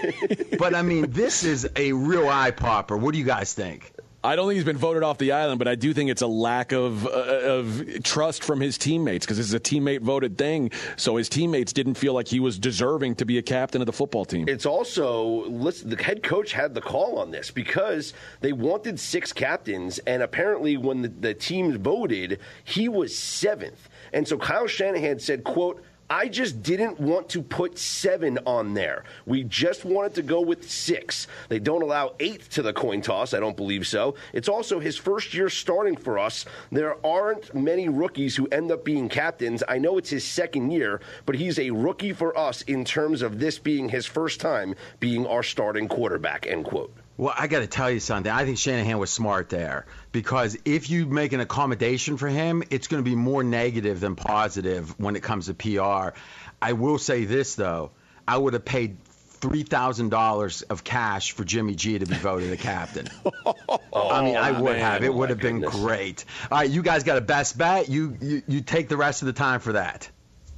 But 0.59 0.75
I 0.75 0.81
mean, 0.81 1.11
this 1.11 1.45
is 1.45 1.69
a 1.77 1.93
real 1.93 2.27
eye 2.29 2.51
popper. 2.51 2.97
What 2.97 3.13
do 3.13 3.19
you 3.19 3.27
guys 3.27 3.53
think? 3.53 3.92
I 4.25 4.37
don't 4.37 4.47
think 4.47 4.55
he's 4.55 4.65
been 4.65 4.77
voted 4.77 5.03
off 5.03 5.19
the 5.19 5.33
island, 5.33 5.59
but 5.59 5.67
I 5.67 5.75
do 5.75 5.93
think 5.93 6.09
it's 6.09 6.23
a 6.23 6.29
lack 6.29 6.71
of 6.71 7.07
uh, 7.07 7.11
of 7.11 8.03
trust 8.05 8.45
from 8.45 8.61
his 8.61 8.79
teammates 8.79 9.27
because 9.27 9.37
this 9.37 9.47
is 9.47 9.55
a 9.55 9.61
teammate 9.61 10.01
voted 10.01 10.39
thing. 10.39 10.71
So 10.97 11.17
his 11.17 11.29
teammates 11.29 11.73
didn't 11.73 11.95
feel 11.95 12.15
like 12.15 12.29
he 12.29 12.39
was 12.39 12.57
deserving 12.59 13.17
to 13.17 13.25
be 13.25 13.39
a 13.39 13.43
captain 13.43 13.83
of 13.83 13.87
the 13.87 13.93
football 13.93 14.25
team. 14.25 14.49
It's 14.49 14.67
also 14.67 15.47
listen, 15.49 15.91
the 15.91 16.01
head 16.01 16.23
coach 16.23 16.53
had 16.53 16.73
the 16.73 16.81
call 16.81 17.19
on 17.19 17.33
this 17.33 17.51
because 17.51 18.15
they 18.41 18.53
wanted 18.53 19.01
six 19.01 19.33
captains, 19.33 19.99
and 20.01 20.23
apparently 20.23 20.77
when 20.77 21.03
the, 21.03 21.09
the 21.09 21.35
teams 21.35 21.75
voted, 21.77 22.39
he 22.63 22.89
was 22.89 23.17
seventh. 23.19 23.89
And 24.13 24.27
so 24.29 24.39
Kyle 24.39 24.69
Shanahan 24.69 25.19
said, 25.19 25.43
"quote." 25.43 25.83
I 26.13 26.29
just 26.29 26.63
didn't 26.63 27.01
want 27.01 27.31
to 27.31 27.41
put 27.41 27.79
seven 27.79 28.39
on 28.45 28.75
there. 28.75 29.05
We 29.25 29.45
just 29.45 29.87
wanted 29.87 30.15
to 30.17 30.23
go 30.23 30.43
with 30.43 30.71
six. 30.71 31.27
They 31.49 31.59
don't 31.59 31.81
allow 31.81 32.17
eight 32.21 32.51
to 32.51 32.61
the 32.61 32.75
coin 32.75 33.01
toss. 33.01 33.33
I 33.33 33.41
don't 33.41 33.57
believe 33.57 33.87
so. 33.87 34.17
It's 34.35 34.47
also 34.47 34.79
his 34.79 34.99
first 34.99 35.33
year 35.33 35.49
starting 35.49 35.97
for 35.97 36.19
us. 36.19 36.45
There 36.71 36.99
aren't 37.05 37.55
many 37.55 37.89
rookies 37.89 38.37
who 38.37 38.47
end 38.49 38.71
up 38.71 38.85
being 38.85 39.09
captains. 39.09 39.63
I 39.67 39.79
know 39.79 39.97
it's 39.97 40.11
his 40.11 40.23
second 40.23 40.71
year, 40.71 41.01
but 41.25 41.35
he's 41.35 41.59
a 41.59 41.71
rookie 41.71 42.13
for 42.13 42.37
us 42.37 42.61
in 42.61 42.85
terms 42.85 43.23
of 43.23 43.39
this 43.39 43.59
being 43.59 43.89
his 43.89 44.05
first 44.05 44.39
time 44.39 44.75
being 45.01 45.27
our 45.27 45.43
starting 45.43 45.89
quarterback, 45.89 46.47
end 46.47 46.67
quote. 46.67 46.95
Well, 47.23 47.33
I 47.39 47.47
got 47.47 47.61
to 47.61 47.69
tell 47.69 47.89
you 47.89 48.01
something. 48.01 48.33
I 48.33 48.45
think 48.45 48.59
Shanahan 48.59 48.99
was 48.99 49.09
smart 49.09 49.49
there 49.49 49.87
because 50.11 50.59
if 50.65 50.91
you 50.91 51.07
make 51.07 51.33
an 51.33 51.39
accommodation 51.39 52.17
for 52.17 52.27
him, 52.27 52.65
it's 52.69 52.89
going 52.89 53.01
to 53.01 53.09
be 53.09 53.15
more 53.15 53.45
negative 53.45 54.01
than 54.01 54.17
positive 54.17 54.99
when 54.99 55.15
it 55.15 55.23
comes 55.23 55.47
to 55.47 55.55
PR. 55.55 56.19
I 56.61 56.73
will 56.73 56.99
say 56.99 57.25
this 57.25 57.55
though, 57.55 57.93
I 58.27 58.37
would 58.37 58.55
have 58.55 58.65
paid 58.65 58.97
three 59.05 59.63
thousand 59.63 60.09
dollars 60.09 60.63
of 60.63 60.83
cash 60.83 61.31
for 61.31 61.45
Jimmy 61.45 61.77
G 61.77 61.97
to 61.97 62.07
be 62.07 62.17
voted 62.17 62.51
the 62.51 62.57
captain. 62.57 63.07
oh, 63.47 64.11
I 64.11 64.25
mean, 64.25 64.35
I 64.35 64.51
would 64.51 64.73
man. 64.73 64.81
have. 64.81 65.05
It 65.05 65.11
oh, 65.11 65.13
would 65.13 65.31
have 65.31 65.39
been 65.39 65.61
great. 65.61 66.25
All 66.51 66.59
right, 66.59 66.69
you 66.69 66.83
guys 66.83 67.05
got 67.05 67.19
a 67.19 67.21
best 67.21 67.57
bet. 67.57 67.89
You, 67.89 68.17
you 68.21 68.43
you 68.49 68.61
take 68.63 68.89
the 68.89 68.97
rest 68.97 69.23
of 69.23 69.27
the 69.27 69.33
time 69.33 69.61
for 69.61 69.75
that. 69.75 70.11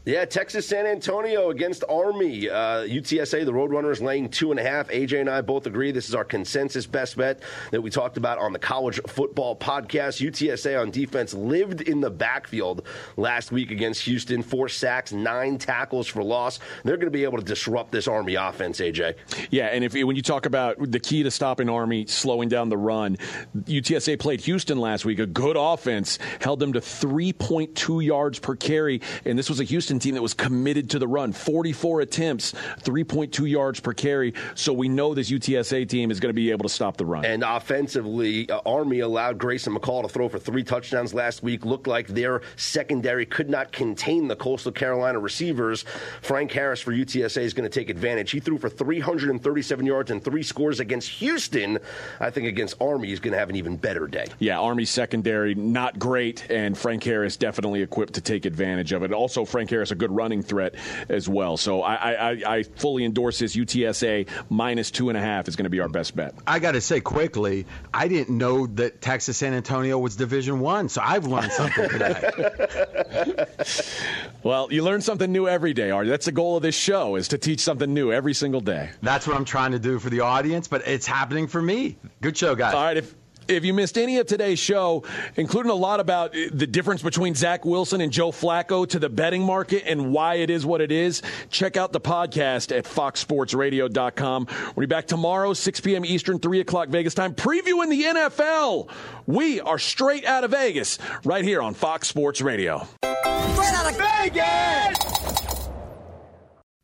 Yeah, 0.07 0.27
Texas 0.27 0.69
San 0.69 0.85
Antonio 0.85 1.49
against 1.49 1.83
Army. 1.89 2.51
Uh, 2.51 2.85
UTSA, 2.85 3.47
the 3.47 3.53
Roadrunners, 3.53 4.03
laying 4.03 4.29
two 4.29 4.51
and 4.51 4.61
a 4.61 4.63
half. 4.63 4.89
AJ 4.89 5.21
and 5.21 5.31
I 5.31 5.41
both 5.41 5.67
agree 5.67 5.93
this 5.93 6.11
is 6.11 6.15
our 6.15 6.27
consensus 6.27 6.85
best 6.85 7.17
bet 7.17 7.41
that 7.71 7.81
we 7.81 7.89
talked 7.89 8.19
about 8.19 8.37
on 8.37 8.53
the 8.53 8.59
college 8.59 9.01
football 9.07 9.57
podcast. 9.57 10.21
UTSA 10.21 10.79
on 10.79 10.91
defense 10.91 11.33
lived 11.33 11.81
in 11.81 12.03
the 12.03 12.11
backfield 12.11 12.87
last 13.17 13.51
week 13.51 13.71
against 13.71 14.03
Houston. 14.03 14.43
Four 14.43 14.69
sacks, 14.69 15.11
nine 15.11 15.57
tackles 15.57 16.07
for 16.07 16.23
loss. 16.23 16.61
They're 16.85 16.99
going 16.99 17.07
to 17.07 17.11
be 17.11 17.25
able 17.25 17.39
to 17.39 17.45
disrupt 17.45 17.91
this 17.91 18.07
Army 18.07 18.35
offense, 18.35 18.81
AJ. 18.81 19.15
Yeah, 19.51 19.69
and 19.69 19.83
if 19.85 19.95
when 19.95 20.17
you 20.17 20.23
talk 20.23 20.45
about 20.45 20.77
the 20.79 21.01
key 21.01 21.23
to 21.23 21.31
stopping 21.31 21.71
Army 21.71 22.05
slowing 22.05 22.51
down 22.51 22.69
the 22.69 22.77
run, 22.77 23.17
UTSA 23.57 24.19
played 24.19 24.43
Houston 24.43 24.77
last 24.77 25.07
week. 25.07 25.19
A 25.19 25.27
good 25.27 25.57
offense 25.59 26.19
held 26.43 26.61
them 26.61 26.75
to 26.75 26.81
3.2 26.81 28.05
yards 28.05 28.39
per 28.39 28.55
carry, 28.55 29.01
and 29.25 29.39
this 29.39 29.49
was 29.49 29.61
a 29.61 29.65
Houston 29.65 29.94
team 29.99 30.15
that 30.15 30.23
was 30.23 30.35
committed 30.35 30.91
to 30.91 30.99
the 30.99 31.09
run. 31.09 31.33
44 31.33 32.01
attempts, 32.01 32.53
3.2 32.83 33.49
yards 33.49 33.81
per 33.81 33.93
carry. 33.93 34.35
So 34.55 34.73
we 34.73 34.89
know 34.89 35.15
this 35.15 35.31
UTSA 35.31 35.89
team 35.89 36.11
is 36.11 36.21
going 36.21 36.31
to 36.31 36.35
be 36.35 36.51
able 36.51 36.65
to 36.65 36.75
stop 36.75 36.97
the 36.97 37.07
run. 37.07 37.25
And 37.25 37.43
offensively, 37.43 38.49
uh, 38.51 38.61
Army 38.67 39.01
allowed 39.01 39.39
Grayson 39.39 39.75
McCall 39.75 40.03
to 40.03 40.09
throw 40.09 40.29
for 40.29 40.39
three 40.39 40.65
touchdowns 40.65 41.15
last 41.15 41.43
week. 41.43 41.65
Looked 41.65 41.87
like 41.87 42.09
their 42.09 42.43
secondary 42.57 43.27
could 43.27 43.51
not 43.51 43.73
contain 43.73 44.29
the 44.29 44.37
Coastal 44.37 44.73
Carolina 44.73 45.19
receivers. 45.19 45.85
Frank 46.23 46.53
Harris 46.53 46.81
for 46.81 46.93
UTSA 46.93 47.43
is 47.43 47.55
going 47.55 47.69
to 47.69 47.81
take 47.81 47.91
advantage. 47.91 48.31
He 48.31 48.41
threw 48.41 48.59
for 48.59 48.69
337 48.69 49.87
yards 49.87 50.11
and 50.11 50.23
three 50.23 50.43
scores 50.43 50.81
against 50.81 51.09
Houston. 51.11 51.79
I 52.21 52.31
think 52.31 52.47
against 52.47 52.81
Army, 52.81 53.09
he's 53.09 53.21
going 53.21 53.33
to 53.33 53.39
have 53.39 53.51
an 53.51 53.57
even 53.57 53.77
better 53.77 54.07
day. 54.07 54.27
Yeah, 54.39 54.59
Army 54.59 54.85
secondary 54.85 55.55
not 55.55 55.99
great, 55.99 56.51
and 56.51 56.77
Frank 56.77 57.03
Harris 57.05 57.37
definitely 57.37 57.83
equipped 57.83 58.15
to 58.15 58.21
take 58.21 58.45
advantage 58.45 58.93
of 58.93 59.03
it. 59.03 59.13
Also, 59.13 59.45
Frank 59.45 59.71
Harris 59.71 59.84
a 59.91 59.95
good 59.95 60.11
running 60.11 60.43
threat 60.43 60.75
as 61.09 61.29
well. 61.29 61.57
So 61.57 61.83
I, 61.83 61.95
I, 61.95 62.31
I 62.47 62.63
fully 62.63 63.05
endorse 63.05 63.39
this. 63.39 63.55
UTSA 63.55 64.29
minus 64.49 64.91
two 64.91 65.09
and 65.09 65.19
a 65.19 65.21
half 65.21 65.49
is 65.49 65.57
going 65.57 65.65
to 65.65 65.71
be 65.71 65.81
our 65.81 65.89
best 65.89 66.17
bet. 66.17 66.35
I 66.47 66.59
got 66.59 66.73
to 66.73 66.81
say 66.81 67.01
quickly, 67.01 67.67
I 67.93 68.09
didn't 68.09 68.37
know 68.37 68.67
that 68.67 69.01
Texas 69.01 69.39
San 69.39 69.55
Antonio 69.55 69.99
was 69.99 70.17
Division 70.17 70.61
One, 70.61 70.89
so 70.89 71.01
I've 71.05 71.27
learned 71.27 71.53
something 71.53 71.89
today. 71.89 73.47
well, 74.43 74.69
you 74.71 74.83
learn 74.83 75.01
something 75.01 75.31
new 75.31 75.49
every 75.49 75.73
day, 75.73 75.89
RJ. 75.91 76.09
That's 76.09 76.27
the 76.27 76.33
goal 76.33 76.57
of 76.57 76.63
this 76.63 76.75
show: 76.75 77.17
is 77.17 77.29
to 77.29 77.39
teach 77.39 77.61
something 77.61 77.93
new 77.93 78.13
every 78.13 78.35
single 78.35 78.61
day. 78.61 78.91
That's 79.03 79.27
what 79.27 79.37
I'm 79.37 79.45
trying 79.45 79.73
to 79.73 79.79
do 79.79 79.99
for 79.99 80.11
the 80.11 80.21
audience, 80.21 80.69
but 80.69 80.87
it's 80.87 81.07
happening 81.07 81.47
for 81.47 81.61
me. 81.61 81.97
Good 82.21 82.37
show, 82.37 82.55
guys. 82.55 82.75
All 82.75 82.83
right, 82.83 82.97
if 82.97 83.15
if 83.49 83.65
you 83.65 83.75
missed 83.75 83.99
any 83.99 84.19
of 84.19 84.27
today's 84.27 84.59
show, 84.59 85.05
including 85.37 85.71
a 85.71 85.75
lot 85.75 86.01
about 86.01 86.37
uh, 86.37 86.49
the 86.53 86.67
difference 86.67 87.03
between 87.03 87.35
Zach 87.35 87.65
Wilson 87.65 88.01
and 88.01 88.13
Joe 88.13 88.31
Flacco 88.31 88.89
to 88.89 88.99
the 88.99 89.09
betting 89.09 89.43
market 89.43 89.85
and 89.87 90.13
why 90.13 90.37
it 90.37 90.51
is 90.51 90.65
what 90.67 90.81
it 90.81 90.93
is, 90.93 91.23
check 91.51 91.77
out 91.77 91.93
the 91.93 92.01
podcast 92.01 92.77
at 92.77 92.85
foxsportsradio.com. 92.85 94.47
We'll 94.75 94.87
be 94.87 94.87
back 94.87 95.07
tomorrow, 95.07 95.53
6 95.53 95.81
p.m. 95.81 96.05
Eastern, 96.05 96.39
3 96.39 96.61
o'clock 96.61 96.89
Vegas 96.89 97.15
time, 97.15 97.35
previewing 97.35 97.91
the 97.91 98.03
NFL. 98.03 98.89
We 99.27 99.61
are 99.61 99.79
straight 99.79 100.25
out 100.25 100.45
of 100.45 100.51
Vegas, 100.51 100.99
right 101.25 101.45
here 101.45 101.63
on 101.63 101.75
Fox 101.75 102.09
Sports 102.09 102.41
Radio. 102.41 102.87
Straight 103.03 103.75
out 103.75 103.91
of 103.91 103.97
Vegas! 103.97 105.44